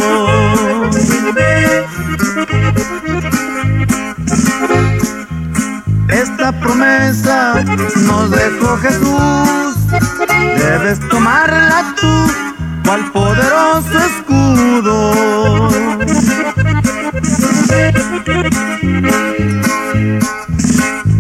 Esta 6.09 6.53
promesa 6.61 7.65
nos 8.07 8.31
dejó 8.31 8.77
Jesús, 8.77 9.75
debes 10.57 11.01
tomarla 11.09 11.95
tú, 12.01 12.33
cual 12.85 13.11
poderoso 13.13 13.99
escudo. 13.99 15.13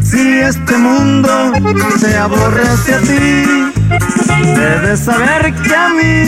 Si 0.02 0.40
este 0.40 0.76
mundo 0.76 1.52
te 2.00 2.16
aborrece 2.16 2.94
a 2.94 3.00
ti, 3.00 3.72
debes 4.54 5.00
saber 5.00 5.52
que 5.54 5.74
a 5.74 5.88
mí 5.88 6.26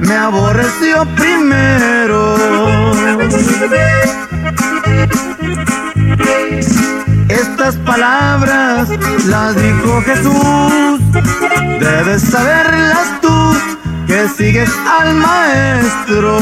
me 0.00 0.16
aborreció 0.16 1.04
primero. 1.16 2.36
Estas 7.28 7.76
palabras 7.76 8.88
las 9.26 9.56
dijo 9.56 10.02
Jesús, 10.02 11.00
debes 11.80 12.22
saberlas 12.22 13.20
que 14.06 14.28
sigues 14.28 14.70
al 14.86 15.14
maestro. 15.14 16.38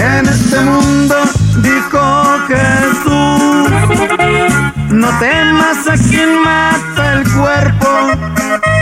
En 0.00 0.26
este 0.26 0.60
mundo 0.60 1.16
dijo 1.58 2.00
Jesús, 2.48 3.70
no 4.90 5.08
temas 5.18 5.88
a 5.88 5.96
quien 6.08 6.42
mata 6.42 7.12
el 7.14 7.22
cuerpo, 7.32 7.88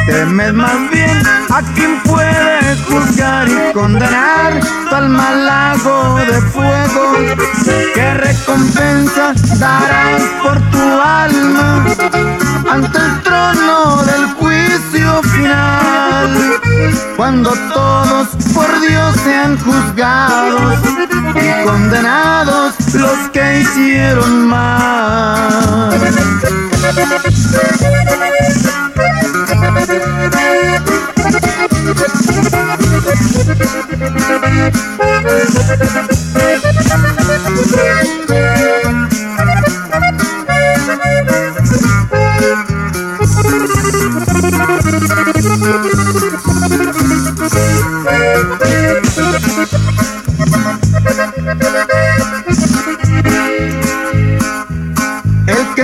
temes 0.07 0.53
más 0.53 0.91
bien 0.91 1.23
a 1.51 1.63
quien 1.75 2.01
puede 2.03 2.77
juzgar 2.89 3.26
condenar 3.77 4.59
al 4.91 5.09
malago 5.11 6.17
de 6.17 6.41
fuego. 6.53 7.13
¿Qué 7.95 8.15
recompensa 8.15 9.35
darás 9.59 10.23
por 10.43 10.59
tu 10.71 10.81
alma 10.81 11.85
ante 12.71 12.99
el 12.99 13.23
trono 13.23 14.03
del 14.03 14.25
juicio 14.39 15.23
final? 15.25 16.59
Cuando 17.19 17.51
todos 17.75 18.29
por 18.55 18.81
Dios 18.81 19.15
sean 19.23 19.59
juzgados 19.59 20.79
y 21.35 21.67
condenados 21.67 22.73
los 22.95 23.19
que 23.31 23.61
hicieron 23.61 24.47
mal. 24.47 25.91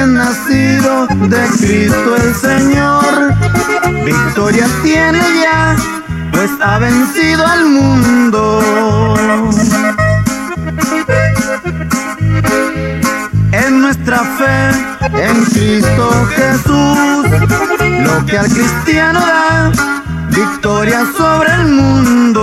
Nacido 0.07 1.07
de 1.29 1.47
Cristo 1.59 2.17
el 2.17 2.35
Señor, 2.35 3.35
victoria 4.05 4.67
tiene 4.83 5.21
ya, 5.43 5.77
pues 6.45 6.61
ha 6.61 6.79
vencido 6.81 7.47
al 7.47 7.67
mundo. 7.67 8.61
En 13.53 13.81
nuestra 13.81 14.19
fe 14.39 14.71
en 15.23 15.45
Cristo 15.45 16.27
Jesús, 16.35 17.27
lo 18.01 18.27
que 18.27 18.39
al 18.39 18.49
cristiano 18.49 19.21
da, 19.21 19.71
victoria 20.31 21.07
sobre 21.17 21.53
el 21.53 21.67
mundo. 21.69 22.43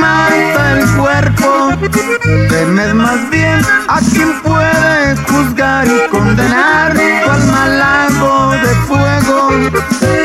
Mata 0.00 0.78
el 0.78 0.86
cuerpo, 0.96 1.70
temes 2.48 2.94
más 2.94 3.30
bien 3.30 3.60
a 3.88 4.00
quien 4.00 4.40
puede 4.42 5.16
juzgar 5.28 5.86
y 5.86 6.08
condenar 6.10 6.94
tu 6.94 7.30
alma 7.30 7.64
al 7.64 7.78
lago 7.78 8.52
de 8.52 8.74
fuego. 8.86 9.48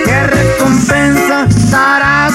¿Qué 0.06 0.28
recompensa 0.28 1.48
darás 1.72 2.34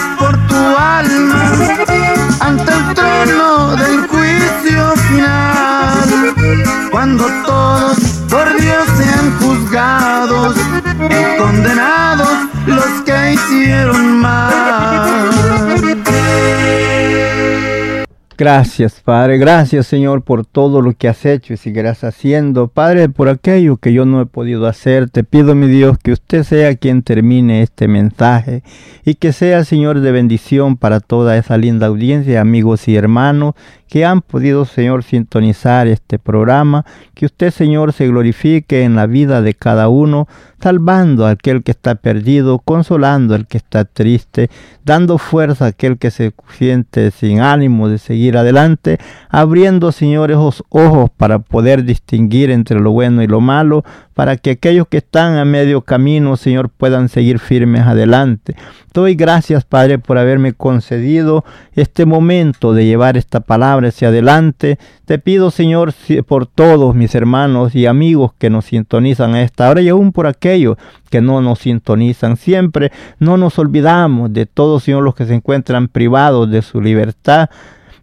Gracias, 18.40 19.02
Padre. 19.04 19.36
Gracias, 19.36 19.86
Señor, 19.86 20.22
por 20.22 20.46
todo 20.46 20.80
lo 20.80 20.94
que 20.94 21.08
has 21.08 21.26
hecho 21.26 21.52
y 21.52 21.58
seguirás 21.58 22.04
haciendo. 22.04 22.68
Padre, 22.68 23.10
por 23.10 23.28
aquello 23.28 23.76
que 23.76 23.92
yo 23.92 24.06
no 24.06 24.22
he 24.22 24.24
podido 24.24 24.66
hacer, 24.66 25.10
te 25.10 25.24
pido, 25.24 25.54
mi 25.54 25.66
Dios, 25.66 25.98
que 26.02 26.12
usted 26.12 26.42
sea 26.44 26.74
quien 26.74 27.02
termine 27.02 27.60
este 27.60 27.86
mensaje 27.86 28.62
y 29.04 29.16
que 29.16 29.34
sea, 29.34 29.62
Señor, 29.64 30.00
de 30.00 30.10
bendición 30.10 30.78
para 30.78 31.00
toda 31.00 31.36
esa 31.36 31.58
linda 31.58 31.88
audiencia, 31.88 32.40
amigos 32.40 32.88
y 32.88 32.96
hermanos 32.96 33.56
que 33.90 34.04
han 34.04 34.22
podido, 34.22 34.64
Señor, 34.64 35.02
sintonizar 35.02 35.88
este 35.88 36.20
programa. 36.20 36.86
Que 37.12 37.26
usted, 37.26 37.50
Señor, 37.50 37.92
se 37.92 38.06
glorifique 38.06 38.84
en 38.84 38.94
la 38.94 39.06
vida 39.06 39.42
de 39.42 39.52
cada 39.52 39.88
uno, 39.88 40.28
salvando 40.62 41.26
a 41.26 41.30
aquel 41.30 41.64
que 41.64 41.72
está 41.72 41.96
perdido, 41.96 42.60
consolando 42.60 43.34
al 43.34 43.48
que 43.48 43.58
está 43.58 43.84
triste, 43.84 44.48
dando 44.84 45.18
fuerza 45.18 45.64
a 45.64 45.68
aquel 45.68 45.98
que 45.98 46.12
se 46.12 46.32
siente 46.56 47.10
sin 47.10 47.40
ánimo 47.40 47.88
de 47.88 47.98
seguir 47.98 48.29
adelante, 48.36 48.98
abriendo, 49.28 49.92
Señor, 49.92 50.30
esos 50.30 50.64
ojos 50.68 51.10
para 51.16 51.38
poder 51.38 51.84
distinguir 51.84 52.50
entre 52.50 52.80
lo 52.80 52.90
bueno 52.92 53.22
y 53.22 53.26
lo 53.26 53.40
malo, 53.40 53.84
para 54.14 54.36
que 54.36 54.50
aquellos 54.50 54.86
que 54.86 54.98
están 54.98 55.38
a 55.38 55.44
medio 55.44 55.80
camino, 55.80 56.36
Señor, 56.36 56.68
puedan 56.68 57.08
seguir 57.08 57.38
firmes 57.38 57.86
adelante. 57.86 58.54
Doy 58.92 59.14
gracias, 59.14 59.64
Padre, 59.64 59.98
por 59.98 60.18
haberme 60.18 60.52
concedido 60.52 61.44
este 61.74 62.06
momento 62.06 62.74
de 62.74 62.84
llevar 62.84 63.16
esta 63.16 63.40
palabra 63.40 63.88
hacia 63.88 64.08
adelante. 64.08 64.78
Te 65.04 65.18
pido, 65.18 65.50
Señor, 65.50 65.94
por 66.26 66.46
todos 66.46 66.94
mis 66.94 67.14
hermanos 67.14 67.74
y 67.74 67.86
amigos 67.86 68.32
que 68.36 68.50
nos 68.50 68.66
sintonizan 68.66 69.34
a 69.34 69.42
esta 69.42 69.70
hora 69.70 69.80
y 69.80 69.88
aún 69.88 70.12
por 70.12 70.26
aquellos 70.26 70.76
que 71.08 71.20
no 71.20 71.40
nos 71.40 71.60
sintonizan. 71.60 72.36
Siempre 72.36 72.90
no 73.20 73.36
nos 73.36 73.58
olvidamos 73.58 74.32
de 74.32 74.46
todos, 74.46 74.82
Señor, 74.82 75.04
los 75.04 75.14
que 75.14 75.26
se 75.26 75.34
encuentran 75.34 75.88
privados 75.88 76.50
de 76.50 76.60
su 76.60 76.80
libertad. 76.80 77.48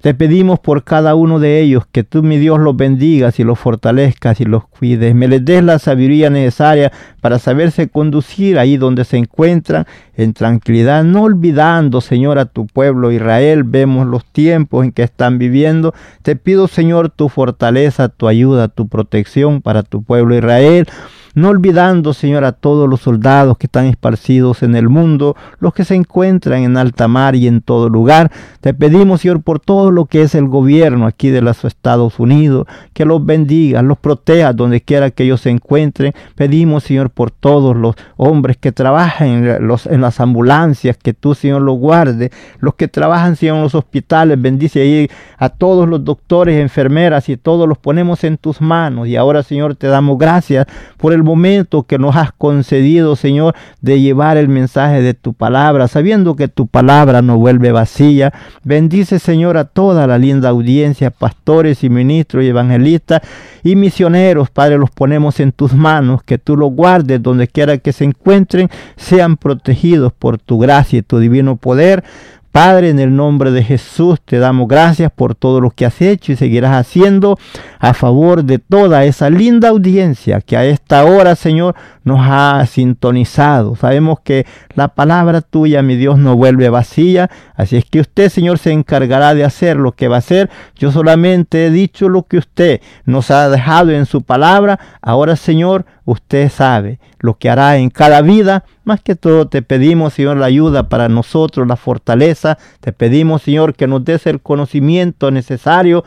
Te 0.02 0.14
pedimos 0.14 0.60
por 0.60 0.84
cada 0.84 1.16
uno 1.16 1.40
de 1.40 1.60
ellos 1.60 1.86
que 1.92 2.04
tú, 2.04 2.22
mi 2.22 2.38
Dios, 2.38 2.60
los 2.60 2.78
bendigas 2.78 3.40
y 3.40 3.44
los 3.44 3.58
fortalezcas 3.58 4.40
y 4.40 4.46
los 4.46 4.68
cuides. 4.68 5.16
Me 5.16 5.28
les 5.28 5.44
des 5.44 5.64
la 5.64 5.80
sabiduría 5.80 6.30
necesaria 6.30 6.92
para 7.20 7.40
saberse 7.40 7.90
conducir 7.90 8.60
ahí 8.60 8.78
donde 8.78 9.06
se 9.06 9.18
encuentran 9.18 9.86
en 10.16 10.34
tranquilidad, 10.34 11.04
no 11.04 11.24
olvidando, 11.24 12.02
Señor, 12.02 12.38
a 12.40 12.46
tu 12.46 12.68
pueblo 12.68 13.12
Israel. 13.12 13.64
Vemos 13.64 14.06
los 14.08 14.24
tiempos 14.26 14.86
en 14.86 14.92
que 14.92 15.04
están 15.04 15.40
viviendo. 15.40 15.94
Te 16.22 16.36
pido, 16.36 16.68
Señor, 16.68 17.10
tu 17.10 17.30
fortaleza, 17.30 18.10
tu 18.10 18.28
ayuda, 18.28 18.68
tu 18.68 18.88
protección 18.88 19.62
para 19.62 19.84
tu 19.84 20.04
pueblo 20.04 20.36
Israel 20.36 20.88
no 21.36 21.50
olvidando, 21.50 22.14
Señor, 22.14 22.44
a 22.44 22.52
todos 22.52 22.90
los 22.90 23.02
soldados 23.02 23.58
que 23.58 23.68
están 23.68 23.86
esparcidos 23.86 24.64
en 24.64 24.76
el 24.76 24.90
mundo, 24.90 25.36
los 25.60 25.74
que 25.74 25.86
se 25.86 25.96
encuentran 25.96 26.64
en 26.64 26.78
alta 26.78 27.08
mar 27.08 27.36
y 27.36 27.48
en 27.48 27.62
todo 27.62 27.90
lugar. 27.90 28.32
Te 28.62 28.74
pedimos, 28.74 29.22
Señor, 29.22 29.42
por 29.42 29.60
todo 29.60 29.92
lo 29.92 30.06
que 30.06 30.22
es 30.22 30.36
el 30.36 30.48
gobierno 30.48 31.06
aquí 31.06 31.30
de 31.30 31.42
los 31.42 31.64
Estados 31.66 32.20
Unidos, 32.20 32.68
que 32.94 33.06
los 33.06 33.26
bendiga, 33.26 33.82
los 33.82 33.98
proteja 33.98 34.54
donde 34.54 34.82
quiera 34.82 35.12
que 35.12 35.24
ellos 35.24 35.42
se 35.42 35.50
encuentren. 35.50 36.14
Pedimos, 36.36 36.84
Señor, 36.84 37.10
por 37.10 37.32
todos 37.32 37.76
los 37.76 37.96
hombres 38.16 38.58
que 38.58 38.72
trabajan 38.72 39.28
en, 39.28 39.68
los, 39.68 39.86
en 39.86 40.02
las 40.02 40.20
ambulancias, 40.20 40.98
que 40.98 41.14
tú, 41.14 41.36
Señor, 41.36 41.62
los 41.62 41.78
guardes, 41.78 42.32
los 42.60 42.76
que 42.76 42.88
trabajan, 42.88 43.36
Señor, 43.36 43.58
en 43.58 43.64
los 43.64 43.76
hospitales, 43.76 44.42
bendice 44.42 44.82
ahí 44.82 45.10
a 45.38 45.50
todos 45.50 45.88
los 45.88 46.04
doctores, 46.04 46.60
enfermeras 46.60 47.30
y 47.30 47.38
todos 47.38 47.68
los 47.68 47.78
ponemos 47.78 48.24
en 48.24 48.38
tus 48.38 48.62
manos. 48.62 49.08
Y 49.08 49.16
ahora, 49.16 49.44
Señor, 49.44 49.76
te 49.76 49.88
damos 49.88 50.18
gracias 50.18 50.68
por 50.98 51.14
el 51.14 51.24
momento 51.28 51.84
que 51.84 52.00
nos 52.00 52.16
has 52.16 52.32
concedido, 52.32 53.16
Señor, 53.16 53.54
de 53.82 54.00
llevar 54.00 54.38
el 54.38 54.48
mensaje 54.48 55.02
de 55.02 55.14
tu 55.14 55.34
palabra, 55.34 55.88
sabiendo 55.88 56.36
que 56.36 56.48
tu 56.48 56.68
palabra 56.68 57.22
no 57.22 57.38
vuelve 57.38 57.72
vacía. 57.72 58.34
Bendice, 58.64 59.20
Señor, 59.20 59.58
a 59.58 59.66
toda 59.66 60.08
la 60.08 60.18
linda 60.18 60.50
audiencia, 60.50 61.12
pastores 61.12 61.84
y 61.84 61.90
ministros 61.90 62.44
y 62.44 62.48
evangelistas 62.48 63.22
y 63.64 63.76
misioneros, 63.76 64.50
Padre, 64.50 64.78
los 64.78 64.90
ponemos 64.90 65.40
en 65.40 65.52
tus 65.52 65.74
manos, 65.74 66.24
que 66.24 66.38
tú 66.38 66.56
los 66.56 66.72
guardes 66.72 67.22
donde 67.22 67.48
quiera 67.48 67.78
que 67.78 67.92
se 67.92 68.06
encuentren, 68.06 68.70
sean 68.96 69.36
protegidos 69.36 70.14
por 70.14 70.38
tu 70.38 70.58
gracia 70.58 71.00
y 71.00 71.02
tu 71.02 71.20
divino 71.20 71.58
poder 71.58 72.04
Padre, 72.52 72.90
en 72.90 73.00
el 73.00 73.16
nombre 73.16 73.52
de 73.52 73.64
Jesús 73.64 74.20
te 74.24 74.40
damos 74.40 74.68
gracias 74.68 75.12
por 75.12 75.36
todo 75.36 75.62
lo 75.62 75.70
que 75.70 75.86
has 75.86 76.02
hecho 76.02 76.32
y 76.32 76.36
seguirás 76.36 76.76
haciendo 76.76 77.38
a 77.80 77.94
favor 77.94 78.44
de 78.44 78.58
toda 78.58 79.06
esa 79.06 79.30
linda 79.30 79.70
audiencia 79.70 80.42
que 80.42 80.58
a 80.58 80.66
esta 80.66 81.06
hora, 81.06 81.36
Señor, 81.36 81.76
nos 82.04 82.20
ha 82.22 82.66
sintonizado. 82.66 83.76
Sabemos 83.76 84.20
que 84.22 84.46
la 84.74 84.88
palabra 84.88 85.42
tuya, 85.42 85.82
mi 85.82 85.96
Dios, 85.96 86.18
no 86.18 86.36
vuelve 86.36 86.70
vacía. 86.70 87.30
Así 87.56 87.78
es 87.78 87.86
que 87.86 88.00
usted, 88.00 88.30
Señor, 88.30 88.58
se 88.58 88.72
encargará 88.72 89.36
de 89.36 89.44
hacer 89.44 89.78
lo 89.78 89.92
que 89.92 90.08
va 90.08 90.16
a 90.16 90.20
hacer. 90.20 90.50
Yo 90.76 90.92
solamente 90.92 91.68
he 91.68 91.70
dicho 91.70 92.10
lo 92.10 92.24
que 92.24 92.38
usted 92.38 92.82
nos 93.06 93.30
ha 93.30 93.50
dejado 93.50 93.92
en 93.92 94.06
su 94.06 94.24
palabra. 94.24 94.80
Ahora, 95.02 95.36
Señor, 95.36 95.86
usted 96.06 96.50
sabe 96.50 97.00
lo 97.20 97.38
que 97.38 97.50
hará 97.50 97.78
en 97.78 97.90
cada 97.90 98.22
vida. 98.22 98.64
Más 98.88 99.02
que 99.02 99.16
todo 99.16 99.50
te 99.50 99.62
pedimos, 99.62 100.14
Señor, 100.14 100.38
la 100.38 100.46
ayuda 100.46 100.88
para 100.88 101.10
nosotros, 101.10 101.68
la 101.68 101.76
fortaleza. 101.76 102.58
Te 102.80 102.94
pedimos, 102.94 103.42
Señor, 103.42 103.76
que 103.76 103.86
nos 103.86 104.06
des 104.06 104.26
el 104.28 104.40
conocimiento 104.40 105.30
necesario 105.30 106.06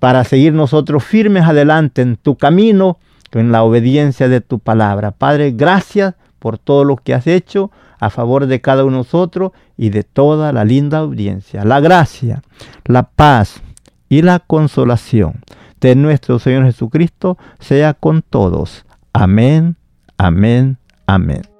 para 0.00 0.24
seguir 0.24 0.52
nosotros 0.52 1.02
firmes 1.02 1.44
adelante 1.44 2.02
en 2.02 2.16
tu 2.18 2.36
camino, 2.36 2.98
en 3.32 3.52
la 3.52 3.62
obediencia 3.62 4.28
de 4.28 4.42
tu 4.42 4.58
palabra. 4.58 5.12
Padre, 5.12 5.52
gracias 5.52 6.14
por 6.38 6.58
todo 6.58 6.84
lo 6.84 6.96
que 6.96 7.14
has 7.14 7.26
hecho 7.26 7.70
a 7.98 8.10
favor 8.10 8.44
de 8.44 8.60
cada 8.60 8.84
uno 8.84 8.98
de 8.98 8.98
nosotros 8.98 9.52
y 9.78 9.88
de 9.88 10.02
toda 10.02 10.52
la 10.52 10.66
linda 10.66 10.98
audiencia. 10.98 11.64
La 11.64 11.80
gracia, 11.80 12.42
la 12.84 13.04
paz 13.04 13.62
y 14.10 14.20
la 14.20 14.40
consolación 14.40 15.40
de 15.80 15.94
nuestro 15.94 16.38
Señor 16.38 16.66
Jesucristo 16.66 17.38
sea 17.60 17.94
con 17.94 18.20
todos. 18.20 18.84
Amén, 19.14 19.76
amén, 20.18 20.76
amén. 21.06 21.59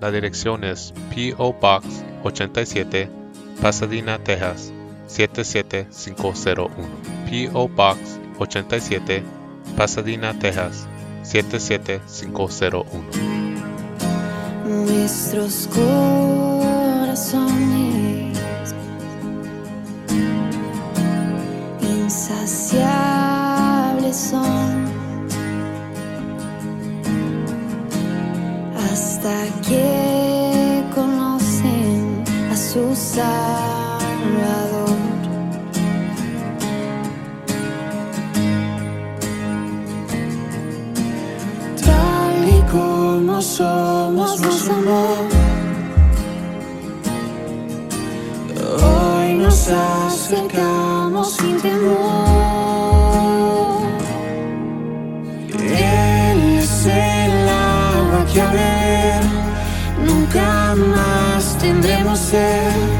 la 0.00 0.10
dirección 0.10 0.64
es 0.64 0.92
P.O. 1.14 1.52
Box 1.52 1.86
87, 2.24 3.08
Pasadena, 3.60 4.18
Texas 4.18 4.72
77501. 5.06 6.70
P.O. 7.28 7.68
Box 7.68 8.18
87, 8.38 9.22
Pasadena, 9.76 10.38
Texas 10.38 10.86
77501. 11.22 12.84
Nuestros 14.66 15.68
corazones 15.68 17.49
Salvador. 33.14 34.96
Tal 41.84 42.48
y 42.48 42.62
como 42.70 43.42
somos, 43.42 44.40
nos 44.40 44.68
amó. 44.68 45.06
Hoy 48.84 49.34
nos 49.34 49.68
acercamos 49.68 51.32
sin 51.32 51.60
temor. 51.60 51.90
Él 55.58 56.58
es 56.58 56.86
el 56.86 57.48
agua 57.48 58.24
que 58.32 58.40
a 58.40 58.50
beber 58.52 59.22
nunca 60.06 60.76
más 60.76 61.58
tendremos 61.58 62.18
sed. 62.18 62.99